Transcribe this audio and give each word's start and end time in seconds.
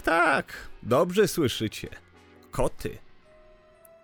Tak, 0.00 0.46
tak. 0.46 0.52
Dobrze 0.82 1.28
słyszycie. 1.28 1.88
Koty. 2.50 2.98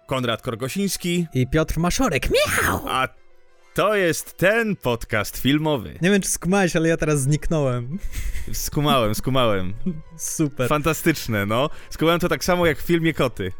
Konrad 0.07 0.43
Korgosiński, 0.43 1.27
I 1.35 1.47
Piotr 1.47 1.79
Maszorek. 1.79 2.29
Miau! 2.31 2.89
a 2.89 3.09
to 3.75 3.95
jest 3.95 4.37
ten 4.37 4.77
podcast 4.77 5.37
filmowy. 5.39 5.99
Nie 6.03 6.11
wiem, 6.11 6.23
czy 6.23 6.29
skumałeś, 6.29 6.77
ale 6.77 6.89
ja 6.89 6.97
teraz 6.97 7.21
zniknąłem. 7.21 7.99
Skumałem, 8.53 9.15
skumałem. 9.15 9.75
Super. 10.19 10.69
Fantastyczne, 10.69 11.47
no. 11.47 11.71
Skumałem 11.91 12.21
to 12.21 12.29
tak 12.29 12.45
samo 12.45 12.67
jak 12.67 12.79
w 12.79 12.87
filmie 12.87 13.15
Koty. 13.15 13.53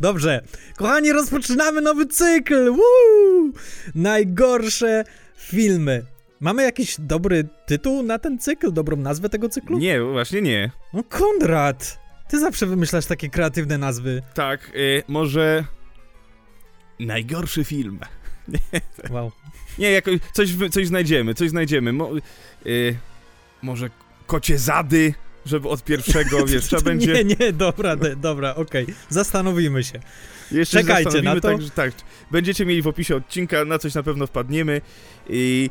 Dobrze. 0.00 0.44
Kochani, 0.76 1.12
rozpoczynamy 1.12 1.80
nowy 1.80 2.06
cykl. 2.06 2.70
Woo! 2.70 3.52
Najgorsze 3.94 5.04
filmy. 5.36 6.13
Mamy 6.44 6.62
jakiś 6.62 6.96
dobry 6.98 7.48
tytuł 7.66 8.02
na 8.02 8.18
ten 8.18 8.38
cykl? 8.38 8.72
Dobrą 8.72 8.96
nazwę 8.96 9.28
tego 9.28 9.48
cyklu? 9.48 9.78
Nie, 9.78 10.00
właśnie 10.02 10.42
nie. 10.42 10.70
No 10.92 11.04
Konrad! 11.04 12.00
Ty 12.28 12.40
zawsze 12.40 12.66
wymyślasz 12.66 13.06
takie 13.06 13.28
kreatywne 13.28 13.78
nazwy. 13.78 14.22
Tak, 14.34 14.70
y, 14.74 15.02
może... 15.08 15.64
Najgorszy 17.00 17.64
film. 17.64 17.98
Wow. 19.10 19.32
Nie, 19.78 19.90
jakoś 19.90 20.18
coś, 20.32 20.48
coś 20.70 20.86
znajdziemy, 20.86 21.34
coś 21.34 21.50
znajdziemy. 21.50 21.92
Mo, 21.92 22.10
y, 22.66 22.96
może 23.62 23.90
kocie 24.26 24.58
zady, 24.58 25.14
żeby 25.46 25.68
od 25.68 25.84
pierwszego, 25.84 26.44
wiesz, 26.46 26.64
trzeba 26.64 26.82
będzie... 26.82 27.12
Nie, 27.12 27.36
nie, 27.40 27.52
dobra, 27.52 27.96
de, 27.96 28.16
dobra, 28.16 28.54
okej. 28.54 28.86
Zastanowimy 29.08 29.84
się. 29.84 30.00
Jeszcze 30.54 30.78
Czekajcie 30.80 31.22
na 31.22 31.34
to. 31.34 31.40
Tak, 31.40 31.62
że- 31.62 31.70
tak, 31.70 31.92
będziecie 32.30 32.66
mieli 32.66 32.82
w 32.82 32.86
opisie 32.86 33.16
odcinka, 33.16 33.64
na 33.64 33.78
coś 33.78 33.94
na 33.94 34.02
pewno 34.02 34.26
wpadniemy. 34.26 34.80
I, 35.28 35.70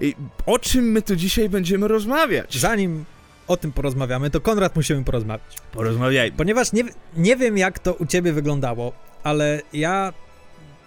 i 0.00 0.14
o 0.46 0.58
czym 0.58 0.84
my 0.84 1.02
tu 1.02 1.16
dzisiaj 1.16 1.48
będziemy 1.48 1.88
rozmawiać? 1.88 2.58
Zanim 2.58 3.04
o 3.46 3.56
tym 3.56 3.72
porozmawiamy, 3.72 4.30
to 4.30 4.40
Konrad 4.40 4.76
musimy 4.76 5.04
porozmawiać. 5.04 5.56
Porozmawiajmy. 5.72 6.36
Ponieważ 6.36 6.72
nie, 6.72 6.84
nie 7.16 7.36
wiem, 7.36 7.58
jak 7.58 7.78
to 7.78 7.94
u 7.94 8.06
ciebie 8.06 8.32
wyglądało, 8.32 8.92
ale 9.22 9.62
ja 9.72 10.12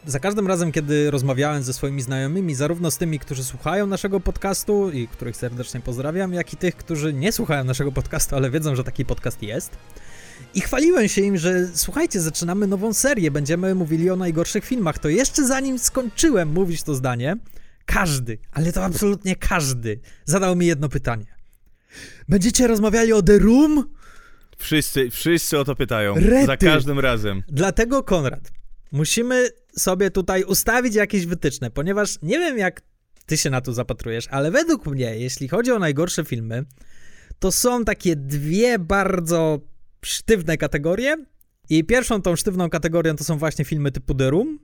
za 0.06 0.20
każdym 0.20 0.48
razem, 0.48 0.72
kiedy 0.72 1.12
rozmawiałem 1.12 1.64
ze 1.64 1.74
swoimi 1.74 2.02
znajomymi, 2.02 2.56
zarówno 2.56 2.92
z 2.92 2.98
tymi, 2.98 3.20
którzy 3.20 3.44
słuchają 3.44 3.88
naszego 3.88 4.20
podcastu 4.20 4.92
i 4.92 5.08
których 5.08 5.38
serdecznie 5.38 5.80
pozdrawiam, 5.80 6.34
jak 6.34 6.54
i 6.54 6.58
tych, 6.58 6.76
którzy 6.76 7.14
nie 7.14 7.32
słuchają 7.32 7.64
naszego 7.64 7.92
podcastu, 7.92 8.36
ale 8.36 8.50
wiedzą, 8.50 8.76
że 8.76 8.84
taki 8.84 9.06
podcast 9.06 9.44
jest. 9.44 9.78
I 10.54 10.62
chwaliłem 10.62 11.08
się 11.08 11.22
im, 11.22 11.38
że 11.38 11.68
słuchajcie, 11.74 12.22
zaczynamy 12.22 12.68
nową 12.68 12.94
serię, 12.94 13.32
będziemy 13.32 13.76
mówili 13.76 14.10
o 14.10 14.16
najgorszych 14.16 14.66
filmach. 14.66 15.00
To 15.00 15.10
jeszcze 15.10 15.48
zanim 15.48 15.80
skończyłem 15.80 16.50
mówić 16.50 16.84
to 16.84 16.96
zdanie, 16.96 17.38
każdy, 17.86 18.38
ale 18.52 18.72
to 18.72 18.84
absolutnie 18.84 19.36
każdy, 19.36 20.00
zadał 20.26 20.56
mi 20.56 20.66
jedno 20.66 20.90
pytanie. 20.90 21.26
Będziecie 22.30 22.68
rozmawiali 22.68 23.14
o 23.14 23.22
The 23.22 23.40
Room? 23.40 23.96
Wszyscy, 24.58 25.10
wszyscy 25.10 25.60
o 25.60 25.64
to 25.64 25.76
pytają. 25.76 26.16
Rety. 26.16 26.46
Za 26.46 26.58
każdym 26.58 27.00
razem. 27.00 27.44
Dlatego, 27.48 28.04
Konrad, 28.04 28.52
musimy 28.92 29.50
sobie 29.78 30.12
tutaj 30.12 30.44
ustawić 30.44 30.96
jakieś 30.96 31.26
wytyczne, 31.26 31.72
ponieważ 31.72 32.18
nie 32.22 32.40
wiem, 32.40 32.58
jak 32.58 32.82
ty 33.26 33.38
się 33.38 33.50
na 33.50 33.62
to 33.62 33.74
zapatrujesz, 33.74 34.28
ale 34.28 34.52
według 34.52 34.86
mnie, 34.86 35.18
jeśli 35.18 35.48
chodzi 35.48 35.72
o 35.72 35.80
najgorsze 35.80 36.24
filmy, 36.24 36.66
to 37.40 37.52
są 37.52 37.86
takie 37.86 38.16
dwie 38.16 38.80
bardzo 38.80 39.60
sztywne 40.06 40.58
kategorie. 40.58 41.26
I 41.70 41.84
pierwszą 41.84 42.22
tą 42.22 42.36
sztywną 42.36 42.70
kategorią 42.70 43.16
to 43.16 43.24
są 43.24 43.38
właśnie 43.38 43.66
filmy 43.66 43.92
typu 43.92 44.14
The 44.16 44.30
Room, 44.30 44.60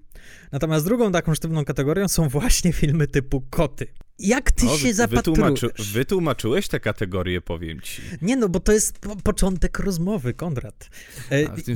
natomiast 0.52 0.86
drugą 0.86 1.12
taką 1.12 1.36
sztywną 1.36 1.66
kategorią 1.66 2.08
są 2.08 2.30
właśnie 2.30 2.74
filmy 2.74 3.08
typu 3.08 3.42
koty. 3.50 3.88
Jak 4.20 4.52
ty 4.52 4.66
No, 4.66 4.78
się 4.78 4.94
zapatrujesz? 4.94 5.62
wytłumaczy, 5.62 5.94
wytłumaczyłeś 5.94 6.68
te 6.68 6.80
kategorie, 6.80 7.42
powiem 7.42 7.82
ci. 7.82 8.02
Nie 8.22 8.36
no, 8.36 8.50
bo 8.50 8.60
to 8.60 8.72
jest 8.72 9.00
po 9.00 9.16
początek 9.16 9.80
rozmowy, 9.80 10.34
Konrad. 10.34 10.90
E, 11.30 11.62
tym 11.62 11.76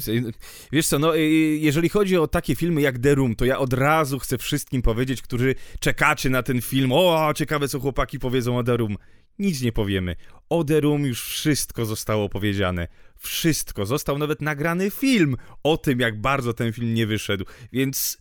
wiesz 0.71 0.87
co, 0.87 0.99
no 0.99 1.17
y, 1.17 1.21
jeżeli 1.59 1.89
chodzi 1.89 2.17
o 2.17 2.27
takie 2.27 2.55
filmy 2.55 2.81
jak 2.81 2.99
The 2.99 3.15
Room, 3.15 3.35
to 3.35 3.45
ja 3.45 3.57
od 3.59 3.73
razu 3.73 4.19
chcę 4.19 4.37
wszystkim 4.37 4.81
powiedzieć, 4.81 5.21
którzy 5.21 5.55
czekacie 5.79 6.29
na 6.29 6.43
ten 6.43 6.61
film, 6.61 6.91
o, 6.91 7.33
ciekawe 7.35 7.67
co 7.67 7.79
chłopaki 7.79 8.19
powiedzą 8.19 8.57
o 8.57 8.63
The 8.63 8.77
Room. 8.77 8.97
Nic 9.39 9.61
nie 9.61 9.71
powiemy. 9.71 10.15
O 10.49 10.63
The 10.63 10.81
Room 10.81 11.05
już 11.05 11.23
wszystko 11.23 11.85
zostało 11.85 12.29
powiedziane. 12.29 12.87
Wszystko. 13.17 13.85
Został 13.85 14.17
nawet 14.17 14.41
nagrany 14.41 14.91
film 14.91 15.37
o 15.63 15.77
tym, 15.77 15.99
jak 15.99 16.21
bardzo 16.21 16.53
ten 16.53 16.73
film 16.73 16.93
nie 16.93 17.07
wyszedł. 17.07 17.45
Więc 17.73 18.17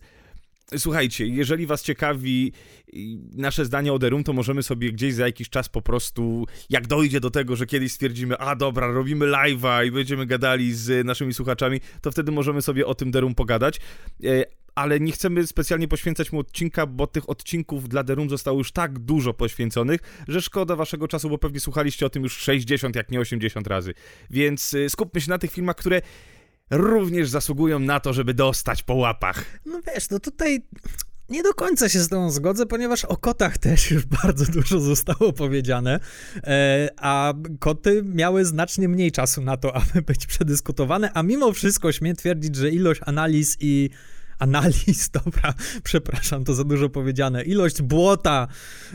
słuchajcie, 0.77 1.27
jeżeli 1.27 1.65
was 1.65 1.83
ciekawi 1.83 2.51
y, 2.93 2.93
nasze 3.33 3.65
zdanie 3.65 3.93
o 3.93 3.99
The 3.99 4.09
Room, 4.09 4.23
to 4.23 4.33
możemy 4.33 4.63
sobie 4.63 4.91
gdzieś 4.91 5.13
za 5.13 5.25
jakiś 5.25 5.49
czas 5.49 5.69
po 5.69 5.81
prostu, 5.81 6.45
jak 6.69 6.87
dojdzie 6.87 7.19
do 7.19 7.31
tego, 7.31 7.55
że 7.55 7.65
kiedyś 7.65 7.91
stwierdzimy, 7.91 8.37
a 8.37 8.55
dobra, 8.55 8.87
robimy 8.87 9.25
live'a 9.25 9.87
i 9.87 9.91
będziemy 9.91 10.25
gadali 10.25 10.73
z 10.73 11.05
naszymi 11.05 11.33
słuchaczami, 11.33 11.81
to 12.01 12.11
wtedy 12.11 12.31
możemy 12.31 12.61
sobie 12.61 12.85
o 12.85 12.95
tym 12.95 13.11
The 13.11 13.21
Room 13.21 13.35
pogadać. 13.35 13.79
Ale 14.75 14.99
nie 14.99 15.11
chcemy 15.11 15.47
specjalnie 15.47 15.87
poświęcać 15.87 16.31
mu 16.31 16.39
odcinka, 16.39 16.85
bo 16.85 17.07
tych 17.07 17.29
odcinków 17.29 17.89
dla 17.89 18.03
The 18.03 18.15
Room 18.15 18.29
zostało 18.29 18.57
już 18.57 18.71
tak 18.71 18.99
dużo 18.99 19.33
poświęconych, 19.33 20.01
że 20.27 20.41
szkoda 20.41 20.75
waszego 20.75 21.07
czasu, 21.07 21.29
bo 21.29 21.37
pewnie 21.37 21.59
słuchaliście 21.59 22.05
o 22.05 22.09
tym 22.09 22.23
już 22.23 22.37
60, 22.37 22.95
jak 22.95 23.11
nie 23.11 23.19
80 23.19 23.67
razy. 23.67 23.93
Więc 24.29 24.73
y, 24.73 24.89
skupmy 24.89 25.21
się 25.21 25.29
na 25.29 25.37
tych 25.37 25.51
filmach, 25.51 25.75
które 25.75 26.01
również 26.69 27.29
zasługują 27.29 27.79
na 27.79 27.99
to, 27.99 28.13
żeby 28.13 28.33
dostać 28.33 28.83
po 28.83 28.93
łapach. 28.93 29.45
No 29.65 29.81
wiesz, 29.87 30.09
no 30.09 30.19
tutaj 30.19 30.61
nie 31.29 31.43
do 31.43 31.53
końca 31.53 31.89
się 31.89 31.99
z 31.99 32.09
tą 32.09 32.31
zgodzę, 32.31 32.65
ponieważ 32.65 33.05
o 33.05 33.17
kotach 33.17 33.57
też 33.57 33.91
już 33.91 34.05
bardzo 34.23 34.45
dużo 34.45 34.79
zostało 34.79 35.33
powiedziane, 35.33 35.99
e, 36.43 36.89
a 36.97 37.33
koty 37.59 38.03
miały 38.05 38.45
znacznie 38.45 38.89
mniej 38.89 39.11
czasu 39.11 39.41
na 39.41 39.57
to, 39.57 39.75
aby 39.81 40.01
być 40.01 40.25
przedyskutowane, 40.25 41.11
a 41.13 41.23
mimo 41.23 41.53
wszystko 41.53 41.91
śmiem 41.91 42.15
twierdzić, 42.15 42.55
że 42.55 42.69
ilość 42.69 43.01
analiz 43.05 43.57
i 43.59 43.89
analiz, 44.39 45.09
dobra, 45.23 45.53
przepraszam, 45.83 46.43
to 46.43 46.53
za 46.53 46.63
dużo 46.63 46.89
powiedziane. 46.89 47.43
Ilość 47.43 47.81
błota 47.81 48.47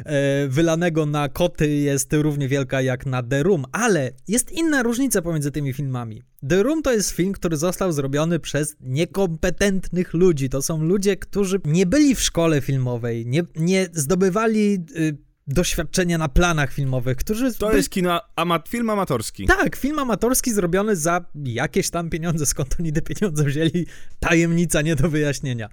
e, 0.04 0.48
wylanego 0.48 1.06
na 1.06 1.28
koty 1.28 1.68
jest 1.68 2.12
równie 2.12 2.48
wielka 2.48 2.82
jak 2.82 3.06
na 3.06 3.22
The 3.22 3.42
Room, 3.42 3.64
ale 3.72 4.12
jest 4.28 4.52
inna 4.52 4.82
różnica 4.82 5.22
pomiędzy 5.22 5.50
tymi 5.50 5.72
filmami. 5.72 6.22
The 6.48 6.62
Room 6.62 6.82
to 6.82 6.92
jest 6.92 7.10
film, 7.10 7.32
który 7.32 7.56
został 7.56 7.92
zrobiony 7.92 8.38
przez 8.38 8.76
niekompetentnych 8.80 10.14
ludzi. 10.14 10.48
To 10.48 10.62
są 10.62 10.82
ludzie, 10.82 11.16
którzy 11.16 11.60
nie 11.64 11.86
byli 11.86 12.14
w 12.14 12.20
szkole 12.20 12.60
filmowej, 12.60 13.26
nie, 13.26 13.42
nie 13.56 13.88
zdobywali 13.92 14.84
y, 14.96 15.29
doświadczenia 15.52 16.18
na 16.18 16.28
planach 16.28 16.72
filmowych, 16.72 17.16
którzy... 17.16 17.54
To 17.54 17.66
byli- 17.66 17.76
jest 17.76 17.90
kino, 17.90 18.20
ama, 18.36 18.60
film 18.68 18.90
amatorski. 18.90 19.46
tak, 19.46 19.76
film 19.76 19.98
amatorski 19.98 20.52
zrobiony 20.52 20.96
za 20.96 21.24
jakieś 21.34 21.90
tam 21.90 22.10
pieniądze, 22.10 22.46
skąd 22.46 22.76
oni 22.80 22.92
te 22.92 23.02
pieniądze 23.02 23.44
wzięli, 23.44 23.86
tajemnica 24.20 24.82
nie 24.82 24.96
do 24.96 25.08
wyjaśnienia. 25.08 25.68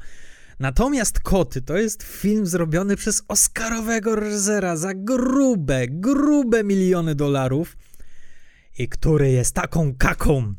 Natomiast 0.60 1.20
Koty 1.20 1.62
to 1.62 1.78
jest 1.78 2.04
film 2.04 2.46
zrobiony 2.46 2.96
przez 2.96 3.24
Oscarowego 3.28 4.16
reżysera 4.16 4.78
za 4.78 4.94
grube, 4.94 5.88
grube 5.88 6.64
miliony 6.64 7.16
dolarów 7.16 7.78
i 8.78 8.90
który 8.90 9.32
jest 9.32 9.56
taką 9.56 9.96
kaką, 9.98 10.54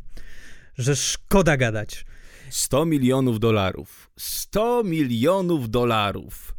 że 0.79 0.97
szkoda 0.97 1.57
gadać. 1.57 2.07
100 2.51 2.85
milionów 2.87 3.41
dolarów. 3.41 4.11
100 4.19 4.83
milionów 4.85 5.71
dolarów. 5.71 6.55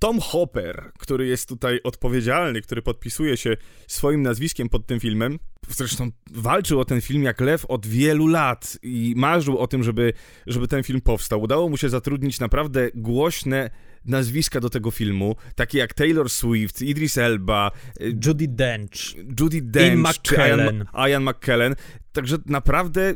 Tom 0.00 0.20
Hopper, 0.20 0.92
który 0.98 1.26
jest 1.26 1.48
tutaj 1.48 1.80
odpowiedzialny, 1.84 2.62
który 2.62 2.82
podpisuje 2.82 3.36
się 3.36 3.56
swoim 3.88 4.22
nazwiskiem 4.22 4.68
pod 4.68 4.86
tym 4.86 5.00
filmem, 5.00 5.38
zresztą 5.68 6.10
walczył 6.30 6.80
o 6.80 6.84
ten 6.84 7.00
film 7.00 7.22
jak 7.22 7.40
lew 7.40 7.66
od 7.66 7.86
wielu 7.86 8.26
lat 8.26 8.78
i 8.82 9.14
marzył 9.16 9.58
o 9.58 9.66
tym, 9.66 9.82
żeby, 9.82 10.12
żeby 10.46 10.68
ten 10.68 10.82
film 10.82 11.00
powstał. 11.00 11.42
Udało 11.42 11.68
mu 11.68 11.76
się 11.76 11.88
zatrudnić 11.88 12.40
naprawdę 12.40 12.90
głośne 12.94 13.70
nazwiska 14.04 14.60
do 14.60 14.70
tego 14.70 14.90
filmu, 14.90 15.36
takie 15.54 15.78
jak 15.78 15.94
Taylor 15.94 16.30
Swift, 16.30 16.82
Idris 16.82 17.18
Elba, 17.18 17.70
y, 18.00 18.18
Judy 18.26 18.48
Dench. 18.48 19.14
Judy 19.40 19.62
Dench 19.62 19.92
Ian, 19.92 20.14
McKellen. 20.14 20.86
Ian 21.08 21.24
McKellen. 21.24 21.74
Także 22.12 22.36
naprawdę, 22.46 23.14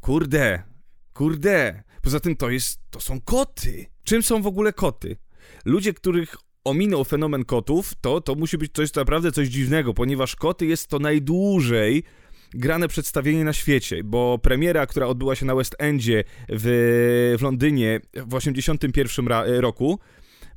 kurde, 0.00 0.62
kurde. 1.12 1.82
Poza 2.02 2.20
tym 2.20 2.36
to 2.36 2.50
jest, 2.50 2.80
to 2.90 3.00
są 3.00 3.20
koty. 3.20 3.86
Czym 4.02 4.22
są 4.22 4.42
w 4.42 4.46
ogóle 4.46 4.72
koty? 4.72 5.16
Ludzie, 5.64 5.94
których 5.94 6.36
ominął 6.64 7.04
fenomen 7.04 7.44
kotów, 7.44 7.92
to, 8.00 8.20
to 8.20 8.34
musi 8.34 8.58
być 8.58 8.72
coś 8.72 8.94
naprawdę 8.94 9.32
coś 9.32 9.48
dziwnego, 9.48 9.94
ponieważ 9.94 10.36
koty 10.36 10.66
jest 10.66 10.88
to 10.88 10.98
najdłużej 10.98 12.02
grane 12.54 12.88
przedstawienie 12.88 13.44
na 13.44 13.52
świecie, 13.52 14.04
bo 14.04 14.38
premiera, 14.38 14.86
która 14.86 15.06
odbyła 15.06 15.34
się 15.34 15.46
na 15.46 15.54
West 15.54 15.76
Endzie 15.78 16.24
w, 16.48 17.34
w 17.38 17.42
Londynie 17.42 18.00
w 18.26 18.34
81 18.34 19.28
ra- 19.28 19.44
roku, 19.46 19.98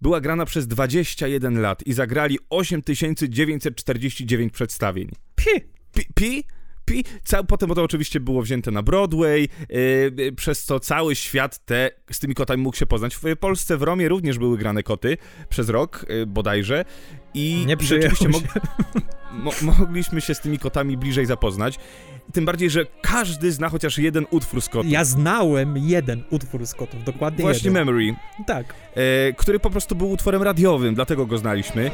była 0.02 0.22
grana 0.22 0.46
przez 0.46 0.68
21 0.68 1.62
lat 1.62 1.88
i 1.88 1.94
zagrali 1.94 2.40
8949 2.50 4.54
przedstawień. 4.54 5.10
Pi. 5.36 5.62
Pi? 5.94 6.06
pi? 6.16 6.44
I 6.92 7.04
ca- 7.24 7.44
potem 7.44 7.70
to 7.70 7.84
oczywiście 7.84 8.20
było 8.20 8.42
wzięte 8.42 8.72
na 8.72 8.84
Broadway, 8.84 9.50
yy, 9.70 10.32
przez 10.32 10.64
co 10.64 10.80
cały 10.80 11.16
świat 11.16 11.66
te, 11.66 11.90
z 12.12 12.20
tymi 12.20 12.36
kotami 12.36 12.64
mógł 12.64 12.78
się 12.78 12.86
poznać. 12.86 13.16
W 13.16 13.22
Polsce, 13.40 13.78
w 13.78 13.82
Romie 13.84 14.10
również 14.10 14.38
były 14.38 14.58
grane 14.58 14.84
koty 14.84 15.18
przez 15.50 15.70
rok 15.70 16.06
yy, 16.10 16.26
bodajże. 16.26 16.86
I 17.34 17.64
Nie 17.68 17.78
rzeczywiście 17.82 18.30
mo- 18.30 18.40
mo 19.62 19.72
mogliśmy 19.80 20.22
się 20.22 20.36
z 20.36 20.40
tymi 20.42 20.60
kotami 20.60 20.98
bliżej 20.98 21.26
zapoznać. 21.26 21.80
Tym 22.34 22.46
bardziej, 22.46 22.70
że 22.70 22.86
każdy 23.02 23.52
zna 23.52 23.70
chociaż 23.70 23.98
jeden 23.98 24.26
utwór 24.30 24.62
z 24.62 24.70
kotów. 24.70 24.92
Ja 24.92 25.04
znałem 25.06 25.78
jeden 25.78 26.24
utwór 26.30 26.66
z 26.66 26.74
kotów, 26.74 27.04
dokładnie 27.04 27.42
Właśnie 27.42 27.70
jeden. 27.70 27.86
Memory, 27.86 28.16
Tak. 28.48 28.74
e, 28.96 29.34
który 29.34 29.60
po 29.60 29.70
prostu 29.70 29.96
był 29.96 30.12
utworem 30.12 30.44
radiowym, 30.44 30.96
dlatego 30.96 31.26
go 31.26 31.38
znaliśmy. 31.38 31.92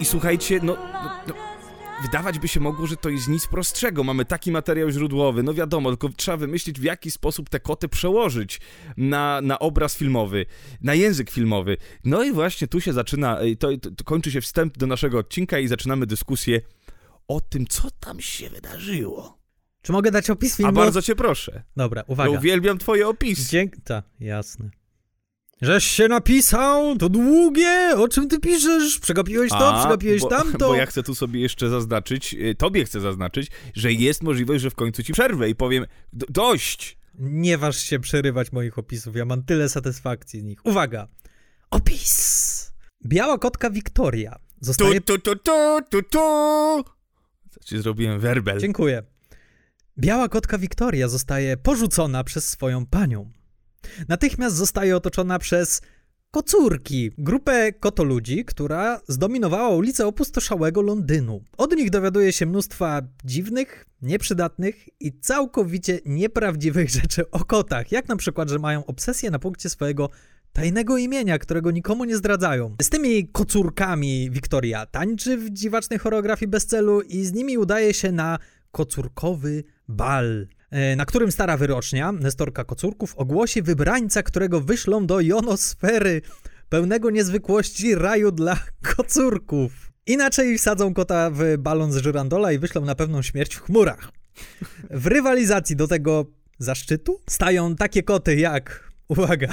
I 0.00 0.04
słuchajcie, 0.04 0.60
no, 0.62 0.76
no, 0.92 1.10
no 1.28 1.34
wydawać 2.02 2.38
by 2.38 2.48
się 2.48 2.60
mogło, 2.60 2.86
że 2.86 2.96
to 2.96 3.08
jest 3.08 3.28
nic 3.28 3.46
prostszego. 3.46 4.04
Mamy 4.04 4.24
taki 4.24 4.52
materiał 4.52 4.90
źródłowy, 4.90 5.42
no 5.42 5.54
wiadomo, 5.54 5.90
tylko 5.90 6.08
trzeba 6.08 6.36
wymyślić, 6.36 6.80
w 6.80 6.82
jaki 6.82 7.10
sposób 7.10 7.48
te 7.48 7.60
koty 7.60 7.88
przełożyć 7.88 8.60
na, 8.96 9.40
na 9.40 9.58
obraz 9.58 9.96
filmowy, 9.96 10.46
na 10.80 10.94
język 10.94 11.30
filmowy. 11.30 11.76
No 12.04 12.22
i 12.24 12.32
właśnie 12.32 12.68
tu 12.68 12.80
się 12.80 12.92
zaczyna, 12.92 13.38
to, 13.58 13.68
to, 13.96 14.04
kończy 14.04 14.30
się 14.30 14.40
wstęp 14.40 14.78
do 14.78 14.86
naszego 14.86 15.18
odcinka 15.18 15.58
i 15.58 15.68
zaczynamy 15.68 16.06
dyskusję 16.06 16.60
o 17.28 17.40
tym, 17.40 17.66
co 17.66 17.90
tam 17.90 18.20
się 18.20 18.50
wydarzyło. 18.50 19.38
Czy 19.82 19.92
mogę 19.92 20.10
dać 20.10 20.30
opis 20.30 20.56
filmu? 20.56 20.70
A 20.70 20.84
bardzo 20.84 21.02
cię 21.02 21.16
proszę. 21.16 21.62
Dobra, 21.76 22.00
Ja 22.00 22.12
uwaga. 22.12 22.30
uwielbiam 22.30 22.78
twoje 22.78 23.08
opisy. 23.08 23.50
Dzięk... 23.50 23.76
Ta, 23.84 24.02
jasne. 24.20 24.70
Żeś 25.62 25.84
się 25.84 26.08
napisał, 26.08 26.96
to 26.96 27.08
długie, 27.08 27.90
o 27.96 28.08
czym 28.08 28.28
ty 28.28 28.40
piszesz? 28.40 28.98
Przegapiłeś 28.98 29.50
to, 29.50 29.74
A, 29.74 29.80
przegapiłeś 29.80 30.20
bo, 30.20 30.28
tamto. 30.28 30.58
Bo 30.68 30.74
ja 30.74 30.86
chcę 30.86 31.02
tu 31.02 31.14
sobie 31.14 31.40
jeszcze 31.40 31.68
zaznaczyć, 31.70 32.34
y, 32.34 32.54
tobie 32.54 32.84
chcę 32.84 33.00
zaznaczyć, 33.00 33.50
że 33.74 33.92
jest 33.92 34.22
możliwość, 34.22 34.62
że 34.62 34.70
w 34.70 34.74
końcu 34.74 35.02
ci 35.02 35.12
przerwę 35.12 35.50
i 35.50 35.54
powiem 35.54 35.86
"Do- 36.12 36.26
dość. 36.30 36.98
Nie 37.18 37.58
waż 37.58 37.76
się 37.78 37.98
przerywać 38.00 38.52
moich 38.52 38.78
opisów, 38.78 39.16
ja 39.16 39.24
mam 39.24 39.42
tyle 39.42 39.68
satysfakcji 39.68 40.40
z 40.40 40.44
nich. 40.44 40.66
Uwaga! 40.66 41.08
Opis! 41.70 42.72
Biała 43.06 43.38
kotka 43.38 43.70
Wiktoria 43.70 44.32
Tu, 44.34 44.64
zostaje... 44.64 45.00
tu, 45.00 45.18
tu, 45.18 45.36
tu, 45.36 45.78
tu, 45.90 46.02
tu. 46.02 46.18
Co 47.50 47.60
ci 47.64 47.78
zrobiłem 47.78 48.20
werbel. 48.20 48.60
Dziękuję. 48.60 49.02
Biała 49.98 50.28
kotka 50.28 50.58
Wiktoria 50.58 51.08
zostaje 51.08 51.56
porzucona 51.56 52.24
przez 52.24 52.48
swoją 52.48 52.86
panią. 52.86 53.30
Natychmiast 54.08 54.56
zostaje 54.56 54.96
otoczona 54.96 55.38
przez 55.38 55.82
kocurki, 56.30 57.10
grupę 57.18 57.72
kotoludzi, 57.72 58.44
która 58.44 59.00
zdominowała 59.08 59.68
ulice 59.68 60.06
opustoszałego 60.06 60.82
Londynu. 60.82 61.44
Od 61.56 61.76
nich 61.76 61.90
dowiaduje 61.90 62.32
się 62.32 62.46
mnóstwa 62.46 63.02
dziwnych, 63.24 63.86
nieprzydatnych 64.02 64.88
i 65.00 65.20
całkowicie 65.20 66.00
nieprawdziwych 66.06 66.90
rzeczy 66.90 67.30
o 67.30 67.44
kotach, 67.44 67.92
jak 67.92 68.08
na 68.08 68.16
przykład, 68.16 68.48
że 68.48 68.58
mają 68.58 68.86
obsesję 68.86 69.30
na 69.30 69.38
punkcie 69.38 69.68
swojego 69.70 70.10
tajnego 70.52 70.96
imienia, 70.96 71.38
którego 71.38 71.70
nikomu 71.70 72.04
nie 72.04 72.16
zdradzają. 72.16 72.76
Z 72.82 72.88
tymi 72.88 73.28
kocurkami 73.28 74.30
Wiktoria 74.30 74.86
tańczy 74.86 75.36
w 75.36 75.50
dziwacznej 75.50 75.98
choreografii 75.98 76.48
bez 76.48 76.66
celu 76.66 77.00
i 77.00 77.24
z 77.24 77.32
nimi 77.32 77.58
udaje 77.58 77.94
się 77.94 78.12
na 78.12 78.38
kocurkowy 78.70 79.64
bal, 79.88 80.46
na 80.96 81.06
którym 81.06 81.32
stara 81.32 81.56
wyrocznia, 81.56 82.12
Nestorka 82.12 82.64
Kocurków, 82.64 83.14
ogłosi 83.16 83.62
wybrańca, 83.62 84.22
którego 84.22 84.60
wyślą 84.60 85.06
do 85.06 85.20
jonosfery, 85.20 86.22
pełnego 86.68 87.10
niezwykłości 87.10 87.94
raju 87.94 88.32
dla 88.32 88.56
kocurków. 88.96 89.92
Inaczej 90.06 90.58
wsadzą 90.58 90.94
kota 90.94 91.30
w 91.30 91.56
balon 91.58 91.92
z 91.92 91.96
żyrandola 91.96 92.52
i 92.52 92.58
wyślą 92.58 92.84
na 92.84 92.94
pewną 92.94 93.22
śmierć 93.22 93.54
w 93.54 93.60
chmurach. 93.60 94.12
W 94.90 95.06
rywalizacji 95.06 95.76
do 95.76 95.88
tego 95.88 96.26
zaszczytu 96.58 97.20
stają 97.28 97.76
takie 97.76 98.02
koty 98.02 98.36
jak, 98.36 98.92
uwaga, 99.08 99.48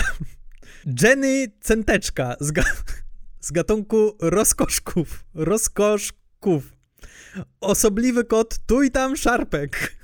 Jenny 1.01 1.47
Centeczka 1.61 2.35
z, 2.39 2.51
ga- 2.51 2.83
z 3.39 3.51
gatunku 3.51 4.17
rozkoszków. 4.21 5.25
Rozkoszków. 5.33 6.73
Osobliwy 7.61 8.23
kot 8.23 8.57
tu 8.65 8.83
i 8.83 8.91
tam 8.91 9.15
szarpek. 9.15 9.94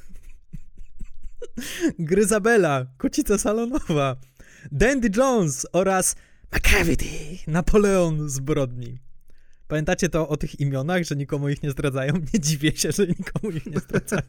Gryzabela, 2.00 2.86
kocica 2.98 3.38
salonowa. 3.38 4.16
Dandy 4.72 5.10
Jones 5.18 5.68
oraz 5.74 6.16
McCavity, 6.52 7.06
Napoleon 7.48 8.30
zbrodni. 8.30 9.00
Pamiętacie 9.68 10.10
to 10.10 10.30
o 10.30 10.38
tych 10.38 10.60
imionach, 10.60 11.04
że 11.04 11.16
nikomu 11.16 11.50
ich 11.50 11.64
nie 11.64 11.72
zdradzają? 11.72 12.14
Nie 12.34 12.40
dziwię 12.40 12.72
się, 12.76 12.92
że 12.92 13.08
nikomu 13.08 13.52
ich 13.52 13.66
nie 13.66 13.80
zdradzają. 13.80 14.24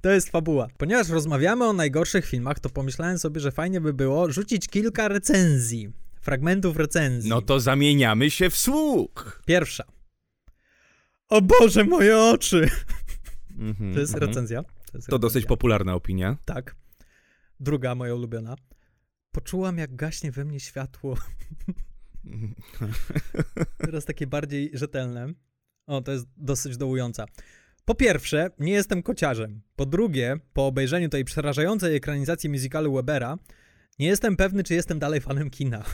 To 0.00 0.10
jest 0.10 0.30
fabuła. 0.30 0.68
Ponieważ 0.78 1.08
rozmawiamy 1.08 1.64
o 1.64 1.72
najgorszych 1.72 2.26
filmach, 2.26 2.60
to 2.60 2.70
pomyślałem 2.70 3.18
sobie, 3.18 3.40
że 3.40 3.52
fajnie 3.52 3.80
by 3.80 3.94
było 3.94 4.32
rzucić 4.32 4.68
kilka 4.68 5.08
recenzji. 5.08 5.92
Fragmentów 6.20 6.76
recenzji. 6.76 7.30
No 7.30 7.42
to 7.42 7.60
zamieniamy 7.60 8.30
się 8.30 8.50
w 8.50 8.56
słuch. 8.56 9.42
Pierwsza. 9.46 9.84
O 11.28 11.42
Boże, 11.42 11.84
moje 11.84 12.18
oczy! 12.18 12.68
Mhm, 13.58 13.94
To 13.94 14.00
jest 14.00 14.14
mhm. 14.14 14.28
recenzja. 14.30 14.64
To, 14.92 14.98
To 14.98 15.18
dosyć 15.18 15.46
popularna 15.46 15.94
opinia. 15.94 16.36
Tak. 16.44 16.76
Druga, 17.60 17.94
moja 17.94 18.14
ulubiona. 18.14 18.56
Poczułam, 19.32 19.78
jak 19.78 19.96
gaśnie 19.96 20.32
we 20.32 20.44
mnie 20.44 20.60
światło. 20.60 21.16
Teraz 23.78 24.04
takie 24.04 24.26
bardziej 24.26 24.70
rzetelne. 24.72 25.32
O, 25.86 26.00
to 26.00 26.12
jest 26.12 26.26
dosyć 26.36 26.76
dołująca. 26.76 27.26
Po 27.84 27.94
pierwsze, 27.94 28.50
nie 28.58 28.72
jestem 28.72 29.02
kociarzem. 29.02 29.62
Po 29.76 29.86
drugie, 29.86 30.36
po 30.52 30.66
obejrzeniu 30.66 31.08
tej 31.08 31.24
przerażającej 31.24 31.96
ekranizacji 31.96 32.50
musicalu 32.50 32.92
Webera, 32.92 33.38
nie 33.98 34.06
jestem 34.06 34.36
pewny, 34.36 34.64
czy 34.64 34.74
jestem 34.74 34.98
dalej 34.98 35.20
fanem 35.20 35.50
kina. 35.50 35.84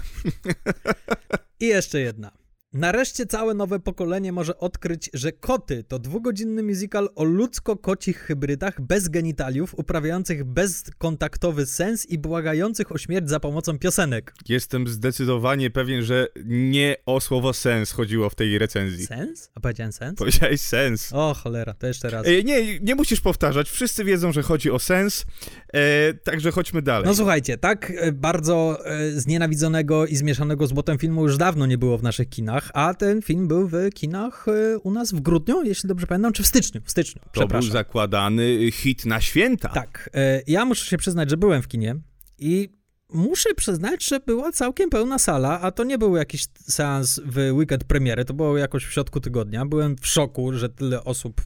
I 1.61 1.66
jeszcze 1.66 2.00
jedna. 2.00 2.45
Nareszcie 2.76 3.26
całe 3.26 3.54
nowe 3.54 3.80
pokolenie 3.80 4.33
może 4.33 4.59
odkryć, 4.59 5.11
że 5.14 5.33
Koty 5.33 5.85
to 5.85 5.99
dwugodzinny 5.99 6.62
musical 6.62 7.09
o 7.14 7.25
ludzko-kocich 7.25 8.16
hybrydach 8.16 8.80
bez 8.80 9.09
genitaliów, 9.09 9.75
uprawiających 9.75 10.45
bezkontaktowy 10.45 11.66
sens 11.66 12.06
i 12.06 12.18
błagających 12.18 12.92
o 12.92 12.99
śmierć 12.99 13.30
za 13.30 13.40
pomocą 13.40 13.78
piosenek. 13.78 14.35
Jestem 14.49 14.88
zdecydowanie 14.88 15.71
pewien, 15.71 16.02
że 16.02 16.26
nie 16.45 16.97
o 17.06 17.21
słowo 17.21 17.52
sens 17.52 17.92
chodziło 17.92 18.30
w 18.30 18.35
tej 18.35 18.59
recenzji. 18.59 19.06
Sens? 19.06 19.50
A 19.54 19.61
powiedziałem 19.61 19.92
sens? 19.92 20.18
Powiedziałeś 20.18 20.61
sens. 20.61 21.12
O 21.12 21.35
cholera, 21.35 21.75
to 21.75 21.87
jeszcze 21.87 22.11
raz. 22.11 22.26
E, 22.26 22.42
nie, 22.42 22.80
nie 22.80 22.95
musisz 22.95 23.21
powtarzać. 23.21 23.71
Wszyscy 23.71 24.04
wiedzą, 24.04 24.33
że 24.33 24.42
chodzi 24.42 24.71
o 24.71 24.78
sens. 24.78 25.26
E, 25.75 26.14
także 26.14 26.50
chodźmy 26.50 26.83
dalej. 26.83 27.06
No 27.06 27.14
słuchajcie, 27.14 27.59
tak 27.59 27.92
e, 27.97 28.12
bardzo 28.12 28.78
e, 28.87 29.11
znienawidzonego 29.11 30.06
i 30.06 30.16
zmieszanego 30.16 30.66
z 30.66 30.73
błotem 30.73 30.99
filmu 30.99 31.23
już 31.23 31.37
dawno 31.37 31.66
nie 31.66 31.78
było 31.78 31.99
w 31.99 32.02
naszych 32.02 32.28
kinach, 32.28 32.65
a 32.75 32.94
ten 32.94 33.23
film 33.23 33.49
był 33.49 33.68
w 33.68 33.75
kinach 33.94 34.46
e, 34.49 34.78
u 34.78 34.90
nas 34.90 35.12
w 35.12 35.20
grudniu, 35.20 35.62
jeśli 35.64 35.88
dobrze 35.88 36.06
pamiętam, 36.06 36.32
czy 36.32 36.42
w 36.42 36.46
styczniu, 36.46 36.80
w 36.85 36.90
styczniu, 36.90 37.23
to 37.32 37.46
był 37.46 37.62
zakładany 37.62 38.70
hit 38.73 39.06
na 39.06 39.20
święta. 39.20 39.68
Tak, 39.68 40.11
e, 40.14 40.42
ja 40.46 40.64
muszę 40.64 40.87
się 40.87 40.96
przyznać, 40.96 41.30
że 41.30 41.37
byłem 41.37 41.62
w 41.62 41.68
kinie 41.68 41.96
i 42.38 42.68
muszę 43.12 43.54
przyznać, 43.54 44.04
że 44.04 44.20
była 44.20 44.52
całkiem 44.52 44.90
pełna 44.90 45.18
sala, 45.18 45.61
a 45.61 45.70
to 45.70 45.85
nie 45.85 45.99
był 45.99 46.16
jakiś 46.16 46.44
seans 46.68 47.20
w 47.25 47.52
weekend 47.52 47.85
premiery, 47.85 48.25
to 48.25 48.35
było 48.35 48.58
jakoś 48.58 48.85
w 48.85 48.92
środku 48.92 49.20
tygodnia. 49.20 49.66
Byłem 49.66 49.96
w 49.96 50.06
szoku, 50.06 50.52
że 50.52 50.68
tyle 50.68 51.04
osób 51.04 51.40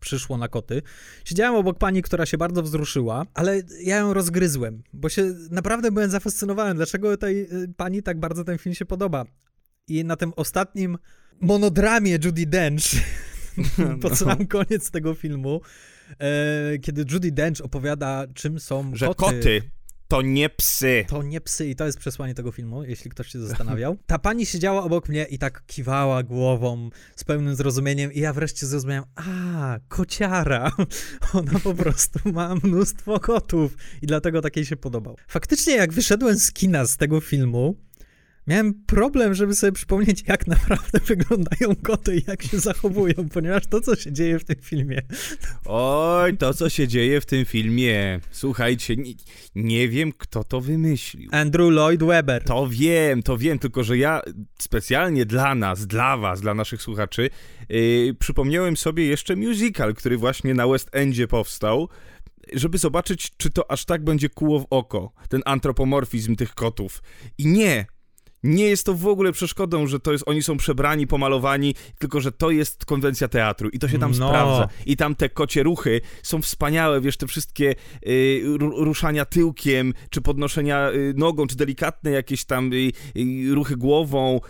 przyszło 0.00 0.36
na 0.38 0.48
koty. 0.48 0.82
Siedziałem 1.24 1.54
obok 1.54 1.78
pani, 1.78 2.02
która 2.02 2.26
się 2.26 2.38
bardzo 2.38 2.62
wzruszyła, 2.62 3.26
ale 3.34 3.62
ja 3.82 3.96
ją 3.96 4.14
rozgryzłem, 4.14 4.82
bo 4.92 5.08
się 5.08 5.34
naprawdę 5.50 5.92
byłem 5.92 6.10
zafascynowany, 6.10 6.74
dlaczego 6.74 7.16
tej 7.16 7.62
y, 7.62 7.74
pani 7.76 8.02
tak 8.02 8.20
bardzo 8.20 8.44
ten 8.44 8.58
film 8.58 8.74
się 8.74 8.84
podoba. 8.84 9.24
I 9.90 10.04
na 10.04 10.16
tym 10.16 10.32
ostatnim 10.36 10.98
monodramie 11.40 12.18
Judy 12.24 12.46
Dench, 12.46 12.84
pod 14.02 14.18
sam 14.18 14.46
koniec 14.46 14.90
tego 14.90 15.14
filmu, 15.14 15.60
e, 16.18 16.78
kiedy 16.78 17.04
Judy 17.12 17.32
Dench 17.32 17.60
opowiada, 17.60 18.26
czym 18.34 18.60
są 18.60 18.90
Że 18.94 19.06
koty. 19.06 19.20
koty 19.20 19.62
to 20.10 20.22
nie 20.22 20.48
psy. 20.48 21.04
To 21.08 21.22
nie 21.22 21.40
psy 21.40 21.68
i 21.68 21.76
to 21.76 21.86
jest 21.86 21.98
przesłanie 21.98 22.34
tego 22.34 22.52
filmu, 22.52 22.84
jeśli 22.84 23.10
ktoś 23.10 23.28
się 23.28 23.38
zastanawiał. 23.40 23.96
Ta 24.06 24.18
pani 24.18 24.46
siedziała 24.46 24.82
obok 24.82 25.08
mnie 25.08 25.24
i 25.24 25.38
tak 25.38 25.66
kiwała 25.66 26.22
głową 26.22 26.90
z 27.16 27.24
pełnym 27.24 27.54
zrozumieniem 27.54 28.12
i 28.12 28.20
ja 28.20 28.32
wreszcie 28.32 28.66
zrozumiałem, 28.66 29.04
a, 29.14 29.78
kociara. 29.88 30.72
Ona 31.32 31.58
po 31.58 31.74
prostu 31.74 32.18
ma 32.32 32.54
mnóstwo 32.54 33.20
kotów 33.20 33.76
i 34.02 34.06
dlatego 34.06 34.42
takiej 34.42 34.64
się 34.64 34.76
podobał. 34.76 35.16
Faktycznie 35.28 35.76
jak 35.76 35.92
wyszedłem 35.92 36.38
z 36.38 36.52
kina 36.52 36.86
z 36.86 36.96
tego 36.96 37.20
filmu, 37.20 37.76
miałem 38.46 38.74
problem, 38.86 39.34
żeby 39.34 39.54
sobie 39.54 39.72
przypomnieć, 39.72 40.24
jak 40.28 40.46
naprawdę 40.46 40.98
wyglądają 41.14 41.76
koty 41.82 42.16
i 42.16 42.22
jak 42.26 42.42
się 42.42 42.58
zachowują, 42.58 43.14
ponieważ 43.32 43.66
to, 43.66 43.80
co 43.80 43.96
się 43.96 44.12
dzieje 44.12 44.38
w 44.38 44.44
tym 44.44 44.56
filmie. 44.62 45.02
Oj, 45.66 46.36
to, 46.36 46.54
co 46.54 46.68
się 46.68 46.88
dzieje 46.88 47.20
w 47.20 47.26
tym 47.26 47.44
filmie. 47.44 48.20
Słuchajcie, 48.30 48.96
nie, 48.96 49.14
nie 49.54 49.88
wiem, 49.88 50.12
kto 50.12 50.44
to 50.44 50.60
wymyślił. 50.60 51.30
Andrew 51.32 51.70
Lloyd 51.70 52.02
Webber. 52.02 52.44
To 52.44 52.68
wiem, 52.68 53.22
to 53.22 53.38
wiem, 53.38 53.58
tylko 53.58 53.84
że 53.84 53.98
ja 53.98 54.22
specjalnie 54.58 55.26
dla 55.26 55.54
nas, 55.54 55.86
dla 55.86 56.16
was, 56.16 56.40
dla 56.40 56.54
naszych 56.54 56.82
słuchaczy, 56.82 57.30
yy, 57.68 58.14
przypomniałem 58.18 58.76
sobie 58.76 59.06
jeszcze 59.06 59.36
musical, 59.36 59.94
który 59.94 60.16
właśnie 60.16 60.54
na 60.54 60.68
West 60.68 60.88
Endzie 60.92 61.28
powstał 61.28 61.88
żeby 62.52 62.78
zobaczyć, 62.78 63.30
czy 63.36 63.50
to 63.50 63.70
aż 63.70 63.84
tak 63.84 64.04
będzie 64.04 64.28
kuło 64.28 64.60
w 64.60 64.66
oko, 64.70 65.12
ten 65.28 65.42
antropomorfizm 65.44 66.36
tych 66.36 66.54
kotów. 66.54 67.02
I 67.38 67.46
nie, 67.46 67.86
nie 68.42 68.64
jest 68.64 68.86
to 68.86 68.94
w 68.94 69.06
ogóle 69.06 69.32
przeszkodą, 69.32 69.86
że 69.86 70.00
to 70.00 70.12
jest, 70.12 70.24
oni 70.26 70.42
są 70.42 70.56
przebrani, 70.56 71.06
pomalowani, 71.06 71.74
tylko 71.98 72.20
że 72.20 72.32
to 72.32 72.50
jest 72.50 72.84
konwencja 72.84 73.28
teatru 73.28 73.68
i 73.68 73.78
to 73.78 73.88
się 73.88 73.98
tam 73.98 74.10
no. 74.10 74.28
sprawdza. 74.28 74.68
I 74.86 74.96
tam 74.96 75.14
te 75.14 75.28
kocie 75.28 75.62
ruchy 75.62 76.00
są 76.22 76.42
wspaniałe, 76.42 77.00
wiesz, 77.00 77.16
te 77.16 77.26
wszystkie 77.26 77.74
y, 78.06 78.42
ruszania 78.58 79.24
tyłkiem, 79.24 79.94
czy 80.10 80.20
podnoszenia 80.20 80.90
y, 80.90 81.14
nogą, 81.16 81.46
czy 81.46 81.56
delikatne 81.56 82.10
jakieś 82.10 82.44
tam 82.44 82.72
y, 82.72 82.92
y, 83.16 83.54
ruchy 83.54 83.76
głową. 83.76 84.40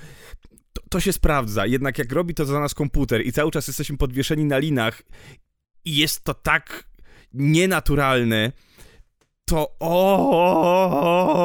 To, 0.73 0.83
to 0.91 1.01
się 1.01 1.13
sprawdza. 1.13 1.67
Jednak 1.67 1.99
jak 1.99 2.13
robi 2.13 2.35
to 2.35 2.45
za 2.45 2.61
nas 2.61 2.75
komputer 2.75 3.27
i 3.27 3.33
cały 3.33 3.51
czas 3.51 3.69
jesteśmy 3.69 3.97
podwieszeni 3.97 4.45
na 4.45 4.59
linach 4.59 5.03
i 5.85 5.97
jest 5.97 6.25
to 6.25 6.35
tak 6.35 6.91
nienaturalne, 7.33 8.53
to 9.51 9.77
o. 9.81 11.41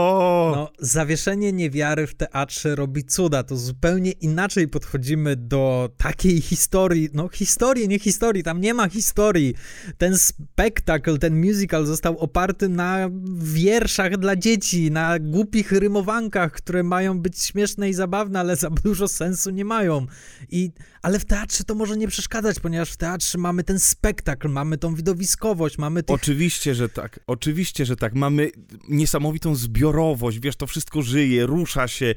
No, 0.56 0.72
zawieszenie 0.80 1.54
niewiary 1.54 2.08
w 2.08 2.16
teatrze 2.16 2.76
robi 2.76 3.04
cuda. 3.04 3.44
To 3.44 3.58
zupełnie 3.58 4.12
inaczej 4.12 4.68
podchodzimy 4.68 5.36
do 5.36 5.90
takiej 5.98 6.42
historii. 6.42 7.10
No, 7.14 7.30
historii, 7.30 7.88
nie 7.88 8.00
historii, 8.00 8.44
tam 8.44 8.62
nie 8.62 8.74
ma 8.74 8.90
historii. 8.90 9.56
Ten 9.98 10.18
spektakl, 10.18 11.18
ten 11.18 11.46
musical 11.46 11.86
został 11.86 12.18
oparty 12.18 12.70
na 12.70 13.10
wierszach 13.38 14.18
dla 14.18 14.36
dzieci, 14.36 14.92
na 14.92 15.20
głupich 15.20 15.72
rymowankach, 15.72 16.52
które 16.52 16.84
mają 16.84 17.20
być 17.20 17.40
śmieszne 17.40 17.90
i 17.90 17.94
zabawne, 17.94 18.40
ale 18.40 18.56
za 18.56 18.70
dużo 18.70 19.08
sensu 19.08 19.50
nie 19.50 19.66
mają. 19.66 20.06
I 20.50 20.72
ale 21.06 21.20
w 21.20 21.26
teatrze 21.26 21.64
to 21.64 21.76
może 21.76 21.98
nie 21.98 22.08
przeszkadzać, 22.08 22.60
ponieważ 22.60 22.92
w 22.92 22.98
teatrze 22.98 23.38
mamy 23.38 23.64
ten 23.64 23.80
spektakl, 23.80 24.50
mamy 24.50 24.78
tą 24.78 24.96
widowiskowość, 24.96 25.78
mamy 25.78 26.04
tych... 26.04 26.16
Oczywiście, 26.16 26.76
że 26.76 26.90
tak, 26.90 27.20
oczywiście, 27.28 27.86
że 27.86 27.96
tak. 27.96 28.16
Mamy 28.16 28.52
niesamowitą 28.90 29.56
zbiorowość, 29.56 30.40
wiesz, 30.40 30.56
to 30.56 30.68
wszystko 30.68 31.02
żyje, 31.02 31.46
rusza 31.46 31.88
się. 31.88 32.16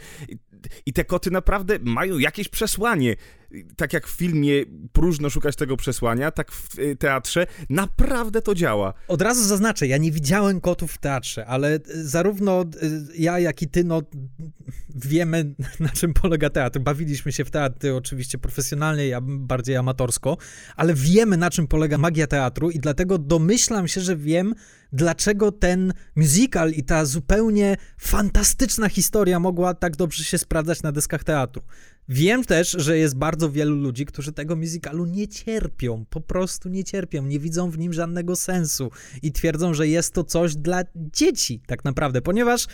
I 0.86 0.92
te 0.92 1.04
koty 1.04 1.30
naprawdę 1.30 1.78
mają 1.82 2.18
jakieś 2.18 2.48
przesłanie 2.48 3.16
tak 3.76 3.92
jak 3.92 4.06
w 4.06 4.10
filmie 4.10 4.52
próżno 4.92 5.30
szukać 5.30 5.56
tego 5.56 5.76
przesłania, 5.76 6.30
tak 6.30 6.52
w 6.52 6.78
y, 6.78 6.96
teatrze 6.96 7.46
naprawdę 7.70 8.42
to 8.42 8.54
działa. 8.54 8.94
Od 9.08 9.22
razu 9.22 9.44
zaznaczę, 9.44 9.86
ja 9.86 9.96
nie 9.96 10.12
widziałem 10.12 10.60
kotów 10.60 10.92
w 10.92 10.98
teatrze, 10.98 11.46
ale 11.46 11.74
y, 11.74 12.08
zarówno 12.08 12.62
y, 12.62 12.66
ja, 13.18 13.38
jak 13.38 13.62
i 13.62 13.68
ty, 13.68 13.84
no 13.84 14.02
wiemy 14.94 15.54
na 15.80 15.88
czym 15.88 16.14
polega 16.14 16.50
teatr. 16.50 16.80
Bawiliśmy 16.80 17.32
się 17.32 17.44
w 17.44 17.50
teatr 17.50 17.88
oczywiście 17.92 18.38
profesjonalnie, 18.38 19.06
ja 19.06 19.20
bardziej 19.22 19.76
amatorsko, 19.76 20.36
ale 20.76 20.94
wiemy 20.94 21.36
na 21.36 21.50
czym 21.50 21.66
polega 21.66 21.98
magia 21.98 22.26
teatru 22.26 22.70
i 22.70 22.78
dlatego 22.78 23.18
domyślam 23.18 23.88
się, 23.88 24.00
że 24.00 24.16
wiem, 24.16 24.54
dlaczego 24.92 25.52
ten 25.52 25.92
musical 26.16 26.70
i 26.70 26.84
ta 26.84 27.04
zupełnie 27.04 27.76
fantastyczna 27.98 28.88
historia 28.88 29.40
mogła 29.40 29.74
tak 29.74 29.96
dobrze 29.96 30.24
się 30.24 30.38
sprawdzać 30.38 30.82
na 30.82 30.92
deskach 30.92 31.24
teatru. 31.24 31.62
Wiem 32.08 32.44
też, 32.44 32.70
że 32.70 32.98
jest 32.98 33.16
bardzo 33.16 33.50
wielu 33.50 33.76
ludzi, 33.76 34.06
którzy 34.06 34.32
tego 34.32 34.56
musicalu 34.56 35.06
nie 35.06 35.28
cierpią, 35.28 36.04
po 36.10 36.20
prostu 36.20 36.68
nie 36.68 36.84
cierpią, 36.84 37.22
nie 37.22 37.38
widzą 37.38 37.70
w 37.70 37.78
nim 37.78 37.92
żadnego 37.92 38.36
sensu 38.36 38.90
i 39.22 39.32
twierdzą, 39.32 39.74
że 39.74 39.88
jest 39.88 40.14
to 40.14 40.24
coś 40.24 40.56
dla 40.56 40.82
dzieci, 40.94 41.62
tak 41.66 41.84
naprawdę, 41.84 42.22
ponieważ 42.22 42.66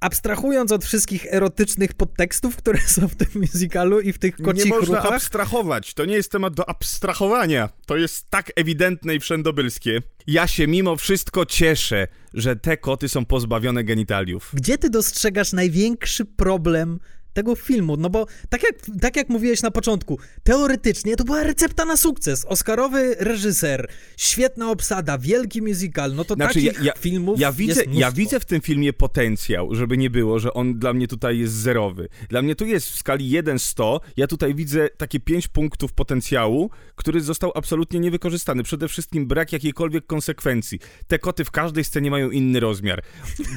abstrahując 0.00 0.72
od 0.72 0.84
wszystkich 0.84 1.26
erotycznych 1.34 1.94
podtekstów, 1.94 2.56
które 2.56 2.80
są 2.80 3.08
w 3.08 3.16
tym 3.16 3.28
musicalu 3.34 4.00
i 4.00 4.12
w 4.12 4.18
tych 4.18 4.36
kocich 4.36 4.64
Nie 4.64 4.70
można 4.70 4.96
ruchach, 4.96 5.12
abstrahować, 5.12 5.94
to 5.94 6.04
nie 6.04 6.14
jest 6.14 6.32
temat 6.32 6.54
do 6.54 6.68
abstrahowania. 6.68 7.68
To 7.86 7.96
jest 7.96 8.30
tak 8.30 8.52
ewidentne 8.56 9.14
i 9.14 9.20
wszędobylskie. 9.20 10.02
Ja 10.26 10.46
się 10.46 10.66
mimo 10.66 10.96
wszystko 10.96 11.46
cieszę, 11.46 12.08
że 12.34 12.56
te 12.56 12.76
koty 12.76 13.08
są 13.08 13.24
pozbawione 13.24 13.84
genitaliów. 13.84 14.50
Gdzie 14.54 14.78
ty 14.78 14.90
dostrzegasz 14.90 15.52
największy 15.52 16.24
problem 16.24 16.98
tego 17.38 17.54
filmu, 17.54 17.96
no 17.96 18.10
bo 18.10 18.26
tak 18.48 18.62
jak, 18.62 18.74
tak 19.00 19.16
jak 19.16 19.28
mówiłeś 19.28 19.62
na 19.62 19.70
początku, 19.70 20.18
teoretycznie 20.42 21.16
to 21.16 21.24
była 21.24 21.42
recepta 21.42 21.84
na 21.84 21.96
sukces. 21.96 22.44
Oscarowy 22.44 23.16
reżyser, 23.18 23.88
świetna 24.16 24.70
obsada, 24.70 25.18
wielki 25.18 25.62
musical, 25.62 26.14
no 26.14 26.24
to 26.24 26.34
znaczy, 26.34 26.54
takich 26.54 26.78
ja, 26.78 26.84
ja, 26.84 26.92
filmów 26.92 27.40
ja 27.40 27.52
widzę, 27.52 27.82
Ja 27.90 28.12
widzę 28.12 28.40
w 28.40 28.44
tym 28.44 28.60
filmie 28.60 28.92
potencjał, 28.92 29.74
żeby 29.74 29.96
nie 29.98 30.10
było, 30.10 30.38
że 30.38 30.54
on 30.54 30.78
dla 30.78 30.92
mnie 30.92 31.08
tutaj 31.08 31.38
jest 31.38 31.54
zerowy. 31.54 32.08
Dla 32.28 32.42
mnie 32.42 32.54
tu 32.54 32.66
jest 32.66 32.90
w 32.90 32.96
skali 32.96 33.30
1-100, 33.30 33.98
ja 34.16 34.26
tutaj 34.26 34.54
widzę 34.54 34.88
takie 34.96 35.20
5 35.20 35.48
punktów 35.48 35.92
potencjału, 35.92 36.70
który 36.94 37.20
został 37.20 37.52
absolutnie 37.54 38.00
niewykorzystany. 38.00 38.62
Przede 38.62 38.88
wszystkim 38.88 39.26
brak 39.26 39.52
jakiejkolwiek 39.52 40.06
konsekwencji. 40.06 40.78
Te 41.06 41.18
koty 41.18 41.44
w 41.44 41.50
każdej 41.50 41.84
scenie 41.84 42.10
mają 42.10 42.30
inny 42.30 42.60
rozmiar. 42.60 43.02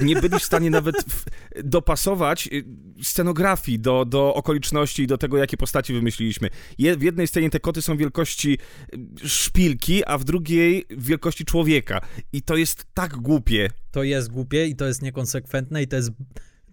Nie 0.02 0.16
byli 0.16 0.40
w 0.40 0.44
stanie 0.44 0.70
nawet 0.70 0.96
w, 0.96 1.26
dopasować 1.64 2.50
y, 2.54 2.66
scenografii 3.04 3.80
do, 3.80 4.06
do 4.06 4.34
okoliczności 4.34 5.04
i 5.04 5.08
do 5.08 5.18
tego, 5.18 5.38
jakie 5.38 5.58
postaci 5.58 5.94
wymyśliliśmy. 5.94 6.50
Je, 6.78 6.98
w 6.98 7.02
jednej 7.02 7.28
scenie 7.28 7.50
te 7.50 7.60
koty 7.60 7.82
są 7.82 7.98
wielkości 7.98 8.58
y, 8.94 9.30
szpilki, 9.30 10.06
a 10.06 10.18
w 10.18 10.24
drugiej 10.24 10.86
wielkości 10.90 11.46
człowieka. 11.46 12.02
I 12.34 12.42
to 12.42 12.56
jest 12.56 12.86
tak 12.94 13.18
głupie. 13.18 13.70
To 13.92 14.04
jest 14.04 14.32
głupie 14.32 14.68
i 14.68 14.76
to 14.76 14.88
jest 14.88 15.02
niekonsekwentne 15.02 15.84
i 15.84 15.88
to 15.88 15.96
jest, 15.96 16.12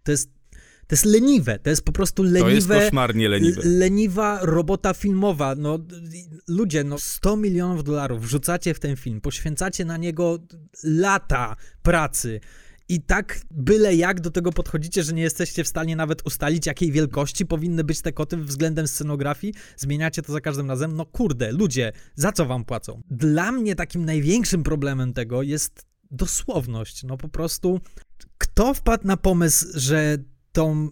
to 0.03 0.11
jest 0.11 0.39
to 0.89 0.95
jest 0.95 1.05
leniwe, 1.05 1.59
to 1.59 1.71
jest 1.71 1.85
po 1.85 1.93
prostu 1.93 2.23
leniwe. 2.23 2.45
To 2.45 2.51
jest 2.51 2.69
koszmarnie 2.69 3.29
leniwe. 3.29 3.63
Leniwa 3.65 4.39
robota 4.43 4.95
filmowa. 4.95 5.55
No, 5.55 5.79
ludzie, 6.49 6.85
no 6.85 6.99
100 6.99 7.37
milionów 7.37 7.85
dolarów 7.85 8.23
wrzucacie 8.23 8.75
w 8.75 8.81
ten 8.81 8.97
film, 8.97 9.21
poświęcacie 9.21 9.85
na 9.85 9.97
niego 9.97 10.39
lata 10.85 11.57
pracy. 11.83 12.41
I 12.89 13.01
tak 13.01 13.41
byle 13.51 13.95
jak 13.95 14.21
do 14.21 14.31
tego 14.31 14.53
podchodzicie, 14.53 15.03
że 15.03 15.13
nie 15.13 15.23
jesteście 15.23 15.65
w 15.65 15.69
stanie 15.69 15.97
nawet 15.97 16.27
ustalić, 16.27 16.67
jakiej 16.67 16.93
wielkości 16.93 17.47
powinny 17.47 17.85
być 17.85 18.03
te 18.03 18.13
koty 18.13 18.37
względem 18.37 18.89
scenografii, 18.89 19.55
zmieniacie 19.77 20.23
to 20.23 20.33
za 20.33 20.41
każdym 20.41 20.69
razem. 20.69 20.97
No 20.97 21.07
kurde, 21.07 21.53
ludzie, 21.53 21.93
za 22.15 22.33
co 22.33 22.47
wam 22.47 22.65
płacą? 22.65 23.03
Dla 23.11 23.53
mnie 23.53 23.75
takim 23.75 24.05
największym 24.05 24.63
problemem 24.63 25.13
tego 25.13 25.43
jest 25.43 25.87
dosłowność. 26.11 27.05
No 27.05 27.17
po 27.17 27.29
prostu, 27.29 27.81
kto 28.39 28.75
wpadł 28.75 29.07
na 29.07 29.17
pomysł, 29.17 29.67
że 29.75 30.19
tą 30.53 30.89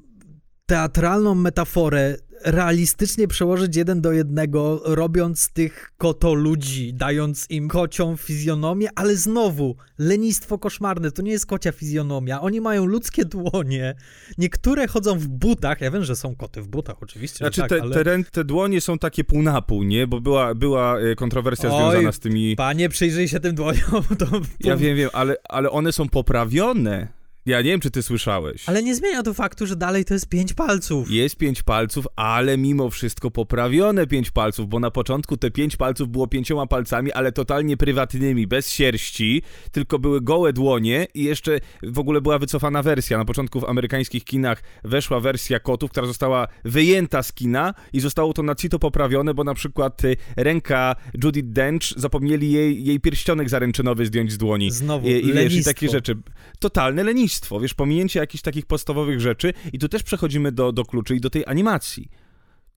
teatralną 0.67 1.35
metaforę 1.35 2.17
realistycznie 2.47 3.29
przełożyć 3.29 3.77
jeden 3.77 4.01
do 4.01 4.13
jednego, 4.13 4.81
robiąc 4.85 5.49
tych 5.49 5.91
koto 5.99 6.35
ludzi, 6.35 6.95
dając 6.95 7.47
im 7.51 7.69
kocią 7.69 8.17
fizjonomię, 8.17 8.89
ale 8.95 9.17
znowu, 9.17 9.77
lenistwo 9.99 10.59
koszmarne, 10.59 11.11
to 11.11 11.23
nie 11.23 11.31
jest 11.31 11.47
kocia 11.47 11.73
fizjonomia, 11.73 12.41
oni 12.41 12.61
mają 12.61 12.87
ludzkie 12.87 13.25
dłonie, 13.25 13.95
niektóre 14.39 14.89
chodzą 14.89 15.19
w 15.19 15.29
butach, 15.29 15.81
ja 15.81 15.91
wiem, 15.91 16.05
że 16.05 16.17
są 16.17 16.37
koty 16.37 16.63
w 16.63 16.69
butach, 16.69 16.97
oczywiście. 17.03 17.39
Znaczy 17.39 17.61
tak, 17.61 17.69
te, 17.69 17.83
ale... 17.83 18.05
te, 18.05 18.25
te, 18.31 18.45
dłonie 18.45 18.81
są 18.81 18.99
takie 18.99 19.25
pół 19.25 19.43
na 19.43 19.63
pół, 19.63 19.83
nie? 19.83 20.07
Bo 20.07 20.21
była, 20.21 20.55
była 20.55 21.01
e, 21.01 21.15
kontrowersja 21.15 21.71
Oj, 21.71 21.77
związana 21.77 22.13
z 22.13 22.19
tymi... 22.19 22.57
panie, 22.57 22.89
przyjrzyj 22.89 23.29
się 23.29 23.41
tym 23.41 23.55
dłoniom, 23.55 24.03
to... 24.19 24.27
Ja 24.61 24.77
wiem, 24.77 24.97
wiem, 24.97 25.11
ale, 25.13 25.37
ale 25.49 25.71
one 25.71 25.93
są 25.93 26.09
poprawione. 26.09 27.17
Ja 27.47 27.63
nie 27.63 27.71
wiem, 27.71 27.81
czy 27.81 27.91
ty 27.91 28.03
słyszałeś. 28.03 28.69
Ale 28.69 28.83
nie 28.83 28.95
zmienia 28.95 29.23
to 29.23 29.35
faktu, 29.35 29.67
że 29.67 29.77
dalej 29.77 30.05
to 30.05 30.15
jest 30.15 30.29
pięć 30.29 30.53
palców. 30.55 31.11
Jest 31.11 31.37
pięć 31.37 31.63
palców, 31.63 32.07
ale 32.17 32.59
mimo 32.59 32.91
wszystko 32.91 33.31
poprawione 33.31 34.07
pięć 34.07 34.31
palców, 34.31 34.69
bo 34.69 34.81
na 34.81 34.91
początku 34.91 35.37
te 35.37 35.51
pięć 35.51 35.77
palców 35.77 36.09
było 36.09 36.27
pięcioma 36.27 36.67
palcami, 36.67 37.13
ale 37.13 37.33
totalnie 37.33 37.77
prywatnymi, 37.77 38.47
bez 38.47 38.71
sierści, 38.71 39.43
tylko 39.73 39.99
były 39.99 40.21
gołe 40.21 40.53
dłonie 40.53 41.07
i 41.15 41.25
jeszcze 41.25 41.61
w 41.83 41.99
ogóle 41.99 42.21
była 42.21 42.39
wycofana 42.39 42.83
wersja. 42.83 43.19
Na 43.19 43.25
początku 43.25 43.61
w 43.61 43.65
amerykańskich 43.65 44.25
kinach 44.25 44.63
weszła 44.85 45.21
wersja 45.21 45.61
kotów, 45.61 45.91
która 45.91 46.07
została 46.07 46.49
wyjęta 46.65 47.23
z 47.23 47.33
kina 47.33 47.75
i 47.93 48.01
zostało 48.01 48.33
to 48.33 48.43
na 48.43 48.55
cito 48.55 48.79
poprawione, 48.79 49.35
bo 49.35 49.45
na 49.45 49.55
przykład 49.55 50.05
y, 50.05 50.17
ręka 50.37 50.97
Judy 51.25 51.43
Dench, 51.43 51.85
zapomnieli 51.97 52.53
jej, 52.53 52.85
jej 52.85 53.01
pierścionek 53.01 53.49
zaręczynowy 53.49 54.07
zdjąć 54.07 54.33
z 54.33 54.39
dłoni. 54.39 54.71
Znowu, 54.71 55.09
I, 55.09 55.11
i 55.11 55.33
wiesz, 55.33 55.55
i 55.55 55.65
takie 55.65 55.89
rzeczy. 55.89 56.17
Totalne 56.59 57.05
lenistwo 57.05 57.36
wiesz, 57.61 57.75
pominięcie 57.75 58.21
jakichś 58.21 58.43
takich 58.43 58.67
podstawowych 58.67 59.21
rzeczy 59.21 59.53
i 59.73 59.79
tu 59.79 59.89
też 59.89 60.03
przechodzimy 60.03 60.53
do, 60.53 60.73
do 60.73 60.85
kluczy 60.85 61.17
i 61.17 61.21
do 61.21 61.31
tej 61.31 61.47
animacji. 61.47 62.09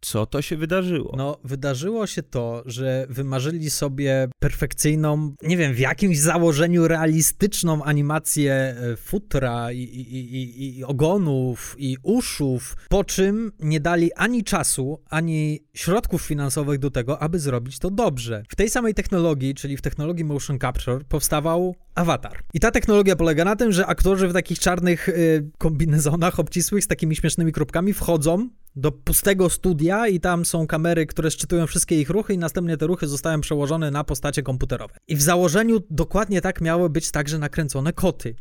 Co 0.02 0.26
to 0.26 0.42
się 0.42 0.58
wydarzyło? 0.58 1.14
No, 1.18 1.38
wydarzyło 1.44 2.08
się 2.08 2.24
to, 2.24 2.64
że 2.66 3.06
wymarzyli 3.10 3.70
sobie 3.70 4.30
perfekcyjną, 4.40 5.36
nie 5.42 5.58
wiem, 5.58 5.74
w 5.74 5.80
jakimś 5.80 6.20
założeniu 6.20 6.88
realistyczną 6.88 7.84
animację 7.84 8.54
e, 8.54 8.96
futra 8.96 9.72
i, 9.72 9.78
i, 9.78 10.36
i, 10.36 10.78
i 10.78 10.84
ogonów 10.84 11.76
i 11.78 11.98
uszów, 12.04 12.76
po 12.90 13.04
czym 13.04 13.52
nie 13.60 13.80
dali 13.80 14.14
ani 14.14 14.44
czasu, 14.44 15.00
ani 15.10 15.60
środków 15.74 16.22
finansowych 16.22 16.80
do 16.80 16.92
tego, 16.92 17.22
aby 17.22 17.40
zrobić 17.40 17.80
to 17.80 17.92
dobrze. 17.92 18.44
W 18.50 18.56
tej 18.56 18.70
samej 18.70 18.94
technologii, 18.94 19.56
czyli 19.56 19.78
w 19.78 19.82
technologii 19.82 20.26
motion 20.26 20.60
capture, 20.60 21.06
powstawał 21.10 21.76
Avatar. 22.00 22.40
I 22.54 22.60
ta 22.60 22.72
technologia 22.72 23.16
polega 23.16 23.46
na 23.46 23.56
tym, 23.56 23.72
że 23.72 23.86
aktorzy 23.86 24.28
w 24.28 24.34
takich 24.34 24.60
czarnych 24.60 25.10
y, 25.10 25.50
kombinezonach 25.58 26.40
obcisłych 26.40 26.84
z 26.84 26.88
takimi 26.88 27.16
śmiesznymi 27.16 27.52
kropkami 27.52 27.94
wchodzą 27.94 28.50
do 28.76 28.92
pustego 28.92 29.50
studia 29.50 30.08
i 30.08 30.20
tam 30.20 30.46
są 30.46 30.68
kamery, 30.68 31.06
które 31.06 31.32
szczytują 31.32 31.68
wszystkie 31.68 32.02
ich 32.02 32.10
ruchy 32.10 32.34
i 32.34 32.38
następnie 32.38 32.78
te 32.78 32.88
ruchy 32.88 33.08
zostają 33.08 33.42
przełożone 33.42 33.92
na 33.92 34.04
postacie 34.04 34.44
komputerowe. 34.44 34.96
I 35.08 35.16
w 35.16 35.22
założeniu 35.22 35.80
dokładnie 35.90 36.42
tak 36.42 36.62
miały 36.62 36.90
być 36.90 37.12
także 37.12 37.40
nakręcone 37.40 37.94
koty. 37.94 38.36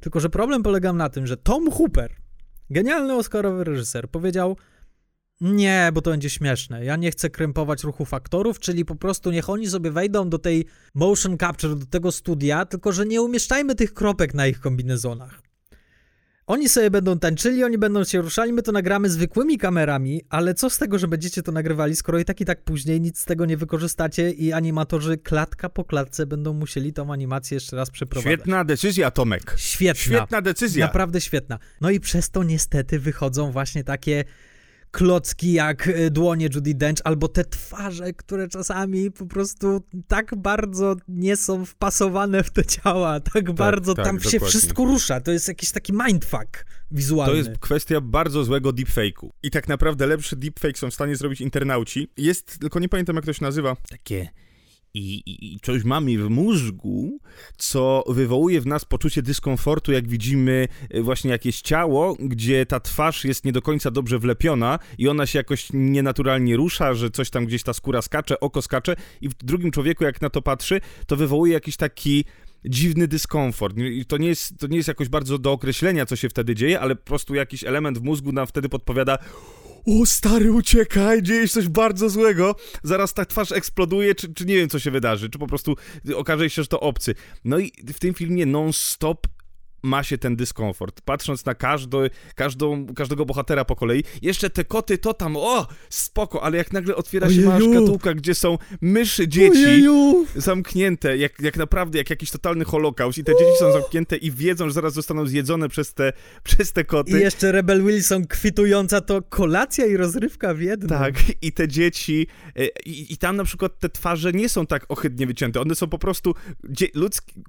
Tylko, 0.00 0.20
że 0.20 0.30
problem 0.30 0.62
polegał 0.62 0.94
na 0.94 1.08
tym, 1.08 1.26
że 1.26 1.36
Tom 1.36 1.70
Hooper, 1.70 2.14
genialny 2.70 3.14
Oscarowy 3.14 3.64
reżyser, 3.64 4.08
powiedział 4.08 4.56
nie, 5.40 5.90
bo 5.94 6.02
to 6.02 6.10
będzie 6.10 6.30
śmieszne. 6.30 6.84
Ja 6.84 6.96
nie 6.96 7.10
chcę 7.10 7.30
krępować 7.30 7.84
ruchów 7.84 8.14
aktorów, 8.14 8.58
czyli 8.58 8.84
po 8.84 8.94
prostu 8.94 9.30
niech 9.30 9.50
oni 9.50 9.68
sobie 9.68 9.90
wejdą 9.90 10.28
do 10.28 10.38
tej 10.38 10.66
motion 10.94 11.38
capture, 11.38 11.76
do 11.76 11.86
tego 11.86 12.12
studia, 12.12 12.64
tylko 12.66 12.92
że 12.92 13.06
nie 13.06 13.22
umieszczajmy 13.22 13.74
tych 13.74 13.94
kropek 13.94 14.34
na 14.34 14.46
ich 14.46 14.60
kombinezonach. 14.60 15.42
Oni 16.46 16.68
sobie 16.68 16.90
będą 16.90 17.18
tańczyli, 17.18 17.64
oni 17.64 17.78
będą 17.78 18.04
się 18.04 18.20
ruszali, 18.20 18.52
my 18.52 18.62
to 18.62 18.72
nagramy 18.72 19.10
zwykłymi 19.10 19.58
kamerami, 19.58 20.22
ale 20.28 20.54
co 20.54 20.70
z 20.70 20.78
tego, 20.78 20.98
że 20.98 21.08
będziecie 21.08 21.42
to 21.42 21.52
nagrywali, 21.52 21.96
skoro 21.96 22.18
i 22.18 22.24
tak 22.24 22.40
i 22.40 22.44
tak 22.44 22.64
później 22.64 23.00
nic 23.00 23.18
z 23.18 23.24
tego 23.24 23.46
nie 23.46 23.56
wykorzystacie 23.56 24.30
i 24.30 24.52
animatorzy 24.52 25.18
klatka 25.18 25.68
po 25.68 25.84
klatce 25.84 26.26
będą 26.26 26.52
musieli 26.52 26.92
tą 26.92 27.12
animację 27.12 27.54
jeszcze 27.54 27.76
raz 27.76 27.90
przeprowadzić. 27.90 28.32
Świetna 28.32 28.64
decyzja, 28.64 29.10
Tomek. 29.10 29.54
Świetna. 29.56 30.02
Świetna 30.02 30.42
decyzja. 30.42 30.86
Naprawdę 30.86 31.20
świetna. 31.20 31.58
No 31.80 31.90
i 31.90 32.00
przez 32.00 32.30
to 32.30 32.44
niestety 32.44 32.98
wychodzą 32.98 33.52
właśnie 33.52 33.84
takie 33.84 34.24
klocki 34.90 35.52
jak 35.52 35.86
y, 35.86 36.10
dłonie 36.10 36.48
Judy 36.54 36.74
Dench, 36.74 37.00
albo 37.04 37.28
te 37.28 37.44
twarze, 37.44 38.12
które 38.12 38.48
czasami 38.48 39.10
po 39.10 39.26
prostu 39.26 39.82
tak 40.08 40.34
bardzo 40.36 40.96
nie 41.08 41.36
są 41.36 41.64
wpasowane 41.64 42.42
w 42.42 42.50
te 42.50 42.64
ciała, 42.64 43.20
tak, 43.20 43.34
tak 43.34 43.52
bardzo 43.52 43.94
tak, 43.94 44.04
tam 44.04 44.16
dokładnie. 44.16 44.40
się 44.40 44.46
wszystko 44.46 44.84
rusza. 44.84 45.20
To 45.20 45.30
jest 45.30 45.48
jakiś 45.48 45.70
taki 45.70 45.92
mindfuck 45.92 46.64
wizualny. 46.90 47.32
To 47.32 47.36
jest 47.36 47.60
kwestia 47.60 48.00
bardzo 48.00 48.44
złego 48.44 48.70
deepfake'u. 48.70 49.28
I 49.42 49.50
tak 49.50 49.68
naprawdę 49.68 50.06
lepszy 50.06 50.36
deepfake 50.36 50.78
są 50.78 50.90
w 50.90 50.94
stanie 50.94 51.16
zrobić 51.16 51.40
internauci. 51.40 52.12
Jest, 52.16 52.58
tylko 52.58 52.78
nie 52.78 52.88
pamiętam 52.88 53.16
jak 53.16 53.24
to 53.24 53.32
się 53.32 53.44
nazywa, 53.44 53.76
takie 53.90 54.28
i, 54.94 55.22
i, 55.54 55.60
coś 55.60 55.84
mamy 55.84 56.18
w 56.18 56.30
mózgu, 56.30 57.20
co 57.56 58.04
wywołuje 58.08 58.60
w 58.60 58.66
nas 58.66 58.84
poczucie 58.84 59.22
dyskomfortu, 59.22 59.92
jak 59.92 60.08
widzimy 60.08 60.68
e, 60.90 61.02
właśnie 61.02 61.30
jakieś 61.30 61.60
ciało, 61.60 62.16
gdzie 62.20 62.66
ta 62.66 62.80
twarz 62.80 63.24
jest 63.24 63.44
nie 63.44 63.52
do 63.52 63.62
końca 63.62 63.90
dobrze 63.90 64.18
wlepiona 64.18 64.78
i 64.98 65.08
ona 65.08 65.26
się 65.26 65.38
jakoś 65.38 65.68
nienaturalnie 65.72 66.56
rusza, 66.56 66.94
że 66.94 67.10
coś 67.10 67.30
tam 67.30 67.46
gdzieś 67.46 67.62
ta 67.62 67.72
skóra 67.72 68.02
skacze, 68.02 68.40
oko 68.40 68.62
skacze 68.62 68.96
i 69.20 69.28
w 69.28 69.34
drugim 69.34 69.70
człowieku 69.70 70.04
jak 70.04 70.22
na 70.22 70.30
to 70.30 70.42
patrzy, 70.42 70.80
to 71.06 71.16
wywołuje 71.16 71.52
jakiś 71.52 71.76
taki 71.76 72.24
dziwny 72.64 73.08
dyskomfort. 73.08 73.76
I 73.78 74.04
to 74.04 74.16
nie, 74.16 74.28
jest, 74.28 74.58
to 74.58 74.66
nie 74.66 74.76
jest 74.76 74.88
jakoś 74.88 75.08
bardzo 75.08 75.38
do 75.38 75.52
określenia, 75.52 76.06
co 76.06 76.16
się 76.16 76.28
wtedy 76.28 76.54
dzieje, 76.54 76.80
ale 76.80 76.96
po 76.96 77.04
prostu 77.04 77.34
jakiś 77.34 77.64
element 77.64 77.98
w 77.98 78.02
mózgu 78.02 78.32
nam 78.32 78.46
wtedy 78.46 78.68
podpowiada 78.68 79.18
o 79.86 80.06
stary, 80.06 80.52
uciekaj, 80.52 81.22
dzieje 81.22 81.48
się 81.48 81.54
coś 81.54 81.68
bardzo 81.68 82.10
złego, 82.10 82.54
zaraz 82.82 83.14
ta 83.14 83.24
twarz 83.24 83.52
eksploduje, 83.52 84.14
czy, 84.14 84.34
czy 84.34 84.46
nie 84.46 84.56
wiem, 84.56 84.68
co 84.68 84.78
się 84.78 84.90
wydarzy, 84.90 85.30
czy 85.30 85.38
po 85.38 85.46
prostu 85.46 85.76
okaże 86.14 86.50
się, 86.50 86.62
że 86.62 86.68
to 86.68 86.80
obcy. 86.80 87.14
No 87.44 87.58
i 87.58 87.72
w 87.94 87.98
tym 87.98 88.14
filmie 88.14 88.46
non-stop 88.46 89.26
ma 89.82 90.02
się 90.02 90.18
ten 90.18 90.36
dyskomfort. 90.36 91.00
Patrząc 91.00 91.44
na 91.44 91.54
każdy, 91.54 92.10
każdą, 92.34 92.86
każdego 92.94 93.26
bohatera 93.26 93.64
po 93.64 93.76
kolei, 93.76 94.04
jeszcze 94.22 94.50
te 94.50 94.64
koty 94.64 94.98
to 94.98 95.14
tam, 95.14 95.36
o, 95.36 95.66
spoko, 95.90 96.42
ale 96.42 96.58
jak 96.58 96.72
nagle 96.72 96.96
otwiera 96.96 97.26
Ojeju. 97.26 97.42
się 97.42 97.48
mała 97.48 97.60
szkatułka, 97.60 98.14
gdzie 98.14 98.34
są 98.34 98.58
myszy 98.80 99.28
dzieci 99.28 99.66
Ojeju. 99.66 100.26
zamknięte, 100.36 101.16
jak, 101.16 101.40
jak 101.40 101.56
naprawdę, 101.56 101.98
jak 101.98 102.10
jakiś 102.10 102.30
totalny 102.30 102.64
holokaust 102.64 103.18
i 103.18 103.24
te 103.24 103.32
dzieci 103.32 103.58
są 103.58 103.72
zamknięte 103.72 104.16
i 104.16 104.30
wiedzą, 104.30 104.66
że 104.66 104.72
zaraz 104.72 104.92
zostaną 104.92 105.26
zjedzone 105.26 105.68
przez 105.68 105.94
te, 105.94 106.12
przez 106.44 106.72
te 106.72 106.84
koty. 106.84 107.10
I 107.10 107.22
jeszcze 107.22 107.52
Rebel 107.52 107.84
Wilson 107.84 108.26
kwitująca 108.26 109.00
to 109.00 109.22
kolacja 109.22 109.86
i 109.86 109.96
rozrywka 109.96 110.54
w 110.54 110.60
jednym. 110.60 110.88
Tak, 110.88 111.14
i 111.42 111.52
te 111.52 111.68
dzieci, 111.68 112.26
e, 112.56 112.66
i, 112.66 113.12
i 113.12 113.18
tam 113.18 113.36
na 113.36 113.44
przykład 113.44 113.78
te 113.78 113.88
twarze 113.88 114.32
nie 114.32 114.48
są 114.48 114.66
tak 114.66 114.86
ohydnie 114.88 115.26
wycięte, 115.26 115.60
one 115.60 115.74
są 115.74 115.86
po 115.88 115.98
prostu, 115.98 116.34
dzie, 116.70 116.86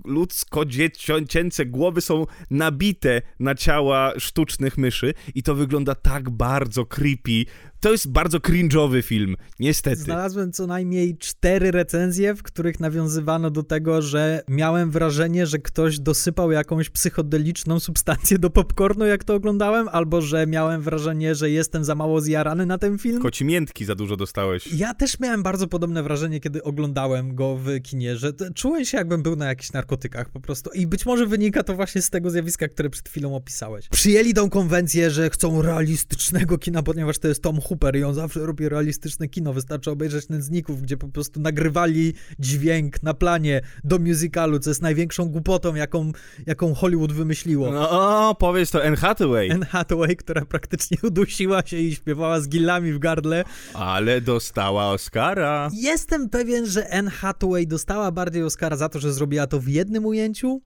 ludzko-dziecięce 0.05 1.65
głowy 1.65 2.01
są 2.01 2.20
nabite 2.49 3.21
na 3.39 3.55
ciała 3.55 4.13
sztucznych 4.19 4.77
myszy 4.77 5.13
i 5.35 5.43
to 5.43 5.55
wygląda 5.55 5.95
tak 5.95 6.29
bardzo 6.29 6.85
creepy, 6.85 7.45
to 7.81 7.91
jest 7.91 8.11
bardzo 8.11 8.37
cringe'owy 8.37 9.03
film, 9.03 9.35
niestety. 9.59 10.01
Znalazłem 10.01 10.51
co 10.51 10.67
najmniej 10.67 11.17
cztery 11.17 11.71
recenzje, 11.71 12.35
w 12.35 12.43
których 12.43 12.79
nawiązywano 12.79 13.51
do 13.51 13.63
tego, 13.63 14.01
że 14.01 14.43
miałem 14.47 14.91
wrażenie, 14.91 15.45
że 15.45 15.59
ktoś 15.59 15.99
dosypał 15.99 16.51
jakąś 16.51 16.89
psychodeliczną 16.89 17.79
substancję 17.79 18.39
do 18.39 18.49
popcornu, 18.49 19.05
jak 19.05 19.23
to 19.23 19.35
oglądałem, 19.35 19.87
albo 19.87 20.21
że 20.21 20.47
miałem 20.47 20.81
wrażenie, 20.81 21.35
że 21.35 21.49
jestem 21.49 21.83
za 21.83 21.95
mało 21.95 22.21
zjarany 22.21 22.65
na 22.65 22.77
ten 22.77 22.97
film. 22.97 23.21
Kocimiętki 23.21 23.85
za 23.85 23.95
dużo 23.95 24.17
dostałeś. 24.17 24.73
Ja 24.73 24.93
też 24.93 25.19
miałem 25.19 25.43
bardzo 25.43 25.67
podobne 25.67 26.03
wrażenie, 26.03 26.39
kiedy 26.39 26.63
oglądałem 26.63 27.35
go 27.35 27.57
w 27.57 27.81
kinie, 27.83 28.17
że 28.17 28.33
czułem 28.55 28.85
się 28.85 28.97
jakbym 28.97 29.23
był 29.23 29.35
na 29.35 29.45
jakichś 29.45 29.71
narkotykach 29.71 30.29
po 30.29 30.39
prostu 30.39 30.69
i 30.73 30.87
być 30.87 31.05
może 31.05 31.25
wynika 31.25 31.63
to 31.63 31.75
właśnie 31.75 32.01
z 32.01 32.09
tego 32.09 32.29
zjawiska, 32.29 32.67
które 32.67 32.89
przed 32.89 33.09
chwilą 33.09 33.35
opisałeś. 33.35 33.89
Przyjęli 33.89 34.33
tą 34.33 34.49
konwencję, 34.49 35.11
że 35.11 35.29
chcą 35.29 35.61
realistycznego 35.61 36.57
kina, 36.57 36.83
ponieważ 36.83 37.19
to 37.19 37.27
jest 37.27 37.43
Tom 37.43 37.61
Hooper 37.71 37.95
i 37.95 38.03
on 38.03 38.13
zawsze 38.13 38.45
robi 38.45 38.69
realistyczne 38.69 39.27
kino. 39.27 39.53
Wystarczy 39.53 39.91
obejrzeć 39.91 40.29
Nędzników, 40.29 40.81
gdzie 40.81 40.97
po 40.97 41.07
prostu 41.07 41.39
nagrywali 41.39 42.13
dźwięk 42.39 43.03
na 43.03 43.13
planie 43.13 43.61
do 43.83 43.99
musicalu, 43.99 44.59
co 44.59 44.69
jest 44.69 44.81
największą 44.81 45.29
głupotą, 45.29 45.75
jaką, 45.75 46.11
jaką 46.45 46.73
Hollywood 46.73 47.11
wymyśliło. 47.11 47.71
No, 47.71 47.89
o, 47.89 48.35
powiedz 48.35 48.71
to 48.71 48.83
Anne 48.83 48.97
Hathaway. 48.97 49.51
Anne 49.51 49.65
Hathaway, 49.65 50.15
która 50.15 50.45
praktycznie 50.45 50.97
udusiła 51.09 51.61
się 51.65 51.77
i 51.77 51.95
śpiewała 51.95 52.39
z 52.39 52.49
gillami 52.49 52.93
w 52.93 52.99
gardle. 52.99 53.43
Ale 53.73 54.21
dostała 54.21 54.91
Oscara. 54.91 55.69
Jestem 55.73 56.29
pewien, 56.29 56.65
że 56.65 56.93
Anne 56.93 57.11
Hathaway 57.11 57.67
dostała 57.67 58.11
bardziej 58.11 58.43
Oscara 58.43 58.77
za 58.77 58.89
to, 58.89 58.99
że 58.99 59.13
zrobiła 59.13 59.47
to 59.47 59.59
w 59.59 59.67
jednym 59.67 60.05
ujęciu, 60.05 60.61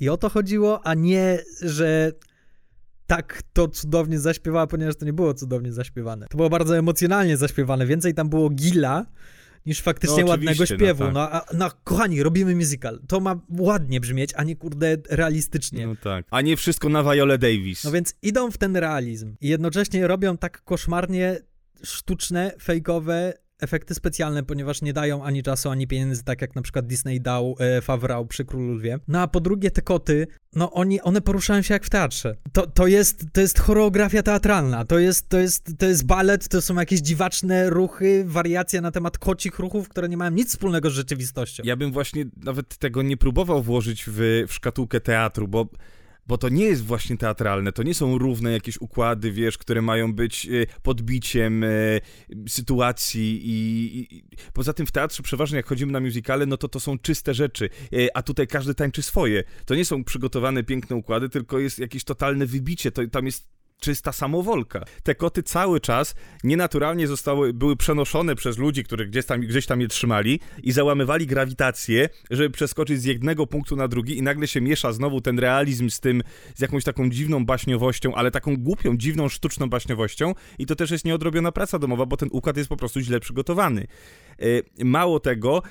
i 0.00 0.08
o 0.08 0.16
to 0.16 0.28
chodziło, 0.28 0.86
a 0.86 0.94
nie, 0.94 1.38
że 1.62 2.12
tak 3.06 3.42
to 3.52 3.68
cudownie 3.68 4.20
zaśpiewała, 4.20 4.66
ponieważ 4.66 4.96
to 4.96 5.04
nie 5.04 5.12
było 5.12 5.34
cudownie 5.34 5.72
zaśpiewane. 5.72 6.26
To 6.30 6.36
było 6.36 6.50
bardzo 6.50 6.78
emocjonalnie 6.78 7.36
zaśpiewane. 7.36 7.86
Więcej 7.86 8.14
tam 8.14 8.28
było 8.28 8.50
gila 8.50 9.06
niż 9.66 9.80
faktycznie 9.80 10.24
no, 10.24 10.30
ładnego 10.30 10.60
no 10.60 10.66
śpiewu. 10.66 11.04
No, 11.04 11.26
tak. 11.26 11.32
no, 11.32 11.32
a, 11.32 11.44
no, 11.54 11.70
kochani, 11.84 12.22
robimy 12.22 12.56
musical. 12.56 13.00
To 13.08 13.20
ma 13.20 13.40
ładnie 13.58 14.00
brzmieć, 14.00 14.30
a 14.36 14.44
nie 14.44 14.56
kurde 14.56 14.96
realistycznie. 15.10 15.86
No 15.86 15.96
tak. 16.02 16.26
A 16.30 16.40
nie 16.40 16.56
wszystko 16.56 16.88
na 16.88 17.02
Viola 17.02 17.38
Davis. 17.38 17.84
No 17.84 17.90
więc 17.90 18.14
idą 18.22 18.50
w 18.50 18.58
ten 18.58 18.76
realizm 18.76 19.34
i 19.40 19.48
jednocześnie 19.48 20.06
robią 20.06 20.38
tak 20.38 20.64
koszmarnie 20.64 21.38
sztuczne, 21.82 22.52
fejkowe 22.62 23.32
efekty 23.60 23.94
specjalne, 23.94 24.42
ponieważ 24.42 24.82
nie 24.82 24.92
dają 24.92 25.24
ani 25.24 25.42
czasu, 25.42 25.70
ani 25.70 25.86
pieniędzy, 25.86 26.24
tak 26.24 26.40
jak 26.40 26.54
na 26.54 26.62
przykład 26.62 26.86
Disney 26.86 27.20
dał 27.20 27.56
e, 27.58 27.80
Favrał 27.82 28.26
przy 28.26 28.44
Królu 28.44 28.72
Lwie. 28.72 28.98
No 29.08 29.20
a 29.20 29.28
po 29.28 29.40
drugie 29.40 29.70
te 29.70 29.82
koty, 29.82 30.26
no 30.54 30.72
oni, 30.72 31.00
one 31.00 31.20
poruszają 31.20 31.62
się 31.62 31.74
jak 31.74 31.84
w 31.84 31.90
teatrze. 31.90 32.36
To, 32.52 32.66
to, 32.66 32.86
jest, 32.86 33.24
to 33.32 33.40
jest 33.40 33.58
choreografia 33.58 34.22
teatralna, 34.22 34.84
to 34.84 34.98
jest, 34.98 35.28
to, 35.28 35.38
jest, 35.38 35.78
to 35.78 35.86
jest 35.86 36.06
balet, 36.06 36.48
to 36.48 36.62
są 36.62 36.74
jakieś 36.74 37.00
dziwaczne 37.00 37.70
ruchy, 37.70 38.24
wariacje 38.26 38.80
na 38.80 38.90
temat 38.90 39.18
kocich 39.18 39.58
ruchów, 39.58 39.88
które 39.88 40.08
nie 40.08 40.16
mają 40.16 40.30
nic 40.30 40.48
wspólnego 40.48 40.90
z 40.90 40.92
rzeczywistością. 40.92 41.62
Ja 41.66 41.76
bym 41.76 41.92
właśnie 41.92 42.24
nawet 42.36 42.76
tego 42.76 43.02
nie 43.02 43.16
próbował 43.16 43.62
włożyć 43.62 44.04
w, 44.06 44.44
w 44.48 44.52
szkatułkę 44.52 45.00
teatru, 45.00 45.48
bo 45.48 45.66
bo 46.26 46.38
to 46.38 46.48
nie 46.48 46.64
jest 46.64 46.84
właśnie 46.84 47.16
teatralne, 47.16 47.72
to 47.72 47.82
nie 47.82 47.94
są 47.94 48.18
równe 48.18 48.52
jakieś 48.52 48.80
układy, 48.80 49.32
wiesz, 49.32 49.58
które 49.58 49.82
mają 49.82 50.12
być 50.12 50.46
e, 50.46 50.66
podbiciem 50.82 51.64
e, 51.64 51.68
sytuacji 52.48 53.40
i, 53.44 54.24
poza 54.52 54.72
tym 54.72 54.86
w 54.86 54.92
teatrze 54.92 55.22
przeważnie 55.22 55.56
jak 55.56 55.66
chodzimy 55.66 55.92
na 55.92 56.00
musicale, 56.00 56.46
no 56.46 56.56
to 56.56 56.68
to 56.68 56.80
są 56.80 56.98
czyste 56.98 57.34
rzeczy, 57.34 57.70
e, 57.92 58.16
a 58.16 58.22
tutaj 58.22 58.46
każdy 58.46 58.74
tańczy 58.74 59.02
swoje. 59.02 59.44
To 59.64 59.74
nie 59.74 59.84
są 59.84 60.04
przygotowane 60.04 60.64
piękne 60.64 60.96
układy, 60.96 61.28
tylko 61.28 61.58
jest 61.58 61.78
jakieś 61.78 62.04
totalne 62.04 62.46
wybicie, 62.46 62.92
to 62.92 63.06
tam 63.06 63.26
jest 63.26 63.55
czysta 63.80 64.12
samowolka. 64.12 64.84
Te 65.02 65.14
koty 65.14 65.42
cały 65.42 65.80
czas 65.80 66.14
nienaturalnie 66.44 67.06
zostały, 67.06 67.52
były 67.52 67.76
przenoszone 67.76 68.34
przez 68.34 68.58
ludzi, 68.58 68.84
którzy 68.84 69.06
gdzieś 69.06 69.26
tam, 69.26 69.40
gdzieś 69.40 69.66
tam 69.66 69.80
je 69.80 69.88
trzymali 69.88 70.40
i 70.62 70.72
załamywali 70.72 71.26
grawitację, 71.26 72.08
żeby 72.30 72.50
przeskoczyć 72.50 73.00
z 73.00 73.04
jednego 73.04 73.46
punktu 73.46 73.76
na 73.76 73.88
drugi 73.88 74.18
i 74.18 74.22
nagle 74.22 74.48
się 74.48 74.60
miesza 74.60 74.92
znowu 74.92 75.20
ten 75.20 75.38
realizm 75.38 75.90
z 75.90 76.00
tym, 76.00 76.22
z 76.54 76.60
jakąś 76.60 76.84
taką 76.84 77.10
dziwną 77.10 77.46
baśniowością, 77.46 78.14
ale 78.14 78.30
taką 78.30 78.56
głupią, 78.56 78.96
dziwną, 78.96 79.28
sztuczną 79.28 79.70
baśniowością 79.70 80.34
i 80.58 80.66
to 80.66 80.76
też 80.76 80.90
jest 80.90 81.04
nieodrobiona 81.04 81.52
praca 81.52 81.78
domowa, 81.78 82.06
bo 82.06 82.16
ten 82.16 82.28
układ 82.32 82.56
jest 82.56 82.68
po 82.68 82.76
prostu 82.76 83.00
źle 83.00 83.20
przygotowany. 83.20 83.86
E, 84.42 84.84
mało 84.84 85.20
tego, 85.20 85.62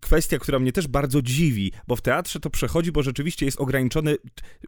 kwestia, 0.00 0.38
która 0.38 0.58
mnie 0.58 0.72
też 0.72 0.88
bardzo 0.88 1.22
dziwi, 1.22 1.72
bo 1.86 1.96
w 1.96 2.02
teatrze 2.02 2.40
to 2.40 2.50
przechodzi, 2.50 2.92
bo 2.92 3.02
rzeczywiście 3.02 3.46
jest 3.46 3.60
ograniczone, 3.60 4.14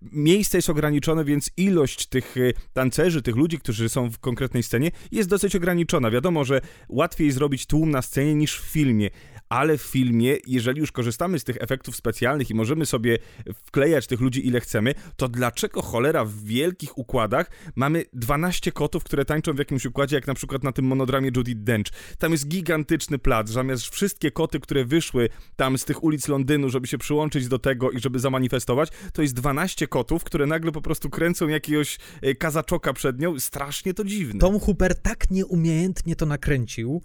miejsce 0.02 0.58
jest 0.58 0.70
ograniczone, 0.70 1.24
więc 1.24 1.50
ilość 1.56 2.06
tych 2.06 2.36
e, 2.36 2.52
tancerzy, 2.72 3.22
tych 3.22 3.36
ludzi, 3.36 3.58
którzy 3.58 3.88
są 3.88 4.10
w 4.10 4.18
konkretnej 4.18 4.62
scenie, 4.62 4.90
jest 5.12 5.28
dosyć 5.28 5.56
ograniczona. 5.56 6.10
Wiadomo, 6.10 6.44
że 6.44 6.60
łatwiej 6.88 7.30
zrobić 7.30 7.66
tłum 7.66 7.90
na 7.90 8.02
scenie 8.02 8.34
niż 8.34 8.60
w 8.60 8.64
filmie, 8.64 9.10
ale 9.48 9.78
w 9.78 9.82
filmie, 9.82 10.36
jeżeli 10.46 10.80
już 10.80 10.92
korzystamy 10.92 11.38
z 11.38 11.44
tych 11.44 11.56
efektów 11.60 11.96
specjalnych 11.96 12.50
i 12.50 12.54
możemy 12.54 12.86
sobie 12.86 13.18
wklejać 13.66 14.06
tych 14.06 14.20
ludzi 14.20 14.46
ile 14.46 14.60
chcemy, 14.60 14.94
to 15.16 15.28
dlaczego 15.28 15.82
cholera 15.82 16.24
w 16.24 16.34
wielkich 16.34 16.98
układach 16.98 17.50
mamy 17.76 18.04
12 18.12 18.72
kotów, 18.72 19.04
które 19.04 19.24
tańczą 19.24 19.52
w 19.52 19.58
jakimś 19.58 19.86
układzie, 19.86 20.16
jak 20.16 20.26
na 20.26 20.34
przykład 20.34 20.64
na 20.64 20.72
tym 20.72 20.84
monodramie 20.84 21.30
Judy 21.36 21.54
Dench. 21.54 21.92
Tam 22.18 22.32
jest 22.32 22.48
gigantyczny 22.48 23.18
plac, 23.18 23.50
zamiast 23.50 23.86
wszystkie 23.88 24.30
koty, 24.30 24.60
które 24.60 24.84
wyszły 24.84 25.28
tam 25.56 25.78
z 25.78 25.84
tych 25.84 26.04
ulic 26.04 26.28
Londynu, 26.28 26.68
żeby 26.70 26.86
się 26.86 26.98
przyłączyć 26.98 27.48
do 27.48 27.58
tego 27.58 27.90
i 27.90 28.00
żeby 28.00 28.18
zamanifestować, 28.18 28.90
to 29.12 29.22
jest 29.22 29.34
12 29.34 29.86
kotów, 29.86 30.24
które 30.24 30.46
nagle 30.46 30.72
po 30.72 30.82
prostu 30.82 31.10
kręcą 31.10 31.48
jakiegoś 31.48 31.98
e, 32.22 32.34
kazaczoka 32.34 32.92
przed 32.92 33.20
nią. 33.20 33.40
Strasznie 33.40 33.94
to 33.94 34.04
dziwne. 34.04 34.40
Tom 34.40 34.60
Hooper 34.60 34.94
tak 34.94 35.30
nieumiejętnie 35.30 36.16
to 36.16 36.26
nakręcił, 36.26 37.02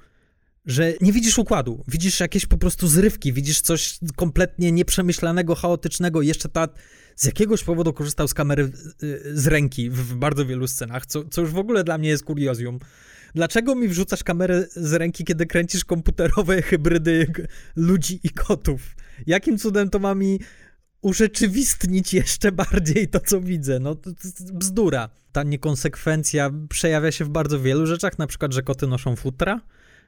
że 0.66 0.94
nie 1.02 1.14
widzisz 1.14 1.38
układu, 1.38 1.84
widzisz 1.88 2.20
jakieś 2.20 2.46
po 2.46 2.58
prostu 2.58 2.88
zrywki, 2.88 3.34
widzisz 3.34 3.62
coś 3.62 4.00
kompletnie 4.16 4.72
nieprzemyślanego, 4.72 5.56
chaotycznego. 5.56 6.22
Jeszcze 6.22 6.50
ta 6.50 6.68
z 7.16 7.26
jakiegoś 7.26 7.64
powodu 7.64 7.94
korzystał 7.94 8.28
z 8.28 8.34
kamery 8.34 8.72
y, 9.04 9.22
z 9.34 9.48
ręki 9.48 9.90
w 9.90 10.16
bardzo 10.16 10.46
wielu 10.46 10.68
scenach, 10.68 11.06
co, 11.06 11.24
co 11.24 11.42
już 11.42 11.52
w 11.52 11.58
ogóle 11.58 11.84
dla 11.84 11.98
mnie 11.98 12.10
jest 12.10 12.24
kuriozjum. 12.24 12.80
Dlaczego 13.36 13.76
mi 13.76 13.88
wrzucasz 13.88 14.24
kamerę 14.24 14.66
z 14.72 14.94
ręki, 14.94 15.24
kiedy 15.24 15.46
kręcisz 15.46 15.86
komputerowe 15.86 16.62
hybrydy 16.62 17.28
ludzi 17.76 18.20
i 18.24 18.30
kotów? 18.30 18.96
Jakim 19.28 19.58
cudem 19.58 19.90
to 19.90 20.00
ma 20.00 20.16
mi 20.16 20.40
urzeczywistnić 21.02 22.14
jeszcze 22.14 22.52
bardziej 22.52 23.08
to, 23.08 23.20
co 23.20 23.42
widzę? 23.42 23.80
No, 23.80 23.96
to, 23.96 24.12
to 24.12 24.54
bzdura. 24.54 25.10
Ta 25.32 25.44
niekonsekwencja 25.44 26.52
przejawia 26.70 27.12
się 27.12 27.26
w 27.26 27.30
bardzo 27.30 27.60
wielu 27.60 27.86
rzeczach, 27.86 28.20
na 28.20 28.28
przykład, 28.28 28.54
że 28.54 28.62
koty 28.62 28.88
noszą 28.88 29.16
futra, 29.16 29.62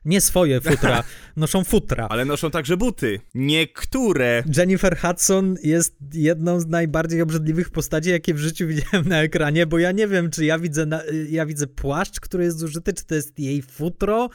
nie 0.05 0.21
swoje 0.21 0.61
futra, 0.61 1.03
noszą 1.37 1.63
futra. 1.63 2.07
Ale 2.09 2.25
noszą 2.25 2.51
także 2.51 2.77
buty. 2.77 3.19
Niektóre. 3.35 4.43
Jennifer 4.57 4.97
Hudson 4.97 5.55
jest 5.63 5.95
jedną 6.13 6.59
z 6.59 6.67
najbardziej 6.67 7.21
obrzydliwych 7.21 7.69
postaci, 7.69 8.09
jakie 8.09 8.33
w 8.33 8.37
życiu 8.37 8.67
widziałem 8.67 9.09
na 9.09 9.21
ekranie, 9.21 9.65
bo 9.65 9.79
ja 9.79 9.91
nie 9.91 10.07
wiem, 10.07 10.29
czy 10.29 10.45
ja 10.45 10.59
widzę, 10.59 10.85
na, 10.85 11.01
ja 11.29 11.45
widzę 11.45 11.67
płaszcz, 11.67 12.19
który 12.19 12.43
jest 12.43 12.59
zużyty, 12.59 12.93
czy 12.93 13.05
to 13.05 13.15
jest 13.15 13.39
jej 13.39 13.61
futro, 13.61 14.29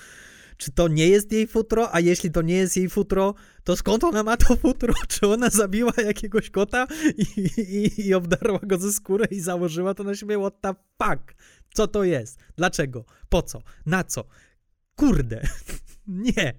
czy 0.56 0.72
to 0.72 0.88
nie 0.88 1.08
jest 1.08 1.32
jej 1.32 1.46
futro, 1.46 1.94
a 1.94 2.00
jeśli 2.00 2.30
to 2.30 2.42
nie 2.42 2.54
jest 2.54 2.76
jej 2.76 2.88
futro, 2.88 3.34
to 3.64 3.76
skąd 3.76 4.04
ona 4.04 4.22
ma 4.22 4.36
to 4.36 4.56
futro? 4.56 4.94
Czy 5.08 5.26
ona 5.26 5.50
zabiła 5.50 5.92
jakiegoś 6.06 6.50
kota 6.50 6.86
i, 7.16 7.50
i, 7.60 8.06
i 8.08 8.14
obdarła 8.14 8.60
go 8.62 8.78
ze 8.78 8.92
skóry 8.92 9.26
i 9.30 9.40
założyła 9.40 9.94
to 9.94 10.04
na 10.04 10.14
siebie? 10.14 10.38
What 10.38 10.60
the 10.60 10.74
fuck? 11.02 11.34
Co 11.74 11.86
to 11.86 12.04
jest? 12.04 12.38
Dlaczego? 12.56 13.04
Po 13.28 13.42
co? 13.42 13.62
Na 13.86 14.04
co? 14.04 14.24
Kurde, 15.00 15.40
nie. 16.06 16.54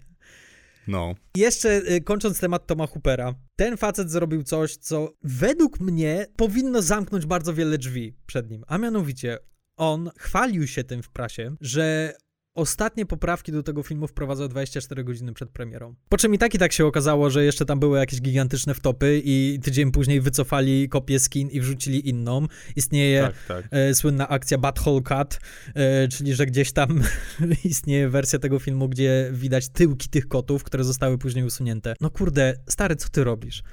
No. 0.87 1.15
Jeszcze 1.35 1.81
y, 1.91 2.01
kończąc 2.01 2.39
temat 2.39 2.67
Toma 2.67 2.87
Hoopera. 2.87 3.33
Ten 3.55 3.77
facet 3.77 4.11
zrobił 4.11 4.43
coś, 4.43 4.75
co 4.75 5.13
według 5.23 5.79
mnie 5.79 6.25
powinno 6.35 6.81
zamknąć 6.81 7.25
bardzo 7.25 7.53
wiele 7.53 7.77
drzwi 7.77 8.15
przed 8.25 8.49
nim. 8.49 8.63
A 8.67 8.77
mianowicie, 8.77 9.37
on 9.77 10.09
chwalił 10.17 10.67
się 10.67 10.83
tym 10.83 11.03
w 11.03 11.09
prasie, 11.09 11.55
że 11.61 12.13
ostatnie 12.55 13.05
poprawki 13.05 13.51
do 13.51 13.63
tego 13.63 13.83
filmu 13.83 14.07
wprowadzał 14.07 14.47
24 14.47 15.03
godziny 15.03 15.33
przed 15.33 15.49
premierą. 15.49 15.95
Po 16.09 16.17
czym 16.17 16.33
i 16.33 16.37
tak 16.37 16.55
i 16.55 16.57
tak 16.57 16.73
się 16.73 16.85
okazało, 16.85 17.29
że 17.29 17.45
jeszcze 17.45 17.65
tam 17.65 17.79
były 17.79 17.99
jakieś 17.99 18.21
gigantyczne 18.21 18.73
wtopy 18.73 19.21
i 19.25 19.59
tydzień 19.63 19.91
później 19.91 20.21
wycofali 20.21 20.89
kopię 20.89 21.19
skin 21.19 21.49
i 21.49 21.61
wrzucili 21.61 22.09
inną. 22.09 22.47
Istnieje 22.75 23.21
tak, 23.21 23.35
tak. 23.47 23.67
E, 23.71 23.95
słynna 23.95 24.27
akcja 24.27 24.57
Butthole 24.57 25.01
Cut, 25.01 25.39
e, 25.75 26.07
czyli 26.07 26.33
że 26.35 26.45
gdzieś 26.45 26.71
tam 26.71 27.03
istnieje 27.63 28.09
wersja 28.09 28.39
tego 28.39 28.59
filmu, 28.59 28.89
gdzie 28.89 29.29
widać 29.33 29.69
tyłki 29.69 30.09
tych 30.09 30.27
kotów, 30.27 30.63
które 30.63 30.83
zostały 30.83 31.17
później 31.17 31.45
usunięte. 31.45 31.93
No 32.01 32.09
kurde, 32.09 32.53
stary, 32.69 32.95
co 32.95 33.09
ty 33.09 33.23
robisz? 33.23 33.63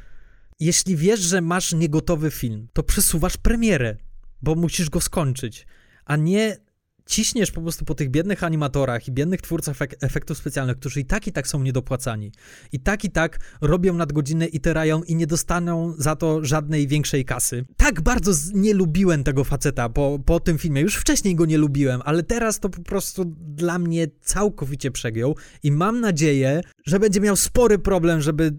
Jeśli 0.61 0.97
wiesz, 0.97 1.21
że 1.21 1.41
masz 1.41 1.73
niegotowy 1.73 2.31
film, 2.31 2.69
to 2.73 2.83
przesuwasz 2.83 3.37
premierę, 3.37 3.97
bo 4.43 4.55
musisz 4.55 4.91
go 4.91 5.01
skończyć, 5.01 5.67
a 6.05 6.17
nie 6.17 6.57
ciśniesz 7.09 7.51
po 7.51 7.61
prostu 7.61 7.85
po 7.85 7.95
tych 7.95 8.11
biednych 8.11 8.45
animatorach 8.45 9.09
i 9.09 9.13
biednych 9.13 9.43
twórcach 9.43 9.77
efektów 10.01 10.39
specjalnych, 10.39 10.77
którzy 10.77 11.01
i 11.01 11.05
tak 11.05 11.27
i 11.27 11.33
tak 11.33 11.49
są 11.49 11.63
niedopłacani. 11.63 12.33
I 12.73 12.81
tak 12.81 13.05
i 13.05 13.11
tak 13.11 13.39
robią 13.61 13.95
nadgodziny 13.95 14.47
i 14.47 14.61
terają 14.61 15.03
i 15.03 15.15
nie 15.15 15.27
dostaną 15.27 15.95
za 15.99 16.17
to 16.17 16.45
żadnej 16.45 16.89
większej 16.89 17.25
kasy. 17.25 17.65
Tak 17.77 18.01
bardzo 18.01 18.33
nie 18.55 18.75
lubiłem 18.75 19.25
tego 19.25 19.45
faceta 19.45 19.89
po, 19.89 20.19
po 20.27 20.41
tym 20.41 20.59
filmie. 20.59 20.81
Już 20.81 20.97
wcześniej 20.97 21.35
go 21.35 21.47
nie 21.47 21.59
lubiłem, 21.59 22.01
ale 22.05 22.23
teraz 22.23 22.61
to 22.61 22.69
po 22.69 22.83
prostu 22.83 23.25
dla 23.39 23.79
mnie 23.79 24.07
całkowicie 24.21 24.91
przegiął 24.91 25.37
i 25.63 25.73
mam 25.73 26.01
nadzieję, 26.01 26.61
że 26.87 26.99
będzie 26.99 27.21
miał 27.21 27.37
spory 27.37 27.79
problem, 27.79 28.21
żeby 28.21 28.57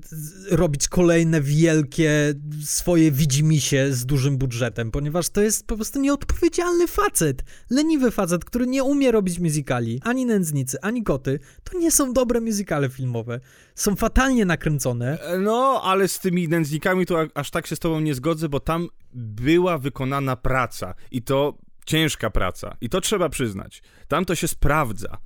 robić 0.52 0.88
kolejne 0.88 1.42
wielkie 1.42 2.34
swoje 2.64 3.12
widzimisię 3.12 3.94
z 3.94 4.06
dużym 4.06 4.38
budżetem, 4.38 4.92
ponieważ 4.92 5.30
to 5.30 5.42
jest 5.42 5.68
po 5.68 5.76
prostu 5.76 6.00
nieodpowiedzialny 6.00 6.88
facet. 6.88 7.44
Leniwy 7.70 8.12
facet, 8.12 8.38
facet, 8.39 8.45
który 8.45 8.67
nie 8.67 8.84
umie 8.84 9.12
robić 9.12 9.39
muzykali, 9.39 10.02
ani 10.04 10.25
nędznicy, 10.25 10.78
ani 10.82 11.04
koty, 11.04 11.39
to 11.63 11.80
nie 11.80 11.91
są 11.91 12.13
dobre 12.13 12.41
muzykale 12.41 12.89
filmowe. 12.89 13.39
Są 13.75 13.95
fatalnie 13.95 14.45
nakręcone. 14.45 15.19
E, 15.19 15.39
no, 15.39 15.82
ale 15.84 16.08
z 16.08 16.19
tymi 16.19 16.47
nędznikami 16.47 17.06
to 17.06 17.28
aż 17.36 17.52
tak 17.52 17.67
się 17.67 17.75
z 17.75 17.80
tobą 17.80 17.99
nie 17.99 18.13
zgodzę, 18.13 18.49
bo 18.49 18.60
tam 18.60 18.88
była 19.13 19.78
wykonana 19.78 20.36
praca 20.36 20.93
i 21.12 21.21
to 21.21 21.58
ciężka 21.86 22.30
praca. 22.30 22.78
I 22.82 22.89
to 22.89 23.02
trzeba 23.02 23.30
przyznać. 23.30 23.82
Tam 24.08 24.25
to 24.25 24.36
się 24.36 24.47
sprawdza. 24.47 25.17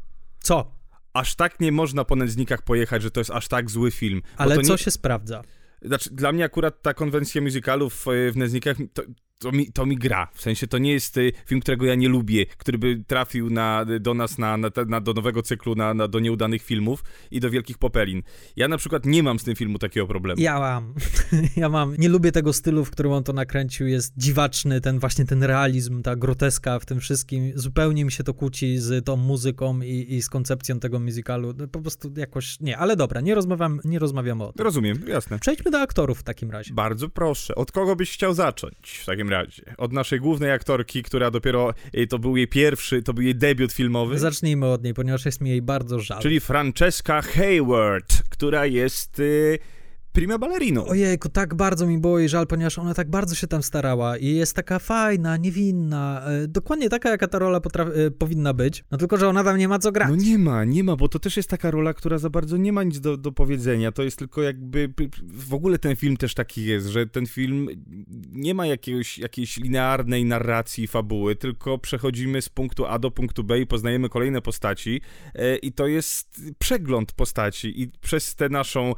Co? 0.43 0.71
Aż 1.13 1.36
tak 1.36 1.60
nie 1.60 1.71
można 1.71 2.06
po 2.06 2.15
nędznikach 2.15 2.62
pojechać, 2.62 3.02
że 3.02 3.12
to 3.12 3.19
jest 3.19 3.32
aż 3.32 3.47
tak 3.47 3.69
zły 3.69 3.91
film. 3.91 4.21
Ale 4.38 4.62
co 4.62 4.73
nie... 4.73 4.78
się 4.78 4.91
sprawdza? 4.91 5.43
Znaczy, 5.82 6.10
dla 6.12 6.32
mnie 6.32 6.45
akurat 6.45 6.82
ta 6.82 6.93
konwencja 6.93 7.41
musicalów 7.41 7.93
w, 7.93 8.32
w 8.34 8.38
Nędznikach 8.38 8.78
to, 8.93 9.04
to 9.43 9.51
mi, 9.51 9.71
to 9.71 9.86
mi 9.86 9.97
gra. 9.97 10.27
W 10.34 10.41
sensie 10.41 10.67
to 10.67 10.77
nie 10.77 10.91
jest 10.91 11.17
y, 11.17 11.32
film, 11.45 11.62
którego 11.62 11.86
ja 11.86 11.95
nie 11.95 12.10
lubię, 12.10 12.45
który 12.45 12.77
by 12.77 13.03
trafił 13.08 13.49
na, 13.49 13.86
do 13.99 14.13
nas 14.13 14.38
na, 14.38 14.58
na, 14.58 14.69
na 14.88 15.01
do 15.01 15.13
nowego 15.13 15.41
cyklu, 15.41 15.75
na, 15.75 15.93
na, 15.93 16.08
do 16.08 16.19
nieudanych 16.19 16.63
filmów 16.63 17.03
i 17.32 17.39
do 17.39 17.49
wielkich 17.49 17.77
popelin. 17.77 18.23
Ja 18.56 18.67
na 18.67 18.77
przykład 18.77 19.06
nie 19.06 19.23
mam 19.23 19.39
z 19.39 19.43
tym 19.43 19.56
filmu 19.56 19.79
takiego 19.79 20.08
problemu. 20.08 20.41
Ja 20.41 20.60
mam. 20.60 20.93
ja 21.56 21.69
mam. 21.69 21.95
Nie 21.97 22.10
lubię 22.10 22.32
tego 22.32 22.53
stylu, 22.53 22.86
w 22.86 22.91
którym 22.91 23.12
on 23.12 23.23
to 23.23 23.34
nakręcił. 23.34 23.88
Jest 23.88 24.13
dziwaczny, 24.17 24.82
ten 24.82 24.99
właśnie 24.99 25.25
ten 25.25 25.43
realizm, 25.43 26.01
ta 26.01 26.15
groteska 26.15 26.79
w 26.79 26.86
tym 26.86 26.99
wszystkim. 26.99 27.51
Zupełnie 27.56 28.06
mi 28.06 28.12
się 28.12 28.23
to 28.23 28.34
kłóci 28.34 28.77
z 28.77 29.06
tą 29.06 29.15
muzyką 29.15 29.82
i, 29.82 30.15
i 30.15 30.21
z 30.21 30.29
koncepcją 30.29 30.79
tego 30.79 30.99
musicalu. 30.99 31.53
Po 31.71 31.82
prostu 31.82 32.12
jakoś 32.17 32.60
nie. 32.60 32.77
Ale 32.77 32.95
dobra, 32.95 33.21
nie 33.21 33.36
rozmawiam, 33.36 33.79
nie 33.86 33.99
rozmawiamy 33.99 34.43
o 34.43 34.53
tym. 34.53 34.63
Rozumiem, 34.65 34.99
jasne. 35.08 35.39
Przejdźmy 35.39 35.71
do 35.71 35.79
aktorów 35.79 36.19
w 36.19 36.23
takim 36.23 36.51
razie. 36.51 36.73
Bardzo 36.73 37.10
proszę. 37.10 37.56
Od 37.56 37.71
kogo 37.71 37.95
byś 37.95 38.13
chciał 38.13 38.34
zacząć 38.34 38.99
w 39.01 39.06
takim 39.06 39.29
razie. 39.29 39.33
Od 39.78 39.93
naszej 39.93 40.19
głównej 40.19 40.52
aktorki, 40.52 41.04
która 41.04 41.32
dopiero, 41.32 41.74
e, 41.93 42.08
to 42.08 42.19
był 42.19 42.38
jej 42.38 42.48
pierwszy, 42.48 43.04
to 43.04 43.13
był 43.13 43.24
jej 43.24 43.36
debiut 43.36 43.74
filmowy. 43.74 44.19
Zacznijmy 44.19 44.65
od 44.65 44.84
niej, 44.84 44.93
ponieważ 44.93 45.26
jest 45.26 45.41
mi 45.41 45.50
jej 45.50 45.62
bardzo 45.62 46.00
żal. 46.00 46.22
Czyli 46.22 46.39
Francesca 46.39 47.22
Hayward, 47.22 48.24
która 48.30 48.65
jest... 48.65 49.22
Prima 50.13 50.38
ballerino. 50.38 50.86
Ojejku, 50.86 51.30
tak 51.30 51.56
bardzo 51.56 51.88
mi 51.88 51.97
było 51.97 52.19
jej 52.19 52.30
żal, 52.30 52.47
ponieważ 52.47 52.80
ona 52.80 52.93
tak 52.93 53.10
bardzo 53.10 53.36
się 53.36 53.47
tam 53.47 53.63
starała 53.63 54.17
i 54.17 54.28
jest 54.28 54.56
taka 54.56 54.80
fajna, 54.80 55.38
niewinna, 55.38 56.23
e, 56.26 56.47
dokładnie 56.47 56.89
taka, 56.89 57.10
jaka 57.10 57.28
ta 57.28 57.39
rola 57.39 57.58
e, 57.58 58.12
powinna 58.12 58.54
być, 58.54 58.84
no 58.91 58.97
tylko, 58.97 59.17
że 59.17 59.30
ona 59.30 59.43
tam 59.43 59.58
nie 59.58 59.67
ma 59.67 59.80
co 59.80 59.91
grać. 59.91 60.10
No 60.10 60.15
nie 60.15 60.38
ma, 60.38 60.63
nie 60.63 60.84
ma, 60.84 60.95
bo 60.95 61.08
to 61.08 61.19
też 61.19 61.38
jest 61.38 61.49
taka 61.49 61.71
rola, 61.71 61.93
która 61.93 62.17
za 62.17 62.30
bardzo 62.30 62.58
nie 62.58 62.73
ma 62.73 62.84
nic 62.84 62.99
do, 62.99 63.17
do 63.17 63.32
powiedzenia, 63.32 63.91
to 63.91 64.04
jest 64.04 64.19
tylko 64.19 64.41
jakby, 64.41 64.93
w 65.23 65.54
ogóle 65.54 65.80
ten 65.80 65.95
film 65.95 66.17
też 66.17 66.34
taki 66.34 66.65
jest, 66.65 66.88
że 66.88 67.06
ten 67.06 67.26
film 67.26 67.67
nie 68.32 68.54
ma 68.54 68.65
jakiegoś, 68.65 69.17
jakiejś 69.17 69.58
linearnej 69.58 70.26
narracji, 70.26 70.88
fabuły, 70.88 71.36
tylko 71.36 71.78
przechodzimy 71.78 72.41
z 72.41 72.49
punktu 72.49 72.86
A 72.86 72.99
do 72.99 73.12
punktu 73.12 73.43
B 73.43 73.60
i 73.60 73.67
poznajemy 73.67 74.10
kolejne 74.10 74.41
postaci 74.41 75.02
e, 75.36 75.56
i 75.56 75.71
to 75.71 75.88
jest 75.88 76.41
przegląd 76.60 77.12
postaci 77.12 77.82
i 77.82 77.88
przez 78.02 78.36
tę 78.36 78.49
naszą 78.49 78.93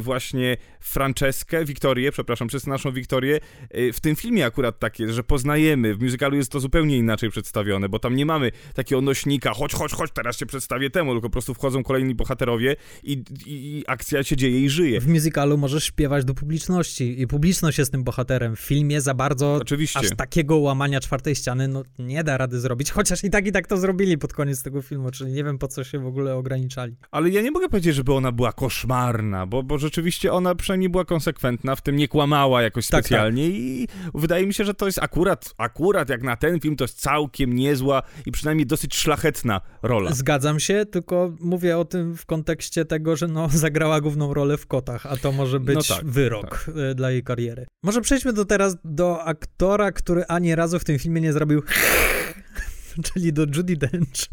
właśnie 0.00 0.59
Franceskę, 0.80 1.64
Wiktorię, 1.64 2.12
przepraszam, 2.12 2.48
przez 2.48 2.66
naszą 2.66 2.92
Wiktorię. 2.92 3.40
Y, 3.76 3.92
w 3.92 4.00
tym 4.00 4.16
filmie 4.16 4.46
akurat 4.46 4.78
tak 4.78 4.98
jest, 4.98 5.14
że 5.14 5.24
poznajemy, 5.24 5.94
w 5.94 6.02
musicalu 6.02 6.36
jest 6.36 6.52
to 6.52 6.60
zupełnie 6.60 6.96
inaczej 6.96 7.30
przedstawione, 7.30 7.88
bo 7.88 7.98
tam 7.98 8.16
nie 8.16 8.26
mamy 8.26 8.52
takiego 8.74 9.00
nośnika, 9.00 9.52
chodź, 9.54 9.72
chodź, 9.72 9.92
chodź, 9.92 10.10
teraz 10.14 10.38
się 10.38 10.46
przedstawię 10.46 10.90
temu, 10.90 11.12
tylko 11.12 11.28
po 11.28 11.32
prostu 11.32 11.54
wchodzą 11.54 11.82
kolejni 11.82 12.14
bohaterowie 12.14 12.76
i, 13.02 13.12
i, 13.46 13.78
i 13.78 13.84
akcja 13.86 14.22
się 14.22 14.36
dzieje 14.36 14.60
i 14.60 14.68
żyje. 14.68 15.00
W 15.00 15.08
musicalu 15.08 15.58
możesz 15.58 15.84
śpiewać 15.84 16.24
do 16.24 16.34
publiczności 16.34 17.20
i 17.20 17.26
publiczność 17.26 17.78
jest 17.78 17.92
tym 17.92 18.04
bohaterem. 18.04 18.56
W 18.56 18.60
filmie 18.60 19.00
za 19.00 19.14
bardzo 19.14 19.54
Oczywiście. 19.54 19.98
aż 19.98 20.16
takiego 20.16 20.56
łamania 20.56 21.00
czwartej 21.00 21.34
ściany 21.34 21.68
no, 21.68 21.82
nie 21.98 22.24
da 22.24 22.36
rady 22.36 22.60
zrobić, 22.60 22.90
chociaż 22.90 23.24
i 23.24 23.30
tak 23.30 23.46
i 23.46 23.52
tak 23.52 23.66
to 23.66 23.76
zrobili 23.76 24.18
pod 24.18 24.32
koniec 24.32 24.62
tego 24.62 24.82
filmu, 24.82 25.10
czyli 25.10 25.32
nie 25.32 25.44
wiem 25.44 25.58
po 25.58 25.68
co 25.68 25.84
się 25.84 25.98
w 25.98 26.06
ogóle 26.06 26.34
ograniczali. 26.34 26.96
Ale 27.10 27.30
ja 27.30 27.42
nie 27.42 27.50
mogę 27.50 27.68
powiedzieć, 27.68 27.94
żeby 27.94 28.14
ona 28.14 28.32
była 28.32 28.52
koszmarna, 28.52 29.46
bo, 29.46 29.62
bo 29.62 29.78
rzeczywiście 29.78 30.32
ona 30.32 30.49
przynajmniej 30.54 30.88
była 30.88 31.04
konsekwentna, 31.04 31.76
w 31.76 31.82
tym 31.82 31.96
nie 31.96 32.08
kłamała 32.08 32.62
jakoś 32.62 32.86
Tak, 32.86 33.04
specjalnie 33.04 33.48
i 33.48 33.88
wydaje 34.14 34.46
mi 34.46 34.54
się, 34.54 34.64
że 34.64 34.74
to 34.74 34.86
jest 34.86 34.98
akurat, 34.98 35.54
akurat 35.58 36.08
jak 36.08 36.22
na 36.22 36.36
ten 36.36 36.60
film, 36.60 36.76
to 36.76 36.84
jest 36.84 37.00
całkiem 37.00 37.54
niezła 37.54 38.02
i 38.26 38.32
przynajmniej 38.32 38.66
dosyć 38.66 38.96
szlachetna 38.96 39.60
rola. 39.82 40.12
Zgadzam 40.12 40.60
się, 40.60 40.86
tylko 40.86 41.32
mówię 41.40 41.78
o 41.78 41.84
tym 41.84 42.16
w 42.16 42.26
kontekście 42.26 42.84
tego, 42.84 43.16
że 43.16 43.28
no, 43.28 43.48
zagrała 43.66 44.00
główną 44.00 44.34
rolę 44.34 44.56
w 44.56 44.66
kotach, 44.66 45.06
a 45.06 45.16
to 45.16 45.32
może 45.32 45.60
być 45.60 45.88
No 45.88 45.96
tak, 45.96 46.04
wyrok 46.04 46.66
y, 46.90 46.94
dla 46.94 47.10
jej 47.10 47.22
kariery. 47.22 47.66
Może 47.84 48.00
przejdźmy 48.00 48.32
do 48.32 48.44
teraz 48.44 48.76
do 48.84 49.24
aktora, 49.24 49.92
który 49.92 50.24
ani 50.24 50.54
razu 50.54 50.78
w 50.78 50.84
tym 50.84 50.98
filmie 50.98 51.20
nie 51.20 51.32
zrobił 51.32 51.62
czyli 53.12 53.32
do 53.32 53.42
Judy 53.42 53.76
Dench. 53.76 54.28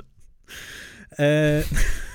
E... 1.19 1.63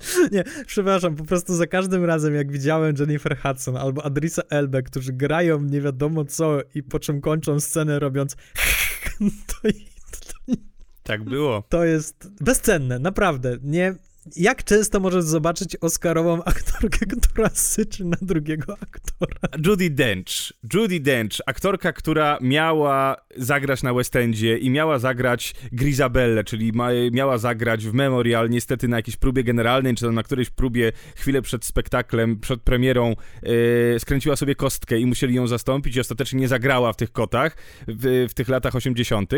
Nie, 0.32 0.44
przepraszam, 0.66 1.16
po 1.16 1.24
prostu 1.24 1.54
za 1.54 1.66
każdym 1.66 2.04
razem, 2.04 2.34
jak 2.34 2.52
widziałem 2.52 2.94
Jennifer 2.98 3.38
Hudson 3.38 3.76
albo 3.76 4.04
Adrisa 4.04 4.42
Elbe, 4.50 4.82
którzy 4.82 5.12
grają 5.12 5.60
nie 5.60 5.80
wiadomo 5.80 6.24
co 6.24 6.58
i 6.74 6.82
po 6.82 6.98
czym 6.98 7.20
kończą 7.20 7.60
scenę 7.60 7.98
robiąc 7.98 8.36
to, 9.46 9.68
Tak 11.02 11.24
było. 11.24 11.62
to 11.68 11.84
jest 11.84 12.30
bezcenne, 12.40 12.98
naprawdę. 12.98 13.56
Nie, 13.62 13.94
jak 14.36 14.64
często 14.64 15.00
możesz 15.00 15.24
zobaczyć 15.24 15.76
oscarową 15.80 16.44
aktorkę, 16.44 17.06
która 17.22 17.48
syczy 17.48 18.04
na 18.04 18.16
drugiego 18.22 18.76
aktora? 18.80 19.66
Judy 19.66 19.90
Dench. 19.90 20.52
Judy 20.74 21.00
Dench, 21.00 21.40
aktorka, 21.46 21.92
która 21.92 22.38
miała 22.40 23.16
zagrać 23.36 23.82
na 23.82 23.94
West 23.94 24.16
Endzie 24.16 24.58
i 24.58 24.70
miała 24.70 24.98
zagrać 24.98 25.54
Grisabelle, 25.72 26.44
czyli 26.44 26.72
miała 27.12 27.38
zagrać 27.38 27.86
w 27.86 27.92
Memorial, 27.92 28.50
niestety 28.50 28.88
na 28.88 28.96
jakiejś 28.96 29.16
próbie 29.16 29.44
generalnej, 29.44 29.94
czy 29.94 30.12
na 30.12 30.22
którejś 30.22 30.50
próbie 30.50 30.92
chwilę 31.16 31.42
przed 31.42 31.64
spektaklem, 31.64 32.40
przed 32.40 32.62
premierą 32.62 33.14
e, 33.94 34.00
skręciła 34.00 34.36
sobie 34.36 34.54
kostkę 34.54 34.98
i 34.98 35.06
musieli 35.06 35.34
ją 35.34 35.46
zastąpić 35.46 35.96
i 35.96 36.00
ostatecznie 36.00 36.40
nie 36.40 36.48
zagrała 36.48 36.92
w 36.92 36.96
tych 36.96 37.12
kotach 37.12 37.56
w, 37.88 38.26
w 38.30 38.34
tych 38.34 38.48
latach 38.48 38.74
80 38.74 39.32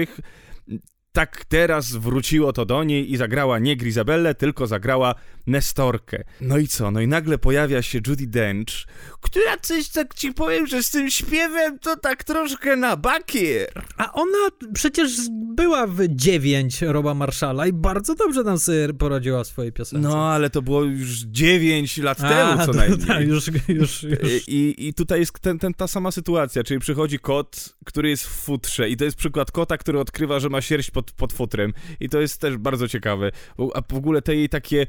tak 1.12 1.44
teraz 1.44 1.92
wróciło 1.92 2.53
to 2.53 2.66
do 2.66 2.85
niej 2.85 3.12
i 3.12 3.16
zagrała 3.16 3.59
nie 3.59 3.77
Grisabelle, 3.77 4.35
tylko 4.35 4.66
zagrała 4.66 5.14
Nestorkę. 5.46 6.25
No 6.40 6.59
i 6.59 6.68
co? 6.68 6.90
No 6.90 7.01
i 7.01 7.09
nagle 7.09 7.38
pojawia 7.38 7.83
się 7.83 8.01
Judy 8.07 8.27
Dench, 8.27 8.87
która 9.20 9.57
coś 9.62 9.88
tak 9.88 10.14
ci 10.14 10.33
powiem, 10.33 10.66
że 10.66 10.83
z 10.83 10.90
tym 10.90 11.11
śpiewem 11.11 11.79
to 11.79 11.96
tak 11.96 12.25
troszkę 12.25 12.77
na 12.77 12.96
bakier. 12.96 13.85
A 13.96 14.12
ona 14.12 14.49
przecież 14.75 15.11
była 15.31 15.87
w 15.87 16.09
9 16.09 16.83
Roba 16.83 17.14
Marszala 17.14 17.66
i 17.66 17.73
bardzo 17.73 18.14
dobrze 18.14 18.44
tam 18.44 18.59
sobie 18.59 18.94
poradziła 18.94 19.44
w 19.44 19.46
swojej 19.46 19.73
piosence. 19.73 20.09
No, 20.09 20.29
ale 20.29 20.51
to 20.51 20.62
było 20.62 20.83
już 20.83 21.18
9 21.18 21.99
lat 21.99 22.20
A, 22.20 22.29
temu 22.29 22.66
co 22.66 22.73
najmniej. 22.73 23.07
tak, 23.09 23.27
już, 23.27 23.46
już, 23.68 24.03
już. 24.03 24.49
I, 24.49 24.75
I 24.79 24.94
tutaj 24.94 25.20
jest 25.20 25.40
ten, 25.40 25.59
ten, 25.59 25.75
ta 25.75 25.87
sama 25.87 26.11
sytuacja, 26.11 26.64
czyli 26.64 26.81
przychodzi 26.81 27.18
kot, 27.18 27.77
który 27.85 28.11
jest 28.11 28.27
w 28.27 28.31
futrze 28.31 28.88
i 28.88 28.96
to 28.96 29.05
jest 29.05 29.16
przykład 29.16 29.51
kota, 29.51 29.79
który 29.79 30.01
odkrywa, 30.01 30.40
że 30.40 30.49
ma 30.49 30.61
sierść 30.61 30.90
pod, 31.02 31.12
pod 31.12 31.32
futrem 31.32 31.72
i 32.00 32.08
to 32.08 32.20
jest 32.20 32.40
też 32.40 32.56
bardzo 32.56 32.88
ciekawe. 32.88 33.30
A 33.74 33.82
w 33.92 33.96
ogóle 33.96 34.22
te 34.22 34.36
jej 34.36 34.48
takie 34.48 34.86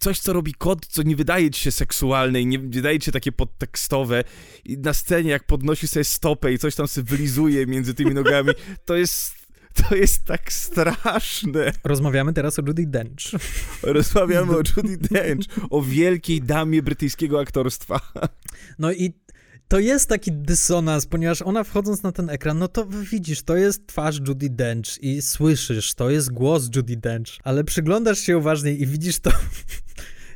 coś, 0.00 0.18
co 0.18 0.32
robi 0.32 0.54
kot, 0.54 0.86
co 0.86 1.02
nie 1.02 1.16
wydaje 1.16 1.50
ci 1.50 1.62
się 1.62 1.70
seksualne 1.70 2.40
i 2.40 2.46
nie 2.46 2.58
wydaje 2.58 2.98
ci 2.98 3.06
się 3.06 3.12
takie 3.12 3.32
podtekstowe 3.32 4.24
i 4.64 4.78
na 4.78 4.94
scenie 4.94 5.30
jak 5.30 5.44
podnosi 5.44 5.88
sobie 5.88 6.04
stopę 6.04 6.52
i 6.52 6.58
coś 6.58 6.74
tam 6.74 6.88
sobie 6.88 7.10
wylizuje 7.10 7.66
między 7.66 7.94
tymi 7.94 8.14
nogami, 8.14 8.50
to 8.86 8.96
jest 8.96 9.38
to 9.74 9.94
jest 9.94 10.24
tak 10.24 10.52
straszne. 10.52 11.72
Rozmawiamy 11.84 12.32
teraz 12.32 12.58
o 12.58 12.62
Judy 12.66 12.86
Dench. 12.86 13.40
Rozmawiamy 13.82 14.52
o 14.52 14.62
Judy 14.76 14.96
Dench, 14.96 15.46
o 15.70 15.82
wielkiej 15.82 16.42
damie 16.42 16.82
brytyjskiego 16.82 17.40
aktorstwa. 17.40 18.00
No 18.78 18.92
i 18.92 19.12
to 19.68 19.78
jest 19.78 20.08
taki 20.08 20.32
dysonans, 20.32 21.06
ponieważ 21.06 21.42
ona 21.42 21.64
wchodząc 21.64 22.02
na 22.02 22.12
ten 22.12 22.30
ekran, 22.30 22.58
no 22.58 22.68
to 22.68 22.86
widzisz, 22.86 23.42
to 23.42 23.56
jest 23.56 23.86
twarz 23.86 24.20
Judy 24.28 24.50
Dench 24.50 25.02
i 25.02 25.22
słyszysz, 25.22 25.94
to 25.94 26.10
jest 26.10 26.32
głos 26.32 26.68
Judy 26.76 26.96
Dench, 26.96 27.28
ale 27.44 27.64
przyglądasz 27.64 28.18
się 28.18 28.38
uważniej 28.38 28.82
i 28.82 28.86
widzisz 28.86 29.18
to, 29.18 29.30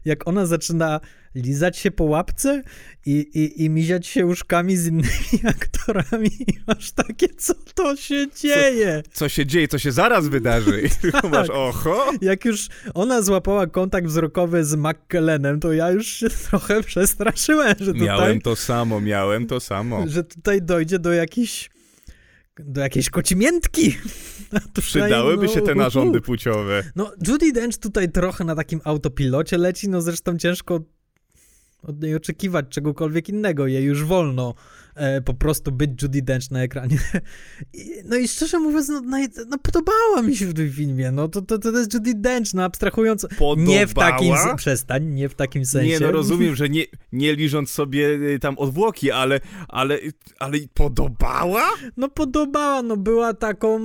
jak 0.04 0.28
ona 0.28 0.46
zaczyna 0.46 1.00
lizać 1.34 1.78
się 1.78 1.90
po 1.90 2.04
łapce 2.04 2.62
i, 3.06 3.12
i, 3.12 3.64
i 3.64 3.70
miziać 3.70 4.06
się 4.06 4.26
łóżkami 4.26 4.76
z 4.76 4.86
innymi 4.86 5.40
aktorami 5.48 6.28
i 6.28 6.54
masz 6.66 6.92
takie, 6.92 7.28
co 7.28 7.54
to 7.74 7.96
się 7.96 8.26
dzieje? 8.40 9.02
co 9.12 9.28
się 9.28 9.46
dzieje, 9.46 9.68
co 9.68 9.78
się 9.78 9.92
zaraz 9.92 10.28
wydarzy. 10.28 10.82
I 10.82 10.90
tylko 10.90 11.28
masz, 11.38 11.50
oho. 11.50 12.12
Jak 12.20 12.44
już 12.44 12.68
ona 12.94 13.22
złapała 13.22 13.66
kontakt 13.66 14.06
wzrokowy 14.06 14.64
z 14.64 14.74
McKellenem, 14.74 15.60
to 15.60 15.72
ja 15.72 15.90
już 15.90 16.06
się 16.06 16.30
trochę 16.50 16.82
przestraszyłem, 16.82 17.74
że 17.78 17.92
tutaj... 17.92 18.06
Miałem 18.06 18.40
to 18.40 18.56
samo, 18.56 19.00
miałem 19.00 19.46
to 19.46 19.60
samo. 19.60 20.04
że 20.08 20.24
tutaj 20.24 20.62
dojdzie 20.62 20.98
do 20.98 21.12
jakiejś 21.12 21.70
do 22.58 22.80
jakiejś 22.80 23.10
kocimiętki. 23.10 23.96
Przydałyby 24.80 25.46
no, 25.46 25.52
się 25.52 25.62
te 25.62 25.74
narządy 25.74 26.20
płciowe. 26.20 26.82
No, 26.96 27.12
Judy 27.28 27.52
Dench 27.52 27.78
tutaj 27.78 28.12
trochę 28.12 28.44
na 28.44 28.54
takim 28.54 28.80
autopilocie 28.84 29.58
leci, 29.58 29.88
no 29.88 30.00
zresztą 30.00 30.38
ciężko 30.38 30.80
od 31.82 32.02
niej 32.02 32.16
oczekiwać 32.16 32.66
czegokolwiek 32.68 33.28
innego. 33.28 33.66
Jej 33.66 33.84
już 33.84 34.04
wolno 34.04 34.54
po 35.24 35.34
prostu 35.34 35.72
być 35.72 36.02
Judy 36.02 36.22
Dench 36.22 36.50
na 36.50 36.62
ekranie. 36.62 36.98
No 38.04 38.16
i 38.16 38.28
szczerze 38.28 38.58
mówiąc, 38.58 38.88
no, 38.88 39.00
no, 39.48 39.58
podobała 39.58 40.22
mi 40.22 40.36
się 40.36 40.46
w 40.46 40.54
tym 40.54 40.72
filmie. 40.72 41.12
No 41.12 41.28
to, 41.28 41.42
to, 41.42 41.58
to 41.58 41.70
jest 41.70 41.94
Judy 41.94 42.14
Dench, 42.14 42.54
no 42.54 42.64
abstrahując. 42.64 43.26
Podobała? 43.38 43.78
Nie 43.78 43.86
w 43.86 43.94
takim... 43.94 44.34
Przestań, 44.56 45.04
nie 45.04 45.28
w 45.28 45.34
takim 45.34 45.66
sensie. 45.66 45.88
Nie, 45.88 46.00
no 46.00 46.12
rozumiem, 46.12 46.56
że 46.56 46.68
nie, 46.68 46.84
nie 47.12 47.34
liżąc 47.34 47.70
sobie 47.70 48.08
y, 48.08 48.38
tam 48.38 48.58
odwłoki, 48.58 49.10
ale, 49.10 49.40
ale, 49.68 49.98
ale 50.38 50.58
podobała? 50.74 51.70
No 51.96 52.08
podobała, 52.08 52.82
no 52.82 52.96
była 52.96 53.34
taką 53.34 53.80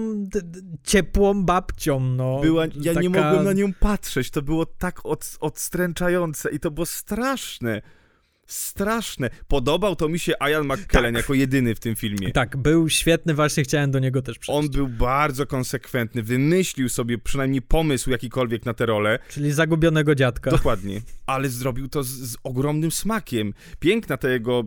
ciepłą 0.83 1.43
babcią, 1.43 1.99
no. 1.99 2.39
Była, 2.41 2.65
ja 2.65 2.93
nie 2.93 3.09
Taka- 3.09 3.23
mogłem 3.23 3.45
na 3.45 3.53
nią 3.53 3.73
patrzeć, 3.73 4.31
to 4.31 4.41
było 4.41 4.65
tak 4.65 5.05
od, 5.05 5.37
odstręczające 5.39 6.51
i 6.51 6.59
to 6.59 6.71
było 6.71 6.85
straszne. 6.85 7.81
Straszne. 8.47 9.29
Podobał 9.47 9.95
to 9.95 10.09
mi 10.09 10.19
się 10.19 10.33
Ian 10.51 10.63
McKellen 10.65 11.13
Tak. 11.13 11.23
jako 11.23 11.33
jedyny 11.33 11.75
w 11.75 11.79
tym 11.79 11.95
filmie. 11.95 12.31
Tak, 12.31 12.57
był 12.57 12.89
świetny, 12.89 13.33
właśnie 13.33 13.63
chciałem 13.63 13.91
do 13.91 13.99
niego 13.99 14.21
też 14.21 14.39
przejść. 14.39 14.59
On 14.59 14.69
był 14.69 14.87
bardzo 14.87 15.45
konsekwentny, 15.45 16.23
wymyślił 16.23 16.89
sobie 16.89 17.17
przynajmniej 17.17 17.61
pomysł 17.61 18.09
jakikolwiek 18.09 18.65
na 18.65 18.73
tę 18.73 18.85
rolę. 18.85 19.19
Czyli 19.29 19.51
zagubionego 19.51 20.15
dziadka. 20.15 20.51
Dokładnie. 20.51 21.01
Ale 21.25 21.49
zrobił 21.49 21.87
to 21.87 22.03
z, 22.03 22.07
z 22.09 22.37
ogromnym 22.43 22.91
smakiem. 22.91 23.53
Piękna 23.79 24.17
ta 24.17 24.29
jego. 24.29 24.63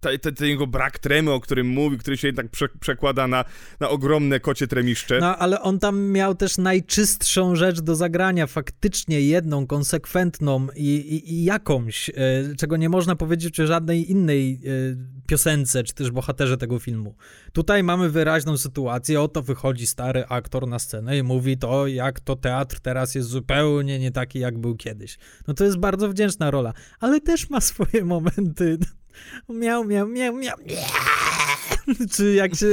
Ten 0.00 0.48
jego 0.48 0.66
brak 0.66 0.98
tremy, 0.98 1.30
o 1.32 1.40
którym 1.40 1.66
mówi, 1.66 1.98
który 1.98 2.16
się 2.16 2.28
jednak 2.28 2.48
prze, 2.48 2.68
przekłada 2.80 3.26
na, 3.26 3.44
na 3.80 3.88
ogromne 3.88 4.40
kocie 4.40 4.66
tremiszcze. 4.66 5.18
No, 5.20 5.36
ale 5.36 5.62
on 5.62 5.78
tam 5.78 6.00
miał 6.00 6.34
też 6.34 6.58
najczystszą 6.58 7.56
rzecz 7.56 7.80
do 7.80 7.96
zagrania, 7.96 8.46
faktycznie 8.46 9.20
jedną, 9.20 9.66
konsekwentną 9.66 10.66
i, 10.76 10.84
i, 10.84 11.32
i 11.32 11.44
jakąś, 11.44 12.10
e, 12.10 12.14
czego 12.56 12.76
nie 12.76 12.88
można 12.88 13.16
powiedzieć 13.16 13.60
o 13.60 13.66
żadnej 13.66 14.10
innej 14.10 14.60
e, 14.64 15.18
piosence, 15.26 15.84
czy 15.84 15.94
też 15.94 16.10
bohaterze 16.10 16.56
tego 16.56 16.78
filmu. 16.78 17.16
Tutaj 17.52 17.82
mamy 17.82 18.10
wyraźną 18.10 18.56
sytuację, 18.56 19.20
oto 19.20 19.42
wychodzi 19.42 19.86
stary 19.86 20.24
aktor 20.28 20.68
na 20.68 20.78
scenę 20.78 21.18
i 21.18 21.22
mówi 21.22 21.58
to, 21.58 21.86
jak 21.86 22.20
to 22.20 22.36
teatr 22.36 22.80
teraz 22.80 23.14
jest 23.14 23.28
zupełnie 23.28 23.98
nie 23.98 24.10
taki, 24.10 24.38
jak 24.38 24.58
był 24.58 24.76
kiedyś. 24.76 25.18
No 25.48 25.54
to 25.54 25.64
jest 25.64 25.78
bardzo 25.78 26.08
wdzięczna 26.08 26.50
rola, 26.50 26.72
ale 27.00 27.20
też 27.20 27.50
ma 27.50 27.60
swoje 27.60 28.04
momenty. 28.14 28.78
Miał, 29.48 29.84
miał, 29.84 30.08
miał, 30.08 30.36
miał. 30.36 30.56
Czy 32.14 32.32
jak 32.34 32.54
się 32.54 32.66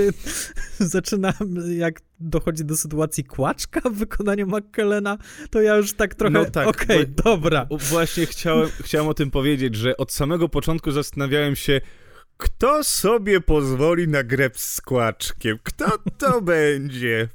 zaczyna, 0.79 1.33
jak 1.77 2.01
dochodzi 2.19 2.65
do 2.65 2.77
sytuacji 2.77 3.23
kłaczka 3.23 3.89
w 3.89 3.93
wykonaniu 3.93 4.47
McKellena, 4.47 5.17
to 5.49 5.61
ja 5.61 5.75
już 5.75 5.93
tak 5.93 6.15
trochę, 6.15 6.33
No 6.33 6.45
tak, 6.45 6.67
okej, 6.67 7.07
bo- 7.07 7.23
dobra. 7.23 7.67
Właśnie 7.71 8.25
chciałem, 8.25 8.69
chciałem 8.83 9.07
o 9.07 9.13
tym 9.13 9.31
powiedzieć, 9.31 9.75
że 9.75 9.97
od 9.97 10.11
samego 10.11 10.49
początku 10.49 10.91
zastanawiałem 10.91 11.55
się, 11.55 11.81
kto 12.37 12.83
sobie 12.83 13.41
pozwoli 13.41 14.07
na 14.07 14.23
grę 14.23 14.49
z 14.53 14.81
kłaczkiem? 14.81 15.57
Kto 15.63 15.97
to 16.17 16.41
będzie? 16.55 17.29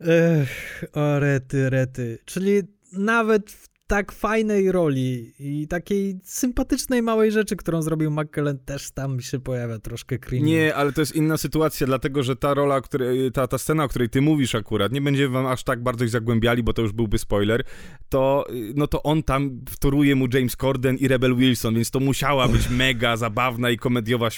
Ech, 0.00 0.84
o 0.92 1.18
rety, 1.20 1.70
rety. 1.70 2.18
Czyli 2.24 2.62
nawet 2.92 3.50
w 3.52 3.68
tak 3.92 4.12
fajnej 4.12 4.72
roli 4.72 5.32
i 5.38 5.68
takiej 5.68 6.20
sympatycznej 6.24 7.02
małej 7.02 7.32
rzeczy, 7.32 7.56
którą 7.56 7.82
zrobił 7.82 8.10
McKellen, 8.10 8.58
też 8.58 8.90
tam 8.90 9.20
się 9.20 9.38
pojawia 9.38 9.78
troszkę 9.78 10.18
cringe. 10.18 10.46
Nie, 10.46 10.74
ale 10.74 10.92
to 10.92 11.00
jest 11.00 11.16
inna 11.16 11.36
sytuacja, 11.36 11.86
dlatego 11.86 12.22
że 12.22 12.36
ta 12.36 12.54
rola, 12.54 12.80
której, 12.80 13.32
ta, 13.32 13.46
ta 13.46 13.58
scena, 13.58 13.84
o 13.84 13.88
której 13.88 14.08
ty 14.08 14.20
mówisz 14.20 14.54
akurat, 14.54 14.92
nie 14.92 15.00
będziemy 15.00 15.28
wam 15.28 15.46
aż 15.46 15.64
tak 15.64 15.82
bardzo 15.82 16.04
ich 16.04 16.10
zagłębiali, 16.10 16.62
bo 16.62 16.72
to 16.72 16.82
już 16.82 16.92
byłby 16.92 17.18
spoiler, 17.18 17.64
to, 18.08 18.46
no 18.74 18.86
to 18.86 19.02
on 19.02 19.22
tam 19.22 19.60
wtoruje 19.70 20.14
mu 20.14 20.26
James 20.34 20.56
Corden 20.56 20.96
i 20.96 21.08
Rebel 21.08 21.36
Wilson, 21.36 21.74
więc 21.74 21.90
to 21.90 22.00
musiała 22.00 22.48
być 22.48 22.68
mega 22.84 23.16
zabawna 23.16 23.70
i 23.70 23.76
komediowa 23.76 24.28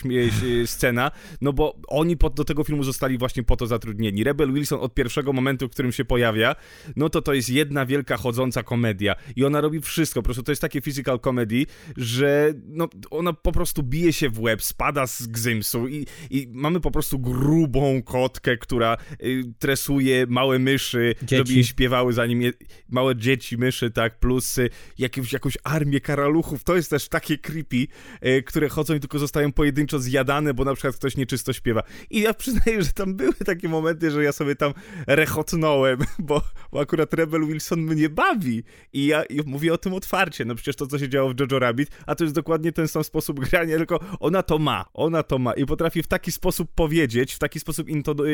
scena, 0.66 1.10
no 1.40 1.52
bo 1.52 1.76
oni 1.88 2.16
pod, 2.16 2.34
do 2.34 2.44
tego 2.44 2.64
filmu 2.64 2.82
zostali 2.82 3.18
właśnie 3.18 3.42
po 3.42 3.56
to 3.56 3.66
zatrudnieni. 3.66 4.24
Rebel 4.24 4.52
Wilson 4.52 4.80
od 4.80 4.94
pierwszego 4.94 5.32
momentu, 5.32 5.68
w 5.68 5.70
którym 5.70 5.92
się 5.92 6.04
pojawia, 6.04 6.56
no 6.96 7.08
to 7.08 7.22
to 7.22 7.34
jest 7.34 7.50
jedna 7.50 7.86
wielka 7.86 8.16
chodząca 8.16 8.62
komedia 8.62 9.14
i 9.36 9.43
ona 9.46 9.60
robi 9.60 9.80
wszystko, 9.80 10.20
po 10.20 10.24
prostu 10.24 10.42
to 10.42 10.52
jest 10.52 10.62
takie 10.62 10.80
physical 10.80 11.20
comedy, 11.20 11.66
że 11.96 12.54
no, 12.66 12.88
ona 13.10 13.32
po 13.32 13.52
prostu 13.52 13.82
bije 13.82 14.12
się 14.12 14.28
w 14.28 14.40
łeb, 14.40 14.62
spada 14.62 15.06
z 15.06 15.26
gzymsu 15.26 15.88
i, 15.88 16.06
i 16.30 16.48
mamy 16.52 16.80
po 16.80 16.90
prostu 16.90 17.18
grubą 17.18 18.02
kotkę, 18.02 18.56
która 18.56 18.96
y, 19.22 19.44
tresuje 19.58 20.26
małe 20.28 20.58
myszy, 20.58 21.14
dzieci. 21.22 21.36
żeby 21.36 21.52
je 21.52 21.64
śpiewały 21.64 22.12
zanim 22.12 22.42
je, 22.42 22.52
małe 22.88 23.16
dzieci, 23.16 23.58
myszy, 23.58 23.90
tak, 23.90 24.18
plus 24.18 24.58
y, 24.58 24.70
jakąś, 24.98 25.32
jakąś 25.32 25.58
armię 25.64 26.00
karaluchów, 26.00 26.64
to 26.64 26.76
jest 26.76 26.90
też 26.90 27.08
takie 27.08 27.38
creepy, 27.38 27.86
y, 28.26 28.42
które 28.42 28.68
chodzą 28.68 28.94
i 28.94 29.00
tylko 29.00 29.18
zostają 29.18 29.52
pojedynczo 29.52 29.98
zjadane, 29.98 30.54
bo 30.54 30.64
na 30.64 30.74
przykład 30.74 30.96
ktoś 30.96 31.16
nieczysto 31.16 31.52
śpiewa. 31.52 31.82
I 32.10 32.20
ja 32.20 32.34
przyznaję, 32.34 32.82
że 32.82 32.92
tam 32.92 33.14
były 33.14 33.34
takie 33.34 33.68
momenty, 33.68 34.10
że 34.10 34.24
ja 34.24 34.32
sobie 34.32 34.56
tam 34.56 34.72
rechotnąłem, 35.06 35.98
bo, 36.18 36.42
bo 36.72 36.80
akurat 36.80 37.14
Rebel 37.14 37.46
Wilson 37.46 37.80
mnie 37.80 38.08
bawi 38.08 38.62
i 38.92 39.06
ja 39.06 39.24
i 39.36 39.42
mówię 39.46 39.72
o 39.72 39.78
tym 39.78 39.94
otwarcie, 39.94 40.44
no 40.44 40.54
przecież 40.54 40.76
to, 40.76 40.86
co 40.86 40.98
się 40.98 41.08
działo 41.08 41.34
w 41.34 41.40
Jojo 41.40 41.58
Rabbit, 41.58 41.90
a 42.06 42.14
to 42.14 42.24
jest 42.24 42.34
dokładnie 42.34 42.72
ten 42.72 42.88
sam 42.88 43.04
sposób 43.04 43.40
grania, 43.40 43.76
tylko 43.76 44.00
ona 44.20 44.42
to 44.42 44.58
ma, 44.58 44.84
ona 44.94 45.22
to 45.22 45.38
ma 45.38 45.52
i 45.52 45.66
potrafi 45.66 46.02
w 46.02 46.06
taki 46.06 46.32
sposób 46.32 46.70
powiedzieć, 46.74 47.34
w 47.34 47.38
taki 47.38 47.60
sposób 47.60 47.88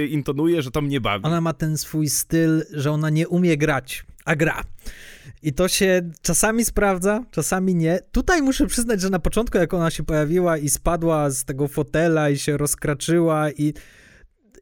intonuje, 0.08 0.62
że 0.62 0.70
to 0.70 0.82
mnie 0.82 1.00
bawi. 1.00 1.24
Ona 1.24 1.40
ma 1.40 1.52
ten 1.52 1.78
swój 1.78 2.08
styl, 2.08 2.64
że 2.72 2.90
ona 2.90 3.10
nie 3.10 3.28
umie 3.28 3.56
grać, 3.56 4.04
a 4.24 4.36
gra. 4.36 4.64
I 5.42 5.52
to 5.52 5.68
się 5.68 6.10
czasami 6.22 6.64
sprawdza, 6.64 7.24
czasami 7.30 7.74
nie. 7.74 7.98
Tutaj 8.12 8.42
muszę 8.42 8.66
przyznać, 8.66 9.00
że 9.00 9.10
na 9.10 9.18
początku, 9.18 9.58
jak 9.58 9.74
ona 9.74 9.90
się 9.90 10.02
pojawiła 10.02 10.58
i 10.58 10.68
spadła 10.68 11.30
z 11.30 11.44
tego 11.44 11.68
fotela 11.68 12.30
i 12.30 12.38
się 12.38 12.56
rozkraczyła 12.56 13.50
i 13.50 13.74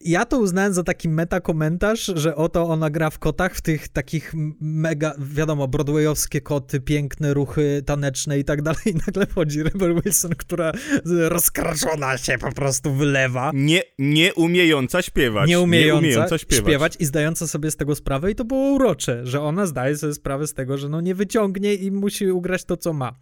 ja 0.01 0.25
to 0.25 0.39
uznałem 0.39 0.73
za 0.73 0.83
taki 0.83 1.09
meta 1.09 1.41
komentarz, 1.41 2.13
że 2.15 2.37
oto 2.37 2.69
ona 2.69 2.91
gra 2.91 3.11
w 3.11 3.19
kotach, 3.19 3.55
w 3.55 3.61
tych 3.61 3.89
takich 3.89 4.33
mega, 4.61 5.15
wiadomo, 5.19 5.69
broadwayowskie 5.69 6.41
koty, 6.41 6.81
piękne 6.81 7.35
ruchy 7.35 7.83
taneczne 7.87 8.39
i 8.39 8.45
tak 8.45 8.63
dalej. 8.63 8.81
I 8.87 8.95
nagle 9.07 9.27
wchodzi 9.27 9.63
Rebel 9.63 9.95
Wilson, 9.95 10.31
która 10.31 10.73
rozkraszona 11.05 12.19
się 12.19 12.39
po 12.39 12.53
prostu 12.53 12.95
wylewa. 12.95 13.51
Nie, 13.55 13.83
nie 13.99 14.35
umiejąca 14.35 15.03
śpiewać. 15.03 15.49
Nie 15.49 15.61
umiejąca, 15.61 16.03
nie 16.03 16.09
umiejąca 16.09 16.39
śpiewać. 16.39 16.67
śpiewać. 16.67 16.97
i 16.99 17.05
zdająca 17.05 17.47
sobie 17.47 17.71
z 17.71 17.77
tego 17.77 17.95
sprawę 17.95 18.31
i 18.31 18.35
to 18.35 18.45
było 18.45 18.71
urocze, 18.71 19.27
że 19.27 19.41
ona 19.41 19.67
zdaje 19.67 19.97
sobie 19.97 20.15
sprawę 20.15 20.47
z 20.47 20.55
tego, 20.55 20.79
że 20.79 20.89
no 20.89 21.01
nie 21.01 21.15
wyciągnie 21.15 21.75
i 21.75 21.91
musi 21.91 22.31
ugrać 22.31 22.65
to, 22.65 22.77
co 22.77 22.93
ma 22.93 23.15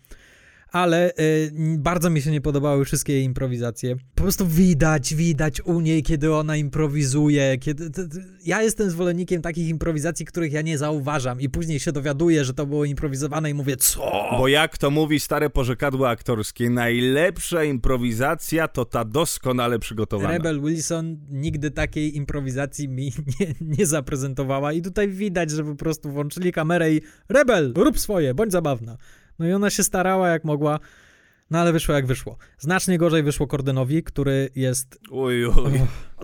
ale 0.76 1.10
y, 1.10 1.52
bardzo 1.78 2.10
mi 2.10 2.22
się 2.22 2.30
nie 2.30 2.40
podobały 2.40 2.84
wszystkie 2.84 3.12
jej 3.12 3.24
improwizacje. 3.24 3.96
Po 4.14 4.22
prostu 4.22 4.46
widać, 4.46 5.14
widać 5.14 5.60
u 5.60 5.80
niej, 5.80 6.02
kiedy 6.02 6.34
ona 6.34 6.56
improwizuje, 6.56 7.58
kiedy... 7.58 7.90
ja 8.44 8.62
jestem 8.62 8.90
zwolennikiem 8.90 9.42
takich 9.42 9.68
improwizacji, 9.68 10.26
których 10.26 10.52
ja 10.52 10.62
nie 10.62 10.78
zauważam 10.78 11.40
i 11.40 11.48
później 11.48 11.80
się 11.80 11.92
dowiaduję, 11.92 12.44
że 12.44 12.54
to 12.54 12.66
było 12.66 12.84
improwizowane 12.84 13.50
i 13.50 13.54
mówię, 13.54 13.76
co? 13.76 14.12
Bo 14.38 14.48
jak 14.48 14.78
to 14.78 14.90
mówi 14.90 15.20
stare 15.20 15.50
pożekadło 15.50 16.08
aktorskie, 16.08 16.70
najlepsza 16.70 17.64
improwizacja 17.64 18.68
to 18.68 18.84
ta 18.84 19.04
doskonale 19.04 19.78
przygotowana. 19.78 20.30
Rebel 20.30 20.60
Wilson 20.60 21.16
nigdy 21.28 21.70
takiej 21.70 22.16
improwizacji 22.16 22.88
mi 22.88 23.04
nie, 23.40 23.54
nie 23.60 23.86
zaprezentowała 23.86 24.72
i 24.72 24.82
tutaj 24.82 25.08
widać, 25.08 25.50
że 25.50 25.64
po 25.64 25.74
prostu 25.74 26.10
włączyli 26.10 26.52
kamerę 26.52 26.92
i 26.92 27.00
Rebel, 27.28 27.72
rób 27.76 27.98
swoje, 27.98 28.34
bądź 28.34 28.52
zabawna. 28.52 28.96
No 29.38 29.46
i 29.46 29.52
ona 29.52 29.70
się 29.70 29.84
starała 29.84 30.28
jak 30.28 30.44
mogła, 30.44 30.80
no 31.50 31.58
ale 31.58 31.72
wyszło 31.72 31.94
jak 31.94 32.06
wyszło. 32.06 32.38
Znacznie 32.58 32.98
gorzej 32.98 33.22
wyszło 33.22 33.46
Cordenowi, 33.46 34.02
który 34.02 34.50
jest... 34.54 34.98
Uj, 35.10 35.44
uj. 35.44 35.54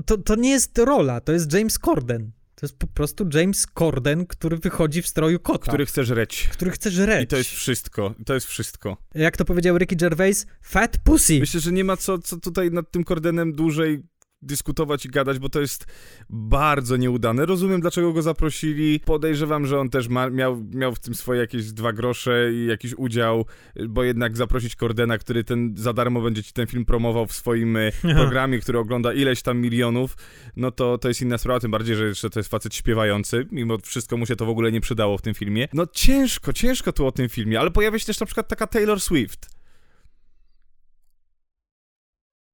To, 0.07 0.19
to 0.19 0.35
nie 0.35 0.51
jest 0.51 0.79
rola, 0.79 1.21
to 1.21 1.33
jest 1.33 1.53
James 1.53 1.79
Corden. 1.79 2.33
To 2.55 2.67
jest 2.67 2.79
po 2.79 2.87
prostu 2.87 3.29
James 3.35 3.67
Corden, 3.75 4.27
który 4.27 4.57
wychodzi 4.57 5.03
w 5.03 5.09
stroju 5.09 5.41
kota. 5.41 5.67
Który 5.73 5.87
chce 5.87 6.05
żreć. 6.05 6.49
Który 6.53 6.71
chce 6.71 6.91
żreć. 6.91 7.25
I 7.25 7.27
to 7.27 7.37
jest 7.37 7.51
wszystko. 7.51 8.15
I 8.19 8.25
to 8.25 8.35
jest 8.35 8.47
wszystko. 8.47 8.97
Jak 9.15 9.37
to 9.37 9.45
powiedział 9.45 9.79
Ricky 9.79 9.97
Gervais, 9.97 10.47
fat 10.63 10.99
pussy. 11.05 11.41
Myślę, 11.41 11.61
że 11.61 11.73
nie 11.73 11.85
ma 11.85 11.97
co, 11.97 12.19
co 12.19 12.37
tutaj 12.37 12.71
nad 12.71 12.91
tym 12.91 13.05
Cordenem 13.05 13.53
dłużej 13.53 14.03
dyskutować 14.43 15.07
i 15.07 15.09
gadać, 15.09 15.39
bo 15.39 15.49
to 15.49 15.61
jest 15.61 15.87
bardzo 16.31 16.97
nieudane. 16.97 17.47
Rozumiem, 17.47 17.81
dlaczego 17.81 18.13
go 18.13 18.23
zaprosili. 18.23 19.01
Podejrzewam, 19.01 19.67
że 19.67 19.81
on 19.81 19.91
też 19.91 20.09
ma, 20.09 20.31
miał, 20.31 20.65
miał 20.75 20.95
w 20.95 20.99
tym 20.99 21.15
swoje 21.15 21.41
jakieś 21.41 21.73
dwa 21.73 21.93
grosze 21.93 22.53
i 22.53 22.67
jakiś 22.67 22.95
udział, 22.95 23.47
bo 23.89 24.05
jednak 24.05 24.37
zaprosić 24.37 24.77
Cordena, 24.77 25.19
który 25.19 25.45
ten 25.45 25.75
za 25.77 25.93
darmo 25.93 26.21
będzie 26.21 26.43
ci 26.43 26.53
ten 26.53 26.67
film 26.67 26.85
promował 26.85 27.27
w 27.27 27.33
swoim 27.33 27.77
e, 27.77 27.93
programie, 28.15 28.59
który 28.59 28.79
ogląda 28.79 29.13
ileś 29.13 29.43
tam 29.43 29.59
milionów, 29.59 30.17
no 30.57 30.71
to 30.71 30.99
to 30.99 31.09
jest 31.09 31.23
inna 31.23 31.39
sprawa, 31.39 31.61
tym 31.61 31.71
bardziej, 31.71 31.97
że 31.97 32.07
jeszcze 32.07 32.31
to 32.31 32.41
jest 32.41 32.51
facet 32.51 32.75
śpiewający, 32.75 33.47
mimo 33.53 33.79
wszystko 33.79 34.17
mu 34.17 34.27
się 34.27 34.37
to 34.37 34.47
w 34.47 34.49
ogóle 34.49 34.73
nie 34.73 34.81
przydało 34.81 35.19
w 35.19 35.23
tym 35.23 35.35
filmie. 35.35 35.69
No 35.73 35.87
ciężko, 35.87 36.53
ciężko 36.53 36.93
tu 36.93 37.07
o 37.07 37.13
tym 37.13 37.29
filmie, 37.29 37.61
ale 37.61 37.71
pojawia 37.71 37.99
się 37.99 38.07
też 38.07 38.21
na 38.21 38.27
przykład 38.27 38.49
taka 38.49 38.67
Taylor 38.67 39.01
Swift 39.01 39.62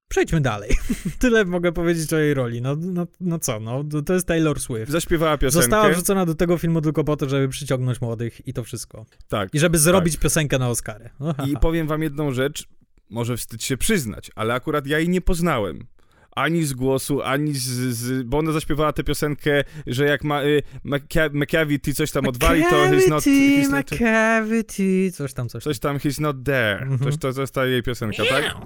Przejdźmy 0.09 0.41
dalej. 0.41 0.71
Tyle 1.19 1.45
mogę 1.45 1.73
powiedzieć 1.73 2.13
o 2.13 2.19
jej 2.19 2.35
roli. 2.35 2.63
No, 2.63 2.77
no, 2.79 3.07
no 3.21 3.39
co, 3.39 3.61
no, 3.61 3.85
to 4.07 4.15
jest 4.15 4.27
Taylor 4.27 4.61
Swift. 4.61 4.93
Zaśpiewała 4.93 5.39
piosenkę. 5.39 5.63
Została 5.63 5.89
wrzucona 5.89 6.27
do 6.27 6.35
tego 6.35 6.59
filmu 6.59 6.81
tylko 6.81 7.05
po 7.05 7.17
to, 7.17 7.29
żeby 7.29 7.49
przyciągnąć 7.49 8.01
młodych 8.01 8.49
i 8.49 8.53
to 8.53 8.65
wszystko. 8.65 9.07
Tak. 9.29 9.55
I 9.55 9.59
żeby 9.59 9.79
zrobić 9.79 10.15
tak. 10.15 10.23
piosenkę 10.23 10.59
na 10.59 10.69
Oscary. 10.69 11.11
I 11.51 11.57
powiem 11.57 11.87
wam 11.87 12.03
jedną 12.03 12.33
rzecz, 12.33 12.69
może 13.11 13.37
wstyd 13.37 13.65
się 13.65 13.77
przyznać, 13.77 14.31
ale 14.35 14.55
akurat 14.55 14.87
ja 14.87 14.99
jej 14.99 15.09
nie 15.09 15.21
poznałem 15.21 15.87
ani 16.39 16.65
z 16.65 16.73
głosu, 16.73 17.23
ani 17.23 17.55
z, 17.55 17.69
z, 17.97 18.23
Bo 18.23 18.39
ona 18.39 18.53
zaśpiewała 18.53 18.93
tę 18.93 19.05
piosenkę, 19.05 19.65
że 19.87 20.05
jak 20.05 20.25
ma, 20.25 20.43
y, 20.43 20.63
McCavity 21.33 21.95
coś 21.95 22.11
tam 22.11 22.29
odwali, 22.29 22.63
to 22.63 22.69
he's 22.71 23.09
not... 23.09 23.25
He's 23.25 23.71
not 23.71 23.91
McCavity, 23.93 25.13
coś 25.13 25.33
tam, 25.33 25.49
coś 25.49 25.65
tam. 25.65 25.73
Coś 25.73 25.79
tam, 25.79 25.99
he's 25.99 26.21
not 26.21 26.37
there. 26.45 26.83
Mhm. 26.83 26.99
Coś, 26.99 27.19
to, 27.19 27.33
to 27.33 27.41
jest 27.41 27.55
ta 27.55 27.67
jej 27.67 27.83
piosenka, 27.83 28.23
tak? 28.29 28.57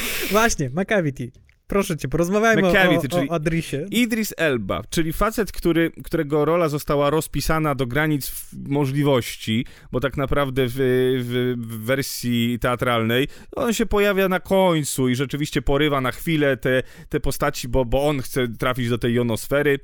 Właśnie, 0.30 0.70
McCavity. 0.70 1.30
Proszę 1.66 1.96
cię, 1.96 2.08
porozmawiajmy 2.08 2.62
McCavity, 2.62 3.16
o, 3.16 3.20
o, 3.20 3.24
o 3.28 3.32
Adrisie. 3.32 3.86
Idris 3.90 4.34
Elba, 4.36 4.82
czyli 4.90 5.12
facet, 5.12 5.52
który, 5.52 5.90
którego 6.04 6.44
rola 6.44 6.68
została 6.68 7.10
rozpisana 7.10 7.74
do 7.74 7.86
granic 7.86 8.32
możliwości, 8.68 9.66
bo 9.92 10.00
tak 10.00 10.16
naprawdę 10.16 10.66
w, 10.66 10.72
w, 10.74 11.54
w, 11.58 11.84
wersji 11.84 12.58
teatralnej 12.58 13.28
on 13.56 13.72
się 13.72 13.86
pojawia 13.86 14.28
na 14.28 14.40
końcu 14.40 15.08
i 15.08 15.14
rzeczywiście 15.14 15.62
porywa 15.62 16.00
na 16.00 16.12
chwilę 16.12 16.56
te, 16.56 16.82
te 17.08 17.20
postaci, 17.20 17.68
bo, 17.68 17.84
bo 17.84 18.08
on 18.08 18.22
chce 18.22 18.48
trafić 18.48 18.88
do 18.88 18.98
tej 18.98 19.14
jonosfery. 19.14 19.78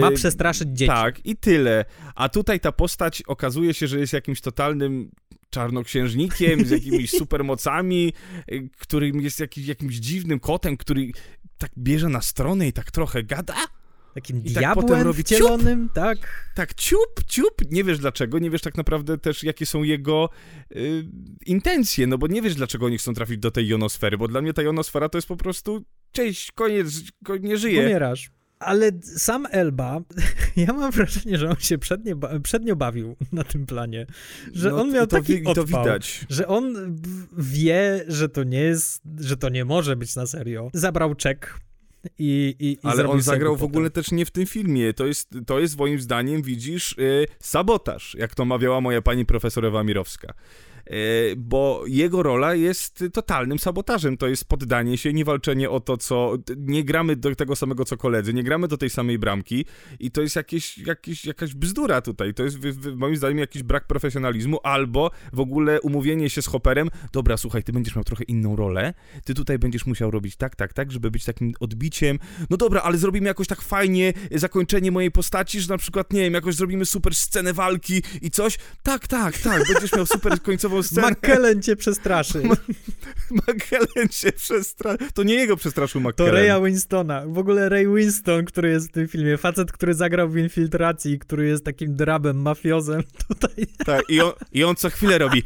Ma 0.00 0.10
przestraszyć 0.10 0.68
dzieci. 0.68 0.92
Tak, 0.92 1.26
i 1.26 1.36
tyle. 1.36 1.84
A 2.14 2.28
tutaj 2.28 2.60
ta 2.60 2.72
postać 2.72 3.22
okazuje 3.22 3.74
się, 3.74 3.86
że 3.86 3.98
jest 3.98 4.12
jakimś 4.12 4.40
totalnym 4.40 5.10
czarnoksiężnikiem 5.50 6.64
z 6.66 6.70
jakimiś 6.70 7.10
supermocami, 7.20 8.12
y, 8.52 8.68
którym 8.78 9.20
jest 9.20 9.40
jakiś, 9.40 9.66
jakimś 9.66 9.94
dziwnym 9.94 10.40
kotem, 10.40 10.76
który 10.76 11.10
tak 11.58 11.70
bierze 11.78 12.08
na 12.08 12.20
stronę 12.20 12.68
i 12.68 12.72
tak 12.72 12.90
trochę 12.90 13.22
gada. 13.22 13.54
Takim 14.14 14.44
I 14.44 14.52
tak 14.52 14.62
diabłem 14.62 14.88
tak 14.88 15.04
robi 15.04 15.22
wcielonym, 15.22 15.84
ciup, 15.84 15.94
tak? 15.94 16.18
Tak, 16.54 16.74
ciup, 16.74 17.24
ciup. 17.28 17.70
Nie 17.70 17.84
wiesz 17.84 17.98
dlaczego, 17.98 18.38
nie 18.38 18.50
wiesz 18.50 18.62
tak 18.62 18.76
naprawdę 18.76 19.18
też, 19.18 19.42
jakie 19.42 19.66
są 19.66 19.82
jego 19.82 20.30
y, 20.76 21.04
intencje, 21.46 22.06
no 22.06 22.18
bo 22.18 22.26
nie 22.26 22.42
wiesz, 22.42 22.54
dlaczego 22.54 22.86
oni 22.86 22.98
chcą 22.98 23.14
trafić 23.14 23.38
do 23.38 23.50
tej 23.50 23.68
jonosfery, 23.68 24.18
bo 24.18 24.28
dla 24.28 24.42
mnie 24.42 24.52
ta 24.52 24.62
jonosfera 24.62 25.08
to 25.08 25.18
jest 25.18 25.28
po 25.28 25.36
prostu 25.36 25.84
cześć, 26.12 26.52
koniec, 26.52 27.02
nie 27.40 27.56
żyje. 27.56 27.86
Umierasz. 27.86 28.30
Ale 28.58 28.90
sam 29.02 29.46
Elba, 29.50 30.00
ja 30.56 30.72
mam 30.72 30.90
wrażenie, 30.90 31.38
że 31.38 31.48
on 31.48 31.56
się 31.56 31.78
przednio, 31.78 32.16
przednio 32.42 32.76
bawił 32.76 33.16
na 33.32 33.44
tym 33.44 33.66
planie. 33.66 34.06
Że 34.52 34.70
no, 34.70 34.80
on 34.80 34.92
miał 34.92 35.06
to, 35.06 35.16
taki 35.16 35.42
to 35.42 35.64
widać. 35.64 36.26
że 36.28 36.48
on 36.48 36.96
wie, 37.38 38.04
że 38.08 38.28
to 38.28 38.44
nie 38.44 38.60
jest, 38.60 39.02
że 39.20 39.36
to 39.36 39.48
nie 39.48 39.64
może 39.64 39.96
być 39.96 40.16
na 40.16 40.26
serio. 40.26 40.70
Zabrał 40.72 41.14
czek 41.14 41.60
i, 42.18 42.56
i, 42.58 42.72
i 42.72 42.78
Ale 42.82 43.08
on 43.08 43.22
zagrał 43.22 43.56
w 43.56 43.62
ogóle 43.62 43.90
też 43.90 44.10
nie 44.12 44.26
w 44.26 44.30
tym 44.30 44.46
filmie. 44.46 44.94
To 44.94 45.06
jest, 45.06 45.30
to 45.46 45.60
jest 45.60 45.78
moim 45.78 46.00
zdaniem, 46.00 46.42
widzisz, 46.42 46.94
yy, 46.98 47.26
sabotaż, 47.40 48.16
jak 48.18 48.34
to 48.34 48.44
mawiała 48.44 48.80
moja 48.80 49.02
pani 49.02 49.26
profesor 49.26 49.66
Ewa 49.66 49.84
Mirowska. 49.84 50.34
Bo 51.36 51.82
jego 51.86 52.22
rola 52.22 52.54
jest 52.54 53.04
totalnym 53.12 53.58
sabotażem. 53.58 54.16
To 54.16 54.28
jest 54.28 54.44
poddanie 54.44 54.98
się, 54.98 55.12
nie 55.12 55.24
walczenie 55.24 55.70
o 55.70 55.80
to, 55.80 55.96
co. 55.96 56.38
Nie 56.56 56.84
gramy 56.84 57.16
do 57.16 57.34
tego 57.34 57.56
samego 57.56 57.84
co 57.84 57.96
koledzy, 57.96 58.34
nie 58.34 58.42
gramy 58.42 58.68
do 58.68 58.76
tej 58.76 58.90
samej 58.90 59.18
bramki 59.18 59.64
i 60.00 60.10
to 60.10 60.22
jest 60.22 60.36
jakieś, 60.36 60.78
jakieś, 60.78 61.24
jakaś 61.24 61.54
bzdura 61.54 62.00
tutaj. 62.00 62.34
To 62.34 62.42
jest 62.42 62.58
moim 62.96 63.16
zdaniem 63.16 63.38
jakiś 63.38 63.62
brak 63.62 63.86
profesjonalizmu 63.86 64.58
albo 64.62 65.10
w 65.32 65.40
ogóle 65.40 65.80
umówienie 65.80 66.30
się 66.30 66.42
z 66.42 66.46
Hopperem. 66.46 66.88
Dobra, 67.12 67.36
słuchaj, 67.36 67.62
ty 67.62 67.72
będziesz 67.72 67.96
miał 67.96 68.04
trochę 68.04 68.24
inną 68.24 68.56
rolę, 68.56 68.94
ty 69.24 69.34
tutaj 69.34 69.58
będziesz 69.58 69.86
musiał 69.86 70.10
robić 70.10 70.36
tak, 70.36 70.56
tak, 70.56 70.72
tak, 70.72 70.92
żeby 70.92 71.10
być 71.10 71.24
takim 71.24 71.52
odbiciem. 71.60 72.18
No 72.50 72.56
dobra, 72.56 72.82
ale 72.82 72.98
zrobimy 72.98 73.26
jakoś 73.26 73.46
tak 73.46 73.62
fajnie 73.62 74.12
zakończenie 74.30 74.90
mojej 74.90 75.10
postaci, 75.10 75.60
że 75.60 75.68
na 75.68 75.78
przykład, 75.78 76.12
nie 76.12 76.20
wiem, 76.20 76.34
jakoś 76.34 76.54
zrobimy 76.54 76.86
super 76.86 77.14
scenę 77.14 77.52
walki 77.52 78.02
i 78.22 78.30
coś. 78.30 78.58
Tak, 78.82 79.08
tak, 79.08 79.38
tak, 79.38 79.62
będziesz 79.72 79.92
miał 79.92 80.06
super 80.06 80.42
końcową 80.42 80.75
scenę. 80.82 81.10
McKellen 81.10 81.62
cię 81.62 81.76
przestraszy. 81.76 82.42
McKellen 83.30 84.08
cię 84.10 84.32
przestraszy. 84.32 84.98
To 85.14 85.22
nie 85.22 85.34
jego 85.34 85.56
przestraszył 85.56 86.00
McKellen. 86.00 86.32
To 86.34 86.38
Raya 86.38 86.64
Winstona. 86.64 87.22
W 87.26 87.38
ogóle 87.38 87.68
Ray 87.68 87.86
Winston, 87.94 88.44
który 88.44 88.70
jest 88.70 88.88
w 88.88 88.92
tym 88.92 89.08
filmie, 89.08 89.36
facet, 89.36 89.72
który 89.72 89.94
zagrał 89.94 90.28
w 90.28 90.36
Infiltracji, 90.36 91.18
który 91.18 91.46
jest 91.46 91.64
takim 91.64 91.96
drabem, 91.96 92.42
mafiozem 92.42 93.02
tutaj. 93.28 93.66
Tak, 93.86 94.02
i 94.08 94.20
on, 94.20 94.32
i 94.52 94.64
on 94.64 94.76
co 94.76 94.90
chwilę 94.90 95.18
robi 95.18 95.42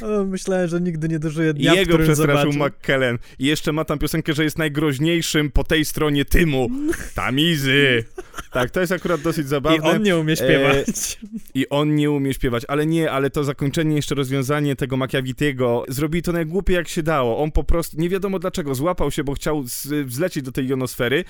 myślałem, 0.26 0.68
że 0.68 0.80
nigdy 0.80 1.08
nie 1.08 1.18
dożyję 1.18 1.54
dnia, 1.54 1.74
jego 1.74 1.98
przestraszył 1.98 2.52
McKellen. 2.52 3.18
I 3.38 3.46
jeszcze 3.46 3.72
ma 3.72 3.84
tam 3.84 3.98
piosenkę, 3.98 4.32
że 4.32 4.44
jest 4.44 4.58
najgroźniejszym 4.58 5.50
po 5.50 5.64
tej 5.64 5.84
stronie 5.84 6.24
Tymu. 6.24 6.68
Tamizy. 7.14 8.04
Tak, 8.52 8.70
to 8.70 8.80
jest 8.80 8.92
akurat 8.92 9.20
dosyć 9.20 9.48
zabawne. 9.48 9.78
I 9.78 9.80
on 9.80 10.02
nie 10.02 10.16
umie 10.16 10.36
śpiewać. 10.36 11.18
E, 11.24 11.26
I 11.54 11.68
on 11.68 11.94
nie 11.94 12.10
umie 12.10 12.34
śpiewać, 12.34 12.62
ale 12.68 12.86
nie, 12.86 13.10
ale 13.10 13.30
to 13.30 13.44
zakończenie, 13.44 13.96
jeszcze 13.96 14.14
rozwiązanie 14.14 14.76
tego 14.76 14.96
Machiavitiego, 14.96 15.84
zrobili 15.88 16.22
to 16.22 16.32
najgłupiej 16.32 16.76
jak 16.76 16.88
się 16.88 17.02
dało. 17.02 17.38
On 17.38 17.52
po 17.52 17.64
prostu, 17.64 18.00
nie 18.00 18.08
wiadomo 18.08 18.38
dlaczego, 18.38 18.74
złapał 18.74 19.10
się, 19.10 19.24
bo 19.24 19.34
chciał 19.34 19.64
zlecieć 20.06 20.44
do 20.44 20.52
tej 20.52 20.68
jonosfery 20.68 21.24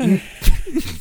i, 0.00 0.18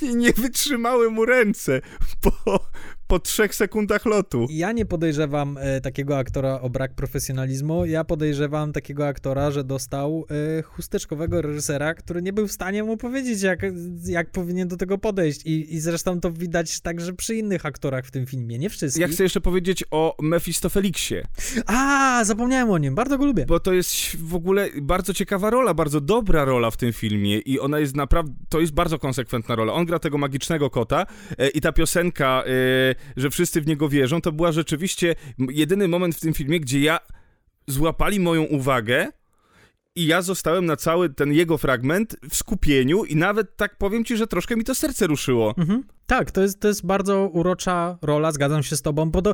i 0.06 0.16
nie 0.26 0.34
wytrzymały 0.34 1.12
mu 1.12 1.26
ręce, 1.26 1.82
bo 2.24 2.60
po 3.08 3.20
trzech 3.20 3.56
sekundach 3.56 4.06
lotu. 4.06 4.48
Ja 4.50 4.72
nie 4.72 4.86
podejrzewam 4.86 5.58
e, 5.62 5.82
takiego 5.82 6.18
aktora 6.18 6.62
o 6.62 6.70
brak 6.70 6.94
profesjonalizmu. 6.94 7.86
Ja 7.86 8.04
podejrzewam 8.04 8.74
takiego 8.74 9.08
aktora, 9.08 9.52
że 9.52 9.64
dostał 9.64 10.26
e, 10.60 10.62
chusteczkowego 10.62 11.42
reżysera, 11.42 11.94
który 11.94 12.22
nie 12.22 12.34
był 12.34 12.48
w 12.48 12.52
stanie 12.52 12.84
mu 12.84 12.98
powiedzieć, 12.98 13.42
jak, 13.42 13.62
jak 14.06 14.32
powinien 14.32 14.68
do 14.68 14.78
tego 14.78 14.98
podejść. 14.98 15.46
I, 15.46 15.76
I 15.76 15.80
zresztą 15.80 16.20
to 16.20 16.32
widać 16.32 16.80
także 16.80 17.14
przy 17.14 17.36
innych 17.36 17.66
aktorach 17.66 18.06
w 18.06 18.12
tym 18.12 18.26
filmie, 18.26 18.58
nie 18.60 18.70
wszystkich. 18.70 19.02
Ja 19.02 19.08
chcę 19.08 19.24
jeszcze 19.24 19.42
powiedzieć 19.42 19.84
o 19.92 20.16
Mefistofeliksie. 20.22 21.16
A, 21.66 22.22
zapomniałem 22.24 22.72
o 22.72 22.78
nim, 22.78 22.96
bardzo 22.96 23.18
go 23.18 23.26
lubię. 23.26 23.46
Bo 23.46 23.60
to 23.60 23.74
jest 23.74 24.18
w 24.18 24.36
ogóle 24.36 24.70
bardzo 24.82 25.14
ciekawa 25.14 25.50
rola, 25.50 25.74
bardzo 25.74 26.02
dobra 26.02 26.46
rola 26.46 26.72
w 26.72 26.78
tym 26.78 26.94
filmie 26.94 27.40
i 27.40 27.60
ona 27.60 27.80
jest 27.80 27.96
naprawdę, 27.96 28.34
to 28.50 28.60
jest 28.60 28.74
bardzo 28.74 29.00
konsekwentna 29.00 29.56
rola. 29.56 29.74
On 29.74 29.86
gra 29.86 30.00
tego 30.00 30.18
magicznego 30.18 30.70
kota 30.70 31.06
e, 31.38 31.48
i 31.48 31.62
ta 31.62 31.72
piosenka 31.72 32.44
e, 32.46 32.95
że 33.18 33.30
wszyscy 33.30 33.62
w 33.62 33.68
niego 33.68 33.90
wierzą, 33.90 34.22
to 34.22 34.32
była 34.32 34.52
rzeczywiście 34.52 35.16
jedyny 35.50 35.88
moment 35.88 36.16
w 36.16 36.20
tym 36.20 36.34
filmie, 36.34 36.60
gdzie 36.60 36.80
ja 36.80 37.00
złapali 37.68 38.20
moją 38.20 38.44
uwagę 38.44 39.12
i 39.96 40.06
ja 40.06 40.22
zostałem 40.22 40.66
na 40.66 40.76
cały 40.76 41.10
ten 41.10 41.34
jego 41.34 41.58
fragment 41.58 42.16
w 42.30 42.36
skupieniu 42.36 43.04
i 43.04 43.16
nawet 43.16 43.58
tak 43.58 43.78
powiem 43.78 44.06
ci, 44.06 44.18
że 44.18 44.28
troszkę 44.28 44.56
mi 44.56 44.64
to 44.64 44.76
serce 44.76 45.08
ruszyło. 45.08 45.54
Mhm. 45.58 45.84
Tak, 46.06 46.32
to 46.32 46.42
jest, 46.42 46.60
to 46.60 46.68
jest 46.68 46.86
bardzo 46.86 47.28
urocza 47.28 47.98
rola, 48.02 48.32
zgadzam 48.32 48.64
się 48.64 48.76
z 48.76 48.82
tobą, 48.82 49.12
bo 49.12 49.22
to, 49.22 49.34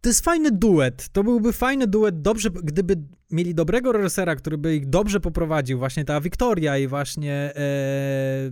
to 0.00 0.08
jest 0.08 0.24
fajny 0.24 0.50
duet. 0.50 1.08
To 1.12 1.24
byłby 1.24 1.52
fajny 1.52 1.86
duet, 1.86 2.22
dobrze, 2.22 2.50
gdyby 2.50 2.96
mieli 3.30 3.54
dobrego 3.54 3.92
reżysera, 3.92 4.36
który 4.36 4.58
by 4.58 4.76
ich 4.76 4.86
dobrze 4.86 5.20
poprowadził, 5.20 5.78
właśnie 5.78 6.04
ta 6.04 6.20
Wiktoria 6.20 6.78
i 6.78 6.86
właśnie 6.86 7.32
e, 7.32 8.50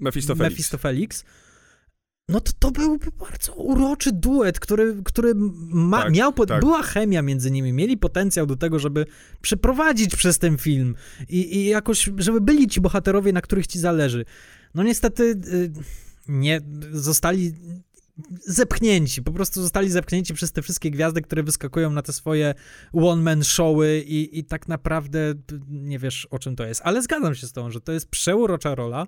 Mephistofelix. 0.00 0.50
Mephistofelix 0.50 1.24
no 2.28 2.40
to 2.40 2.52
to 2.58 2.70
byłby 2.70 3.06
bardzo 3.20 3.54
uroczy 3.54 4.12
duet, 4.12 4.60
który, 4.60 4.96
który 5.04 5.32
ma, 5.34 6.02
tak, 6.02 6.12
miał, 6.12 6.32
tak. 6.32 6.60
była 6.60 6.82
chemia 6.82 7.22
między 7.22 7.50
nimi, 7.50 7.72
mieli 7.72 7.98
potencjał 7.98 8.46
do 8.46 8.56
tego, 8.56 8.78
żeby 8.78 9.06
przeprowadzić 9.40 10.16
przez 10.16 10.38
ten 10.38 10.58
film 10.58 10.94
i, 11.28 11.56
i 11.56 11.66
jakoś, 11.66 12.10
żeby 12.16 12.40
byli 12.40 12.68
ci 12.68 12.80
bohaterowie, 12.80 13.32
na 13.32 13.40
których 13.40 13.66
ci 13.66 13.78
zależy. 13.78 14.24
No 14.74 14.82
niestety 14.82 15.22
y, 15.22 15.72
nie, 16.28 16.60
zostali 16.92 17.52
zepchnięci, 18.46 19.22
po 19.22 19.32
prostu 19.32 19.62
zostali 19.62 19.90
zepchnięci 19.90 20.34
przez 20.34 20.52
te 20.52 20.62
wszystkie 20.62 20.90
gwiazdy, 20.90 21.22
które 21.22 21.42
wyskakują 21.42 21.90
na 21.90 22.02
te 22.02 22.12
swoje 22.12 22.54
one-man 22.92 23.44
showy 23.44 24.02
i, 24.06 24.38
i 24.38 24.44
tak 24.44 24.68
naprawdę 24.68 25.34
nie 25.68 25.98
wiesz, 25.98 26.26
o 26.30 26.38
czym 26.38 26.56
to 26.56 26.66
jest. 26.66 26.80
Ale 26.84 27.02
zgadzam 27.02 27.34
się 27.34 27.46
z 27.46 27.52
tą, 27.52 27.70
że 27.70 27.80
to 27.80 27.92
jest 27.92 28.08
przeurocza 28.08 28.74
rola, 28.74 29.06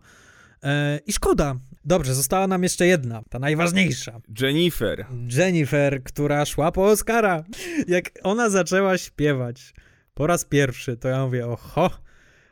E, 0.64 1.00
I 1.06 1.12
szkoda. 1.12 1.56
Dobrze, 1.84 2.14
została 2.14 2.46
nam 2.46 2.62
jeszcze 2.62 2.86
jedna, 2.86 3.22
ta 3.30 3.38
najważniejsza. 3.38 4.20
Jennifer. 4.40 5.06
Jennifer, 5.36 6.02
która 6.02 6.44
szła 6.44 6.72
po 6.72 6.86
Oscara. 6.86 7.44
Jak 7.88 8.10
ona 8.22 8.50
zaczęła 8.50 8.98
śpiewać 8.98 9.74
po 10.14 10.26
raz 10.26 10.44
pierwszy, 10.44 10.96
to 10.96 11.08
ja 11.08 11.24
mówię, 11.24 11.46
oho, 11.46 11.90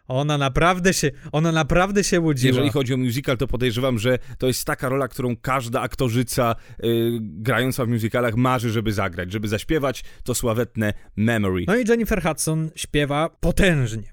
ona 0.09 0.39
naprawdę 0.39 0.95
się, 0.95 1.11
ona 1.33 1.53
naprawdę 1.53 2.05
się 2.05 2.20
łudziła. 2.20 2.49
Jeżeli 2.49 2.70
chodzi 2.70 2.95
o 2.95 2.97
musical, 2.97 3.37
to 3.37 3.47
podejrzewam, 3.47 3.99
że 3.99 4.18
to 4.39 4.47
jest 4.47 4.64
taka 4.64 4.89
rola, 4.89 5.09
którą 5.09 5.37
każda 5.37 5.80
aktorzyca 5.80 6.55
yy, 6.83 7.18
grająca 7.20 7.85
w 7.85 7.89
musicalach 7.89 8.35
marzy, 8.35 8.70
żeby 8.70 8.93
zagrać, 8.93 9.33
żeby 9.33 9.49
zaśpiewać 9.49 10.05
to 10.24 10.35
sławetne 10.35 10.93
Memory. 11.16 11.64
No 11.66 11.76
i 11.76 11.85
Jennifer 11.89 12.22
Hudson 12.22 12.70
śpiewa 12.74 13.28
potężnie 13.41 14.12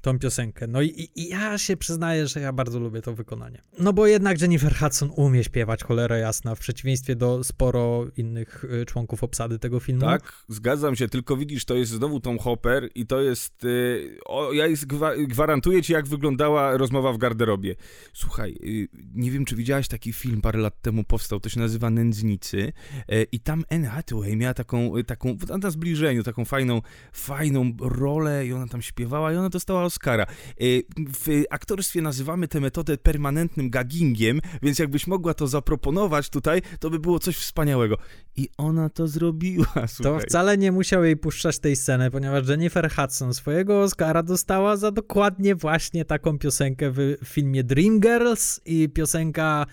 tą 0.00 0.18
piosenkę. 0.18 0.66
No 0.66 0.82
i, 0.82 1.08
i, 1.14 1.28
ja 1.28 1.58
się 1.58 1.76
przyznaję, 1.76 2.26
że 2.26 2.40
ja 2.40 2.52
bardzo 2.52 2.80
lubię 2.80 3.02
to 3.02 3.14
wykonanie. 3.14 3.62
No 3.78 3.92
bo 3.92 4.06
jednak 4.06 4.40
Jennifer 4.40 4.74
Hudson 4.76 5.10
umie 5.16 5.44
śpiewać, 5.44 5.82
cholera 5.82 6.16
jasna, 6.16 6.54
w 6.54 6.58
przeciwieństwie 6.58 7.16
do 7.16 7.44
sporo 7.44 8.06
innych 8.16 8.64
y, 8.64 8.86
członków 8.86 9.24
obsady 9.24 9.58
tego 9.58 9.80
filmu. 9.80 10.00
Tak, 10.00 10.44
zgadzam 10.48 10.96
się, 10.96 11.08
tylko 11.08 11.36
widzisz, 11.36 11.64
to 11.64 11.74
jest 11.74 11.92
znowu 11.92 12.20
Tom 12.20 12.38
Hopper 12.38 12.88
i 12.94 13.06
to 13.06 13.20
jest... 13.20 13.64
Yy, 13.64 14.18
o, 14.24 14.52
ja 14.52 14.66
jest, 14.66 14.86
gwa, 14.86 15.16
gwarantuję 15.16 15.82
ci, 15.82 15.92
jak 15.92 16.06
wyglądała 16.06 16.76
rozmowa 16.76 17.12
w 17.12 17.18
garderobie. 17.18 17.74
Słuchaj, 18.12 18.56
yy, 18.60 18.88
nie 19.14 19.30
wiem, 19.30 19.44
czy 19.44 19.56
widziałaś 19.56 19.88
taki 19.88 20.12
film, 20.12 20.40
parę 20.40 20.58
lat 20.58 20.82
temu 20.82 21.04
powstał, 21.04 21.40
to 21.40 21.48
się 21.48 21.60
nazywa 21.60 21.90
Nędznicy 21.90 22.72
yy, 23.08 23.26
i 23.32 23.40
tam 23.40 23.64
Anne 23.70 23.88
Hathaway 23.88 24.36
miała 24.36 24.54
taką, 24.54 24.92
taką 25.06 25.36
na 25.62 25.70
zbliżeniu, 25.70 26.22
taką 26.22 26.44
fajną, 26.44 26.82
fajną 27.12 27.72
rolę 27.80 28.46
i 28.46 28.52
ona 28.52 28.66
tam 28.66 28.82
śpiewała 28.82 29.32
i 29.32 29.36
ona 29.36 29.48
dostała 29.48 29.87
Oscara. 29.88 30.26
Y, 30.60 30.82
w 30.98 31.44
aktorstwie 31.50 32.02
nazywamy 32.02 32.48
tę 32.48 32.60
metodę 32.60 32.98
permanentnym 32.98 33.70
gaggingiem, 33.70 34.40
więc 34.62 34.78
jakbyś 34.78 35.06
mogła 35.06 35.34
to 35.34 35.46
zaproponować 35.46 36.30
tutaj, 36.30 36.62
to 36.80 36.90
by 36.90 36.98
było 36.98 37.18
coś 37.18 37.36
wspaniałego. 37.36 37.98
I 38.36 38.48
ona 38.56 38.88
to 38.88 39.08
zrobiła, 39.08 39.66
słuchaj. 39.94 40.12
To 40.12 40.18
wcale 40.18 40.58
nie 40.58 40.72
musiał 40.72 41.04
jej 41.04 41.16
puszczać 41.16 41.58
tej 41.58 41.76
sceny, 41.76 42.10
ponieważ 42.10 42.48
Jennifer 42.48 42.90
Hudson 42.90 43.34
swojego 43.34 43.82
Oscara 43.82 44.22
dostała 44.22 44.76
za 44.76 44.90
dokładnie 44.90 45.54
właśnie 45.54 46.04
taką 46.04 46.38
piosenkę 46.38 46.90
w 46.90 47.16
filmie 47.24 47.64
Dreamgirls 47.64 48.60
i 48.64 48.88
piosenka 48.88 49.66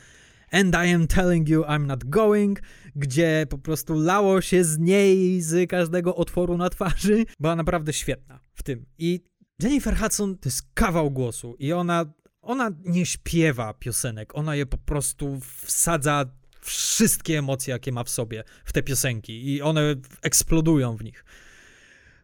And 0.51 0.75
I 0.75 0.93
am 0.93 1.07
telling 1.07 1.49
you 1.49 1.63
I'm 1.63 1.85
not 1.85 2.03
going, 2.03 2.61
gdzie 2.95 3.47
po 3.49 3.57
prostu 3.57 3.93
lało 3.93 4.41
się 4.41 4.63
z 4.63 4.77
niej 4.79 5.41
z 5.41 5.69
każdego 5.69 6.15
otworu 6.15 6.57
na 6.57 6.69
twarzy. 6.69 7.25
Była 7.39 7.55
naprawdę 7.55 7.93
świetna 7.93 8.39
w 8.53 8.63
tym. 8.63 8.85
I 8.97 9.19
Jennifer 9.59 9.97
Hudson 9.97 10.37
to 10.37 10.49
jest 10.49 10.61
kawał 10.73 11.11
głosu 11.11 11.55
i 11.59 11.73
ona, 11.73 12.05
ona 12.41 12.71
nie 12.85 13.05
śpiewa 13.05 13.73
piosenek, 13.73 14.35
ona 14.35 14.55
je 14.55 14.65
po 14.65 14.77
prostu 14.77 15.39
wsadza 15.63 16.25
wszystkie 16.61 17.37
emocje, 17.37 17.71
jakie 17.71 17.91
ma 17.91 18.03
w 18.03 18.09
sobie, 18.09 18.43
w 18.65 18.73
te 18.73 18.83
piosenki 18.83 19.53
i 19.53 19.61
one 19.61 19.95
eksplodują 20.21 20.97
w 20.97 21.03
nich. 21.03 21.25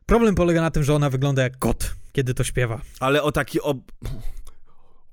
Problem 0.06 0.36
polega 0.36 0.62
na 0.62 0.72
tym, 0.72 0.84
że 0.84 0.96
ona 0.96 1.10
wygląda 1.10 1.44
jak 1.44 1.60
kot, 1.60 1.96
kiedy 2.12 2.34
to 2.34 2.44
śpiewa. 2.44 2.82
Ale 3.00 3.24
o 3.24 3.32
taki 3.32 3.62
ob 3.62 3.78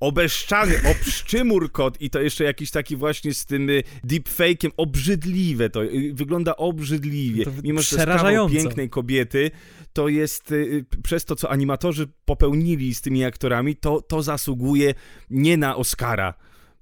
obeszczany, 0.00 0.74
obszczymur 0.90 1.72
kot 1.72 2.00
i 2.00 2.10
to 2.10 2.20
jeszcze 2.20 2.44
jakiś 2.44 2.70
taki 2.70 2.96
właśnie 2.96 3.34
z 3.34 3.46
tym 3.46 3.70
y, 3.70 3.82
deepfake'iem, 4.04 4.70
obrzydliwe 4.76 5.70
to, 5.70 5.84
y, 5.84 6.12
wygląda 6.14 6.56
obrzydliwie. 6.56 7.44
To 7.44 7.50
Mimo, 7.62 7.82
że 7.82 8.06
to 8.06 8.48
pięknej 8.48 8.90
kobiety, 8.90 9.50
to 9.92 10.08
jest 10.08 10.52
y, 10.52 10.84
przez 11.02 11.24
to, 11.24 11.36
co 11.36 11.50
animatorzy 11.50 12.06
popełnili 12.24 12.94
z 12.94 13.00
tymi 13.00 13.24
aktorami, 13.24 13.76
to, 13.76 14.02
to 14.02 14.22
zasługuje 14.22 14.94
nie 15.30 15.56
na 15.56 15.76
Oscara, 15.76 16.34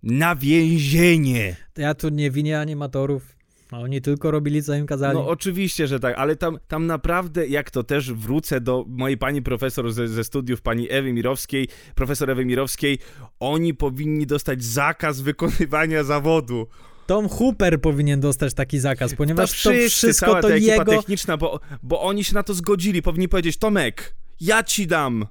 na 0.02 0.36
więzienie. 0.36 1.56
Ja 1.76 1.94
tu 1.94 2.08
nie 2.08 2.30
winię 2.30 2.60
animatorów, 2.60 3.35
a 3.70 3.78
oni 3.78 4.00
tylko 4.00 4.30
robili, 4.30 4.62
co 4.62 4.74
im 4.74 4.86
kazali. 4.86 5.18
No 5.18 5.28
oczywiście, 5.28 5.86
że 5.86 6.00
tak, 6.00 6.18
ale 6.18 6.36
tam, 6.36 6.58
tam 6.68 6.86
naprawdę, 6.86 7.46
jak 7.46 7.70
to 7.70 7.82
też 7.84 8.12
wrócę 8.12 8.60
do 8.60 8.84
mojej 8.88 9.18
pani 9.18 9.42
profesor 9.42 9.92
ze, 9.92 10.08
ze 10.08 10.24
studiów, 10.24 10.62
pani 10.62 10.90
Ewy 10.90 11.12
Mirowskiej, 11.12 11.68
profesor 11.94 12.30
Ewy 12.30 12.44
Mirowskiej, 12.44 12.98
oni 13.40 13.74
powinni 13.74 14.26
dostać 14.26 14.64
zakaz 14.64 15.20
wykonywania 15.20 16.04
zawodu 16.04 16.66
Tom 17.06 17.28
Hooper 17.28 17.80
powinien 17.80 18.20
dostać 18.20 18.54
taki 18.54 18.78
zakaz, 18.78 19.14
ponieważ 19.14 19.50
to, 19.50 19.56
wszyscy, 19.56 19.90
wszystko 19.90 20.26
cała 20.26 20.42
to 20.42 20.48
ta 20.48 20.56
jego... 20.56 20.84
techniczna, 20.84 21.36
bo, 21.36 21.60
bo 21.82 22.02
oni 22.02 22.24
się 22.24 22.34
na 22.34 22.42
to 22.42 22.54
zgodzili. 22.54 23.02
Powinni 23.02 23.28
powiedzieć, 23.28 23.56
Tomek, 23.56 24.16
ja 24.40 24.62
ci 24.62 24.86
dam. 24.86 25.26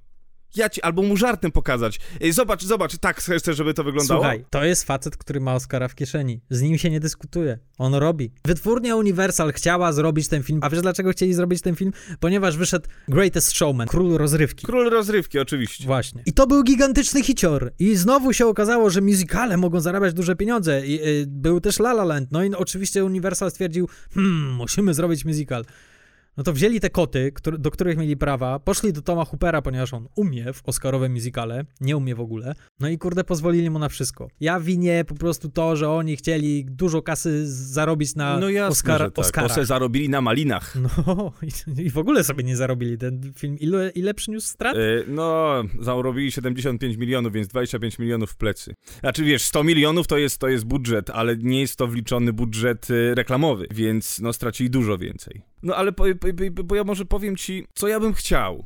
Ja 0.56 0.70
ci, 0.70 0.82
albo 0.82 1.01
mu 1.01 1.18
żartem 1.18 1.51
pokazać. 1.51 1.99
Zobacz, 2.32 2.64
zobacz, 2.64 2.97
tak 2.97 3.18
chcę, 3.18 3.53
żeby 3.53 3.74
to 3.74 3.84
wyglądało. 3.84 4.22
Słuchaj, 4.22 4.45
to 4.49 4.64
jest 4.64 4.84
facet, 4.84 5.18
który 5.18 5.39
ma 5.39 5.56
Oscara 5.56 5.88
w 5.88 5.95
kieszeni. 5.95 6.41
Z 6.49 6.62
nim 6.62 6.78
się 6.78 6.89
nie 6.89 6.99
dyskutuje. 6.99 7.60
On 7.78 7.93
robi. 7.93 8.32
Wytwórnia 8.45 8.95
Universal 8.95 9.53
chciała 9.53 9.93
zrobić 9.93 10.28
ten 10.28 10.43
film. 10.43 10.60
A 10.64 10.70
wiesz 10.70 10.82
dlaczego 10.82 11.12
chcieli 11.12 11.34
zrobić 11.34 11.62
ten 11.62 11.76
film? 11.76 11.93
Ponieważ 12.20 12.58
wyszedł 12.58 12.89
Greatest 13.08 13.51
Showman, 13.51 13.88
król 13.88 14.18
rozrywki. 14.18 14.66
Król 14.66 14.89
rozrywki, 14.89 15.39
oczywiście. 15.39 15.86
Właśnie. 15.86 16.24
I 16.26 16.34
to 16.34 16.47
był 16.47 16.64
gigantyczny 16.64 17.24
hicior. 17.24 17.72
I 17.80 17.95
znowu 17.95 18.34
się 18.34 18.47
okazało, 18.47 18.89
że 18.89 19.01
musicale 19.01 19.58
mogą 19.58 19.80
zarabiać 19.80 20.14
duże 20.14 20.36
pieniądze. 20.36 20.88
I, 20.88 21.08
y, 21.08 21.26
był 21.28 21.62
też 21.62 21.80
La 21.80 21.91
La 21.91 22.03
Land. 22.03 22.32
No 22.32 22.43
i 22.43 22.53
oczywiście 22.53 23.06
Universal 23.06 23.51
stwierdził, 23.51 23.89
hmm, 24.14 24.53
musimy 24.53 24.93
zrobić 24.93 25.26
musical. 25.26 25.66
No 26.38 26.44
to 26.44 26.54
wzięli 26.54 26.80
te 26.80 26.90
koty, 26.90 27.32
do 27.60 27.72
których 27.72 27.98
mieli 27.98 28.18
prawa, 28.18 28.60
poszli 28.60 28.94
do 28.94 29.02
Toma 29.02 29.26
Hoopera, 29.26 29.62
ponieważ 29.62 29.94
on 29.94 30.08
umie 30.16 30.54
w 30.54 30.62
Oscarowe 30.66 31.10
musicale, 31.10 31.66
nie 31.82 31.98
umie 31.98 32.16
w 32.16 32.20
ogóle, 32.20 32.56
no 32.80 32.90
i 32.90 32.98
kurde 32.98 33.24
pozwolili 33.24 33.70
mu 33.70 33.80
na 33.80 33.90
wszystko. 33.90 34.28
Ja 34.40 34.60
winię 34.60 35.06
po 35.06 35.16
prostu 35.16 35.50
to, 35.50 35.76
że 35.76 35.90
oni 35.90 36.16
chcieli 36.16 36.66
dużo 36.66 37.02
kasy 37.02 37.48
zarobić 37.48 38.16
na 38.16 38.40
No 38.40 38.50
jasne, 38.50 38.72
Oscar, 38.72 39.12
tak. 39.12 39.52
Se 39.52 39.66
zarobili 39.66 40.10
na 40.10 40.22
malinach. 40.22 40.76
No 41.08 41.32
i, 41.42 41.82
i 41.82 41.90
w 41.90 41.98
ogóle 41.98 42.24
sobie 42.24 42.44
nie 42.44 42.56
zarobili. 42.56 42.98
Ten 42.98 43.34
film 43.38 43.60
ile, 43.60 43.90
ile 43.90 44.14
przyniósł 44.14 44.48
strat? 44.48 44.78
E, 44.78 44.80
no, 45.08 45.54
zarobili 45.80 46.32
75 46.32 46.98
milionów, 46.98 47.34
więc 47.34 47.48
25 47.48 48.00
milionów 48.00 48.32
w 48.32 48.36
plecy. 48.38 48.74
Znaczy 49.00 49.24
wiesz, 49.24 49.42
100 49.42 49.64
milionów 49.64 50.08
to 50.08 50.18
jest, 50.18 50.38
to 50.38 50.48
jest 50.48 50.66
budżet, 50.66 51.10
ale 51.10 51.38
nie 51.38 51.62
jest 51.62 51.76
to 51.76 51.88
wliczony 51.88 52.34
budżet 52.34 52.88
e, 52.92 53.16
reklamowy, 53.16 53.68
więc 53.72 54.20
no 54.20 54.34
stracili 54.34 54.70
dużo 54.70 54.98
więcej. 54.98 55.42
No 55.66 55.76
ale 55.76 55.91
po, 55.91 56.03
bo 56.63 56.76
ja 56.76 56.84
może 56.84 57.05
powiem 57.05 57.36
ci, 57.36 57.68
co 57.74 57.88
ja 57.88 57.99
bym 57.99 58.13
chciał. 58.13 58.66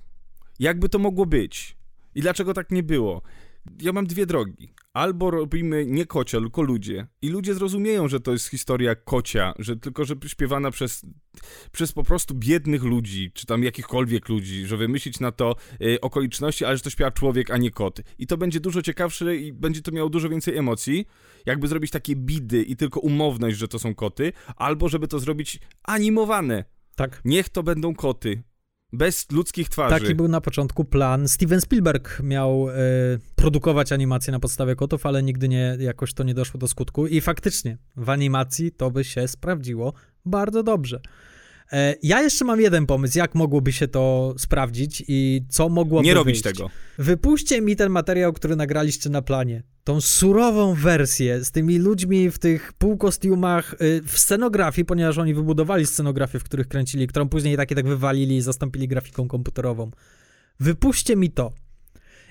Jakby 0.59 0.89
to 0.89 0.99
mogło 0.99 1.25
być. 1.25 1.77
I 2.15 2.21
dlaczego 2.21 2.53
tak 2.53 2.71
nie 2.71 2.83
było. 2.83 3.21
Ja 3.81 3.93
mam 3.93 4.07
dwie 4.07 4.25
drogi. 4.25 4.73
Albo 4.93 5.31
robimy 5.31 5.85
nie 5.85 6.05
kocia, 6.05 6.39
tylko 6.39 6.61
ludzie. 6.61 7.07
I 7.21 7.29
ludzie 7.29 7.53
zrozumieją, 7.53 8.07
że 8.07 8.19
to 8.19 8.31
jest 8.31 8.47
historia 8.47 8.95
kocia, 8.95 9.53
że 9.59 9.77
tylko, 9.77 10.05
że 10.05 10.15
śpiewana 10.27 10.71
przez, 10.71 11.05
przez 11.71 11.91
po 11.91 12.03
prostu 12.03 12.35
biednych 12.35 12.83
ludzi, 12.83 13.31
czy 13.33 13.45
tam 13.45 13.63
jakichkolwiek 13.63 14.29
ludzi, 14.29 14.65
że 14.65 14.77
wymyślić 14.77 15.19
na 15.19 15.31
to 15.31 15.55
y, 15.81 16.01
okoliczności, 16.01 16.65
ale 16.65 16.77
że 16.77 16.83
to 16.83 16.89
śpiewa 16.89 17.11
człowiek, 17.11 17.51
a 17.51 17.57
nie 17.57 17.71
kot. 17.71 18.01
I 18.17 18.27
to 18.27 18.37
będzie 18.37 18.59
dużo 18.59 18.81
ciekawsze 18.81 19.35
i 19.35 19.53
będzie 19.53 19.81
to 19.81 19.91
miało 19.91 20.09
dużo 20.09 20.29
więcej 20.29 20.57
emocji, 20.57 21.05
jakby 21.45 21.67
zrobić 21.67 21.91
takie 21.91 22.15
bidy 22.15 22.63
i 22.63 22.75
tylko 22.75 22.99
umowność, 22.99 23.57
że 23.57 23.67
to 23.67 23.79
są 23.79 23.95
koty, 23.95 24.33
albo 24.55 24.89
żeby 24.89 25.07
to 25.07 25.19
zrobić 25.19 25.59
animowane. 25.83 26.78
Tak. 26.99 27.21
Niech 27.25 27.49
to 27.49 27.63
będą 27.63 27.95
koty. 27.95 28.43
Bez 28.93 29.31
ludzkich 29.31 29.69
twarzy. 29.69 29.99
Taki 29.99 30.15
był 30.15 30.27
na 30.27 30.41
początku 30.41 30.85
plan. 30.85 31.27
Steven 31.27 31.61
Spielberg 31.61 32.19
miał 32.23 32.69
e, 32.69 32.73
produkować 33.35 33.91
animację 33.91 34.31
na 34.31 34.39
podstawie 34.39 34.75
kotów, 34.75 35.05
ale 35.05 35.23
nigdy 35.23 35.49
nie, 35.49 35.77
jakoś 35.79 36.13
to 36.13 36.23
nie 36.23 36.33
doszło 36.33 36.57
do 36.59 36.67
skutku. 36.67 37.07
I 37.07 37.21
faktycznie 37.21 37.77
w 37.95 38.09
animacji 38.09 38.71
to 38.71 38.91
by 38.91 39.03
się 39.03 39.27
sprawdziło 39.27 39.93
bardzo 40.25 40.63
dobrze. 40.63 41.01
E, 41.71 41.95
ja 42.03 42.21
jeszcze 42.21 42.45
mam 42.45 42.61
jeden 42.61 42.85
pomysł, 42.85 43.17
jak 43.17 43.35
mogłoby 43.35 43.71
się 43.71 43.87
to 43.87 44.35
sprawdzić 44.37 45.03
i 45.07 45.41
co 45.49 45.69
mogłoby 45.69 46.05
Nie 46.05 46.13
robić 46.13 46.25
wyjść. 46.43 46.43
tego. 46.43 46.69
Wypuśćcie 46.97 47.61
mi 47.61 47.75
ten 47.75 47.89
materiał, 47.89 48.33
który 48.33 48.55
nagraliście 48.55 49.09
na 49.09 49.21
planie. 49.21 49.63
Tą 49.83 50.01
surową 50.01 50.73
wersję 50.73 51.43
z 51.43 51.51
tymi 51.51 51.77
ludźmi 51.77 52.31
w 52.31 52.39
tych 52.39 52.73
półkostiumach, 52.73 53.73
y, 53.81 54.01
w 54.05 54.19
scenografii, 54.19 54.85
ponieważ 54.85 55.17
oni 55.17 55.33
wybudowali 55.33 55.85
scenografię, 55.85 56.39
w 56.39 56.43
których 56.43 56.67
kręcili, 56.67 57.07
którą 57.07 57.29
później 57.29 57.57
takie 57.57 57.75
tak 57.75 57.87
wywalili 57.87 58.37
i 58.37 58.41
zastąpili 58.41 58.87
grafiką 58.87 59.27
komputerową. 59.27 59.91
Wypuśćcie 60.59 61.15
mi 61.15 61.31
to. 61.31 61.51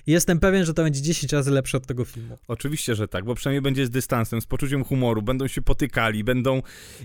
Jestem 0.06 0.40
pewien, 0.40 0.64
że 0.64 0.74
to 0.74 0.82
będzie 0.82 1.02
10 1.02 1.32
razy 1.32 1.50
lepsze 1.50 1.76
od 1.76 1.86
tego 1.86 2.04
filmu. 2.04 2.38
Oczywiście, 2.48 2.94
że 2.94 3.08
tak, 3.08 3.24
bo 3.24 3.34
przynajmniej 3.34 3.62
będzie 3.62 3.86
z 3.86 3.90
dystansem, 3.90 4.40
z 4.40 4.46
poczuciem 4.46 4.84
humoru, 4.84 5.22
będą 5.22 5.48
się 5.48 5.62
potykali, 5.62 6.24
będą... 6.24 6.62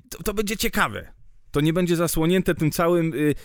To, 0.10 0.24
to 0.24 0.34
będzie 0.34 0.58
ciekawe. 0.58 1.14
To 1.54 1.62
nie 1.62 1.74
będzie 1.74 1.96
zasłonięte 1.96 2.56
tym 2.56 2.72
całym 2.72 3.14
y, 3.14 3.36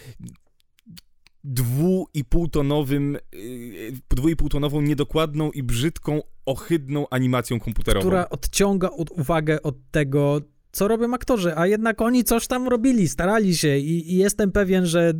dwu 1.44 2.08
i 2.14 2.24
półtonowym, 2.24 3.16
y, 3.34 3.92
dwu 4.10 4.28
i 4.28 4.36
półtonową 4.36 4.80
niedokładną 4.80 5.50
i 5.50 5.62
brzydką, 5.62 6.22
ohydną 6.46 7.06
animacją 7.10 7.60
komputerową. 7.60 8.06
Która 8.06 8.28
odciąga 8.28 8.90
od, 8.90 9.10
uwagę 9.10 9.62
od 9.62 9.76
tego, 9.90 10.40
co 10.72 10.88
robią 10.88 11.14
aktorzy, 11.14 11.56
a 11.56 11.66
jednak 11.66 12.02
oni 12.02 12.24
coś 12.24 12.46
tam 12.46 12.68
robili, 12.68 13.08
starali 13.08 13.56
się 13.56 13.78
i, 13.78 14.12
i 14.12 14.16
jestem 14.16 14.52
pewien, 14.52 14.86
że 14.86 15.12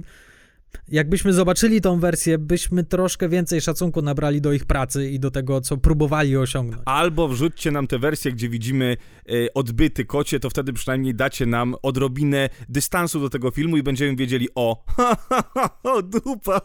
jakbyśmy 0.88 1.32
zobaczyli 1.32 1.80
tą 1.80 2.00
wersję, 2.00 2.38
byśmy 2.38 2.84
troszkę 2.84 3.28
więcej 3.28 3.60
szacunku 3.60 4.02
nabrali 4.02 4.40
do 4.40 4.52
ich 4.52 4.64
pracy 4.66 5.10
i 5.10 5.20
do 5.20 5.30
tego, 5.30 5.60
co 5.60 5.76
próbowali 5.76 6.36
osiągnąć. 6.36 6.82
Albo 6.86 7.28
wrzućcie 7.28 7.70
nam 7.70 7.86
tę 7.86 7.98
wersję, 7.98 8.32
gdzie 8.32 8.48
widzimy 8.48 8.96
e, 9.28 9.54
odbyty 9.54 10.04
kocie, 10.04 10.40
to 10.40 10.50
wtedy 10.50 10.72
przynajmniej 10.72 11.14
dacie 11.14 11.46
nam 11.46 11.74
odrobinę 11.82 12.48
dystansu 12.68 13.20
do 13.20 13.30
tego 13.30 13.50
filmu 13.50 13.76
i 13.76 13.82
będziemy 13.82 14.16
wiedzieli 14.16 14.48
o, 14.54 14.84
ha, 14.96 15.16
ha, 15.28 15.42
ha, 15.54 15.70
o 15.82 16.02
dupa. 16.02 16.60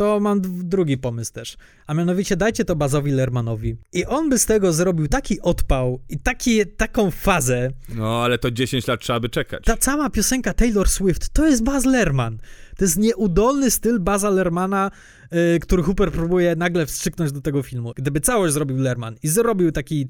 To 0.00 0.20
mam 0.20 0.40
drugi 0.68 0.98
pomysł 0.98 1.32
też. 1.32 1.56
A 1.86 1.94
mianowicie 1.94 2.36
dajcie 2.36 2.64
to 2.64 2.76
Bazowi 2.76 3.10
Lermanowi. 3.10 3.76
I 3.92 4.06
on 4.06 4.28
by 4.30 4.38
z 4.38 4.46
tego 4.46 4.72
zrobił 4.72 5.08
taki 5.08 5.40
odpał 5.40 6.00
i 6.08 6.18
taki, 6.18 6.66
taką 6.66 7.10
fazę. 7.10 7.70
No, 7.88 8.22
ale 8.24 8.38
to 8.38 8.50
10 8.50 8.86
lat 8.86 9.00
trzeba 9.00 9.20
by 9.20 9.28
czekać. 9.28 9.64
Ta 9.64 9.76
cała 9.76 10.10
piosenka 10.10 10.54
Taylor 10.54 10.88
Swift 10.88 11.28
to 11.28 11.46
jest 11.46 11.64
Baz 11.64 11.84
Lerman. 11.84 12.38
To 12.76 12.84
jest 12.84 12.96
nieudolny 12.96 13.70
styl 13.70 13.98
Baza 13.98 14.30
Lermana, 14.30 14.90
y, 15.56 15.60
który 15.60 15.82
Hooper 15.82 16.12
próbuje 16.12 16.56
nagle 16.56 16.86
wstrzyknąć 16.86 17.32
do 17.32 17.40
tego 17.40 17.62
filmu. 17.62 17.92
Gdyby 17.96 18.20
całość 18.20 18.54
zrobił 18.54 18.76
Lerman 18.76 19.16
i 19.22 19.28
zrobił 19.28 19.72
taki 19.72 20.06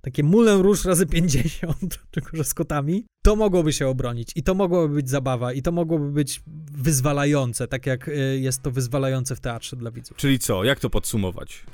takie 0.00 0.22
Moulin 0.22 0.60
Rouge 0.60 0.84
razy 0.84 1.06
50, 1.06 1.76
tylko 2.10 2.36
że 2.36 2.44
z 2.44 2.54
kotami, 2.54 3.04
to 3.24 3.36
mogłoby 3.36 3.72
się 3.72 3.88
obronić 3.88 4.32
i 4.36 4.42
to 4.42 4.54
mogłoby 4.54 4.94
być 4.94 5.10
zabawa 5.10 5.52
i 5.52 5.62
to 5.62 5.72
mogłoby 5.72 6.12
być 6.12 6.42
wyzwalające, 6.72 7.68
tak 7.68 7.86
jak 7.86 8.08
y, 8.08 8.38
jest 8.40 8.62
to 8.62 8.70
wyzwalające 8.70 9.36
w 9.36 9.40
teatrze 9.40 9.76
dla 9.76 9.90
widzów. 9.90 10.16
Czyli 10.16 10.38
co, 10.38 10.64
jak 10.64 10.80
to 10.80 10.90
podsumować? 10.90 11.64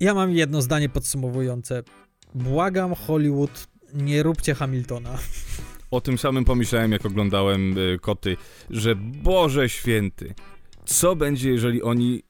Ja 0.00 0.14
mam 0.14 0.32
jedno 0.32 0.62
zdanie 0.62 0.88
podsumowujące. 0.88 1.82
Błagam 2.34 2.94
Hollywood, 2.94 3.68
nie 3.94 4.22
róbcie 4.22 4.54
Hamiltona. 4.54 5.18
O 5.90 6.00
tym 6.00 6.18
samym 6.18 6.44
pomyślałem, 6.44 6.92
jak 6.92 7.06
oglądałem 7.06 7.78
y, 7.78 7.98
koty, 8.00 8.36
że 8.70 8.96
Boże 8.96 9.68
święty, 9.68 10.34
co 10.84 11.16
będzie, 11.16 11.50
jeżeli 11.50 11.82
oni 11.82 12.22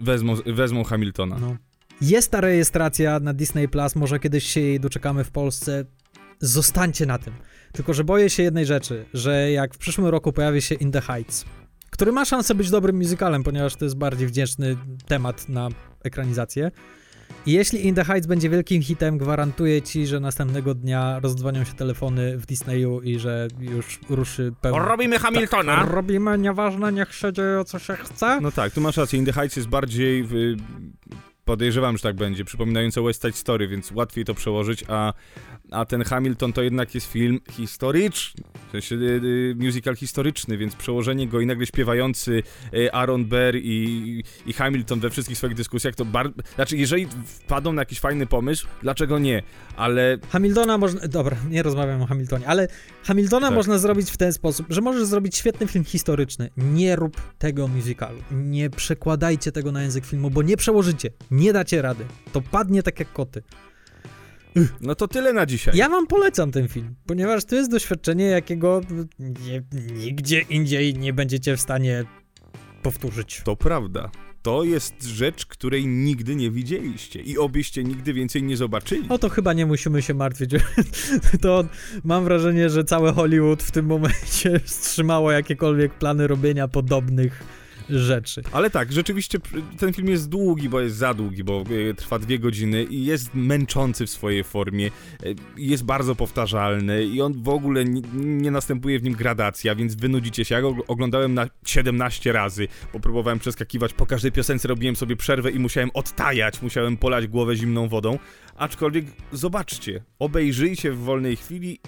wezmą, 0.00 0.36
wezmą 0.46 0.84
Hamiltona? 0.84 1.38
No. 1.38 1.56
Jest 2.00 2.30
ta 2.30 2.40
rejestracja 2.40 3.20
na 3.20 3.34
Disney 3.34 3.68
Plus, 3.68 3.96
może 3.96 4.18
kiedyś 4.18 4.44
się 4.44 4.60
jej 4.60 4.80
doczekamy 4.80 5.24
w 5.24 5.30
Polsce. 5.30 5.84
Zostańcie 6.38 7.06
na 7.06 7.18
tym. 7.18 7.34
Tylko, 7.72 7.94
że 7.94 8.04
boję 8.04 8.30
się 8.30 8.42
jednej 8.42 8.66
rzeczy, 8.66 9.04
że 9.14 9.50
jak 9.50 9.74
w 9.74 9.78
przyszłym 9.78 10.06
roku 10.06 10.32
pojawi 10.32 10.62
się 10.62 10.74
In 10.74 10.92
the 10.92 11.00
Heights, 11.00 11.44
który 11.90 12.12
ma 12.12 12.24
szansę 12.24 12.54
być 12.54 12.70
dobrym 12.70 12.96
musicalem, 12.96 13.42
ponieważ 13.42 13.76
to 13.76 13.84
jest 13.84 13.96
bardziej 13.96 14.28
wdzięczny 14.28 14.76
temat 15.06 15.48
na 15.48 15.68
ekranizację. 16.04 16.70
I 17.46 17.52
jeśli 17.52 17.86
In 17.86 17.94
the 17.94 18.04
Heights 18.04 18.26
będzie 18.26 18.50
wielkim 18.50 18.82
hitem, 18.82 19.18
gwarantuję 19.18 19.82
ci, 19.82 20.06
że 20.06 20.20
następnego 20.20 20.74
dnia 20.74 21.20
rozdzwonią 21.20 21.64
się 21.64 21.72
telefony 21.72 22.38
w 22.38 22.46
Disneyu 22.46 23.00
i 23.00 23.18
że 23.18 23.48
już 23.60 24.00
ruszy 24.08 24.52
pełny... 24.60 24.84
Robimy 24.84 25.18
Hamiltona! 25.18 25.76
Tak, 25.76 25.90
robimy, 25.90 26.38
nieważne, 26.38 26.92
niech 26.92 27.14
się 27.14 27.32
dzieje 27.32 27.64
co 27.66 27.78
się 27.78 27.96
chce. 27.96 28.40
No 28.40 28.52
tak, 28.52 28.72
tu 28.72 28.80
masz 28.80 28.96
rację, 28.96 29.18
In 29.18 29.24
the 29.26 29.32
Heights 29.32 29.56
jest 29.56 29.68
bardziej... 29.68 30.20
Y, 30.20 30.56
podejrzewam, 31.50 31.96
że 31.96 32.02
tak 32.02 32.16
będzie, 32.16 32.44
przypominające 32.44 33.02
West 33.02 33.22
Side 33.22 33.32
Story, 33.32 33.68
więc 33.68 33.92
łatwiej 33.92 34.24
to 34.24 34.34
przełożyć, 34.34 34.84
a, 34.88 35.12
a 35.70 35.84
ten 35.84 36.04
Hamilton 36.04 36.52
to 36.52 36.62
jednak 36.62 36.94
jest 36.94 37.12
film 37.12 37.40
historyczny, 37.50 38.44
w 38.68 38.70
sensie 38.70 38.96
y, 38.96 38.98
y, 38.98 39.54
musical 39.58 39.96
historyczny, 39.96 40.58
więc 40.58 40.76
przełożenie 40.76 41.28
go 41.28 41.40
i 41.40 41.46
nagle 41.46 41.66
śpiewający 41.66 42.42
y, 42.74 42.92
Aaron 42.92 43.24
Burr 43.24 43.56
i, 43.56 44.24
i 44.46 44.52
Hamilton 44.52 45.00
we 45.00 45.10
wszystkich 45.10 45.38
swoich 45.38 45.54
dyskusjach, 45.54 45.94
to 45.94 46.04
bardzo... 46.04 46.42
Znaczy, 46.54 46.76
jeżeli 46.76 47.08
wpadą 47.24 47.72
na 47.72 47.82
jakiś 47.82 48.00
fajny 48.00 48.26
pomysł, 48.26 48.66
dlaczego 48.82 49.18
nie? 49.18 49.42
Ale 49.76 50.18
Hamiltona 50.30 50.78
można. 50.78 51.08
Dobra, 51.08 51.36
nie 51.48 51.62
rozmawiam 51.62 52.02
o 52.02 52.06
Hamiltonie, 52.06 52.46
ale 52.46 52.68
Hamiltona 53.04 53.46
Tak. 53.46 53.56
można 53.56 53.78
zrobić 53.78 54.10
w 54.10 54.16
ten 54.16 54.32
sposób, 54.32 54.66
że 54.70 54.80
możesz 54.80 55.04
zrobić 55.04 55.36
świetny 55.36 55.66
film 55.66 55.84
historyczny. 55.84 56.50
Nie 56.56 56.96
rób 56.96 57.20
tego 57.38 57.68
musicalu. 57.68 58.18
Nie 58.30 58.70
przekładajcie 58.70 59.52
tego 59.52 59.72
na 59.72 59.82
język 59.82 60.06
filmu, 60.06 60.30
bo 60.30 60.42
nie 60.42 60.56
przełożycie. 60.56 61.10
Nie 61.40 61.52
dacie 61.52 61.82
rady. 61.82 62.04
To 62.32 62.40
padnie 62.40 62.82
tak 62.82 62.98
jak 62.98 63.12
koty. 63.12 63.42
no 64.80 64.94
to 64.94 65.08
tyle 65.08 65.32
na 65.32 65.46
dzisiaj. 65.46 65.76
Ja 65.76 65.88
wam 65.88 66.06
polecam 66.06 66.52
ten 66.52 66.68
film, 66.68 66.94
ponieważ 67.06 67.44
to 67.44 67.56
jest 67.56 67.70
doświadczenie, 67.70 68.24
jakiego 68.24 68.80
nie, 69.18 69.62
nigdzie 69.94 70.40
indziej 70.40 70.94
nie 70.94 71.12
będziecie 71.12 71.56
w 71.56 71.60
stanie 71.60 72.04
powtórzyć. 72.82 73.42
To 73.44 73.56
prawda. 73.56 74.10
To 74.42 74.64
jest 74.64 75.04
rzecz, 75.04 75.46
której 75.46 75.86
nigdy 75.86 76.36
nie 76.36 76.50
widzieliście 76.50 77.20
i 77.20 77.38
obyście 77.38 77.84
nigdy 77.84 78.12
więcej 78.12 78.42
nie 78.42 78.56
zobaczyli. 78.56 79.08
O 79.08 79.18
to 79.18 79.28
chyba 79.28 79.52
nie 79.52 79.66
musimy 79.66 80.02
się 80.02 80.14
martwić. 80.14 80.50
to 81.42 81.64
mam 82.04 82.24
wrażenie, 82.24 82.70
że 82.70 82.84
całe 82.84 83.12
Hollywood 83.12 83.62
w 83.62 83.70
tym 83.70 83.86
momencie 83.86 84.60
wstrzymało 84.64 85.32
jakiekolwiek 85.32 85.94
plany 85.94 86.26
robienia 86.26 86.68
podobnych 86.68 87.59
rzeczy. 87.90 88.42
Ale 88.52 88.70
tak, 88.70 88.92
rzeczywiście 88.92 89.38
ten 89.78 89.92
film 89.92 90.08
jest 90.08 90.28
długi, 90.28 90.68
bo 90.68 90.80
jest 90.80 90.96
za 90.96 91.14
długi, 91.14 91.44
bo 91.44 91.64
e, 91.90 91.94
trwa 91.94 92.18
dwie 92.18 92.38
godziny 92.38 92.84
i 92.84 93.04
jest 93.04 93.30
męczący 93.34 94.06
w 94.06 94.10
swojej 94.10 94.44
formie, 94.44 94.86
e, 94.86 94.90
jest 95.56 95.84
bardzo 95.84 96.14
powtarzalny 96.14 97.04
i 97.04 97.20
on 97.20 97.42
w 97.42 97.48
ogóle 97.48 97.84
nie, 97.84 98.02
nie 98.14 98.50
następuje 98.50 98.98
w 98.98 99.02
nim 99.02 99.14
gradacja, 99.14 99.74
więc 99.74 99.94
wynudzicie 99.94 100.44
się. 100.44 100.54
Ja 100.54 100.60
go 100.60 100.76
oglądałem 100.88 101.34
na 101.34 101.46
17 101.66 102.32
razy, 102.32 102.68
bo 102.92 103.00
próbowałem 103.00 103.38
przeskakiwać, 103.38 103.92
po 103.92 104.06
każdej 104.06 104.32
piosence 104.32 104.68
robiłem 104.68 104.96
sobie 104.96 105.16
przerwę 105.16 105.50
i 105.50 105.58
musiałem 105.58 105.90
odtajać, 105.94 106.62
musiałem 106.62 106.96
polać 106.96 107.26
głowę 107.26 107.56
zimną 107.56 107.88
wodą, 107.88 108.18
aczkolwiek 108.56 109.04
zobaczcie, 109.32 110.02
obejrzyjcie 110.18 110.92
w 110.92 110.98
wolnej 110.98 111.36
chwili 111.36 111.80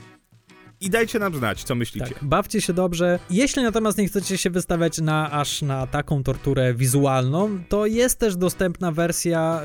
i 0.82 0.90
dajcie 0.90 1.18
nam 1.18 1.34
znać, 1.34 1.64
co 1.64 1.74
myślicie. 1.74 2.06
Tak, 2.06 2.24
bawcie 2.24 2.60
się 2.60 2.72
dobrze. 2.72 3.18
Jeśli 3.30 3.62
natomiast 3.62 3.98
nie 3.98 4.06
chcecie 4.06 4.38
się 4.38 4.50
wystawiać 4.50 4.98
na 4.98 5.30
aż 5.30 5.62
na 5.62 5.86
taką 5.86 6.22
torturę 6.22 6.74
wizualną, 6.74 7.58
to 7.68 7.86
jest 7.86 8.18
też 8.18 8.36
dostępna 8.36 8.92
wersja 8.92 9.62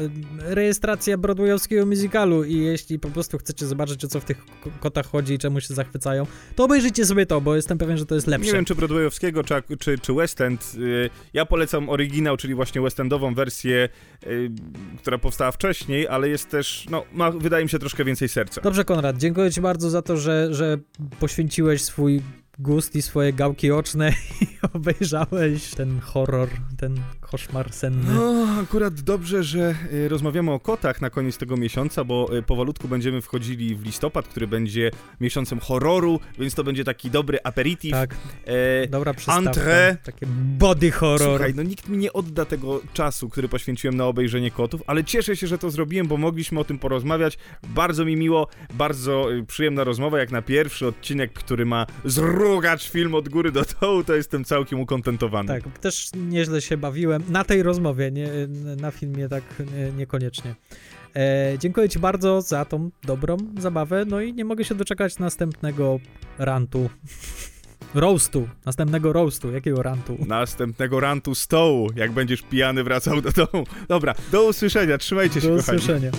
y, 0.49 0.55
rejestracja 0.55 1.17
broadwayowskiego 1.17 1.85
musicalu 1.85 2.43
i 2.43 2.57
jeśli 2.57 2.99
po 2.99 3.09
prostu 3.09 3.37
chcecie 3.37 3.65
zobaczyć, 3.65 4.05
o 4.05 4.07
co 4.07 4.19
w 4.19 4.25
tych 4.25 4.45
kotach 4.79 5.05
chodzi 5.05 5.33
i 5.33 5.37
czemu 5.37 5.61
się 5.61 5.73
zachwycają, 5.73 6.25
to 6.55 6.63
obejrzyjcie 6.63 7.05
sobie 7.05 7.25
to, 7.25 7.41
bo 7.41 7.55
jestem 7.55 7.77
pewien, 7.77 7.97
że 7.97 8.05
to 8.05 8.15
jest 8.15 8.27
lepsze. 8.27 8.47
Nie 8.47 8.53
wiem, 8.53 8.65
czy 8.65 8.75
broadwayowskiego, 8.75 9.43
czy, 9.43 9.55
czy, 9.79 9.99
czy 9.99 10.13
West 10.13 10.41
End. 10.41 10.75
Y, 10.77 11.09
ja 11.33 11.45
polecam 11.45 11.89
oryginał, 11.89 12.37
czyli 12.37 12.55
właśnie 12.55 12.81
West 12.81 12.99
Endową 12.99 13.33
wersję, 13.33 13.89
y, 14.27 14.51
która 14.97 15.17
powstała 15.17 15.51
wcześniej, 15.51 16.07
ale 16.07 16.29
jest 16.29 16.49
też, 16.49 16.85
no, 16.89 17.03
ma, 17.13 17.31
wydaje 17.31 17.63
mi 17.63 17.69
się, 17.69 17.79
troszkę 17.79 18.05
więcej 18.05 18.29
serca. 18.29 18.61
Dobrze, 18.61 18.85
Konrad, 18.85 19.17
dziękuję 19.17 19.51
ci 19.51 19.61
bardzo 19.61 19.89
za 19.89 20.01
to, 20.01 20.17
że, 20.17 20.53
że 20.53 20.77
poświęciłeś 21.19 21.81
swój 21.81 22.21
gust 22.59 22.95
i 22.95 23.01
swoje 23.01 23.33
gałki 23.33 23.71
oczne 23.71 24.13
i 24.41 24.47
obejrzałeś 24.73 25.69
ten 25.69 25.99
horror, 25.99 26.49
ten 26.77 26.99
koszmar 27.31 27.73
senny. 27.73 28.13
No, 28.13 28.47
akurat 28.61 28.93
dobrze, 28.93 29.43
że 29.43 29.75
y, 29.93 30.09
rozmawiamy 30.09 30.51
o 30.51 30.59
kotach 30.59 31.01
na 31.01 31.09
koniec 31.09 31.37
tego 31.37 31.57
miesiąca, 31.57 32.03
bo 32.03 32.37
y, 32.37 32.41
powolutku 32.41 32.87
będziemy 32.87 33.21
wchodzili 33.21 33.75
w 33.75 33.85
listopad, 33.85 34.27
który 34.27 34.47
będzie 34.47 34.91
miesiącem 35.21 35.59
horroru, 35.59 36.19
więc 36.39 36.55
to 36.55 36.63
będzie 36.63 36.83
taki 36.83 37.11
dobry 37.11 37.39
aperitif. 37.43 37.91
Tak, 37.91 38.15
e, 38.45 38.87
dobra 38.87 39.13
przystawka. 39.13 39.51
Entrée. 39.51 39.97
Takie 40.03 40.25
body 40.57 40.91
horror. 40.91 41.29
Słuchaj, 41.29 41.53
no 41.55 41.63
nikt 41.63 41.89
mi 41.89 41.97
nie 41.97 42.13
odda 42.13 42.45
tego 42.45 42.81
czasu, 42.93 43.29
który 43.29 43.49
poświęciłem 43.49 43.97
na 43.97 44.05
obejrzenie 44.05 44.51
kotów, 44.51 44.83
ale 44.87 45.03
cieszę 45.03 45.35
się, 45.35 45.47
że 45.47 45.57
to 45.57 45.71
zrobiłem, 45.71 46.07
bo 46.07 46.17
mogliśmy 46.17 46.59
o 46.59 46.63
tym 46.63 46.79
porozmawiać. 46.79 47.37
Bardzo 47.63 48.05
mi 48.05 48.15
miło, 48.15 48.47
bardzo 48.73 49.33
y, 49.33 49.45
przyjemna 49.45 49.83
rozmowa, 49.83 50.19
jak 50.19 50.31
na 50.31 50.41
pierwszy 50.41 50.87
odcinek, 50.87 51.33
który 51.33 51.65
ma 51.65 51.85
zrugać 52.05 52.89
film 52.89 53.15
od 53.15 53.29
góry 53.29 53.51
do 53.51 53.63
dołu, 53.81 54.03
to 54.03 54.15
jestem 54.15 54.43
całkiem 54.43 54.79
ukontentowany. 54.79 55.47
Tak, 55.47 55.79
też 55.79 56.09
nieźle 56.15 56.61
się 56.61 56.77
bawiłem 56.77 57.16
na 57.29 57.43
tej 57.43 57.63
rozmowie, 57.63 58.11
nie, 58.11 58.29
na 58.81 58.91
filmie 58.91 59.29
tak 59.29 59.43
nie, 59.59 59.91
niekoniecznie. 59.91 60.55
E, 61.15 61.53
dziękuję 61.59 61.89
Ci 61.89 61.99
bardzo 61.99 62.41
za 62.41 62.65
tą 62.65 62.89
dobrą 63.03 63.37
zabawę, 63.59 64.05
no 64.07 64.21
i 64.21 64.33
nie 64.33 64.45
mogę 64.45 64.63
się 64.63 64.75
doczekać 64.75 65.19
następnego 65.19 65.99
rantu. 66.37 66.89
Roastu, 67.93 68.47
następnego 68.65 69.13
roastu, 69.13 69.51
jakiego 69.51 69.83
rantu? 69.83 70.17
Następnego 70.27 70.99
rantu 70.99 71.35
stołu, 71.35 71.89
jak 71.95 72.11
będziesz 72.11 72.41
pijany 72.41 72.83
wracał 72.83 73.21
do 73.21 73.31
domu. 73.31 73.65
Dobra, 73.87 74.13
do 74.31 74.47
usłyszenia, 74.47 74.97
trzymajcie 74.97 75.41
się 75.41 75.47
Do 75.47 75.55
kochani. 75.57 75.77
usłyszenia. 75.77 76.11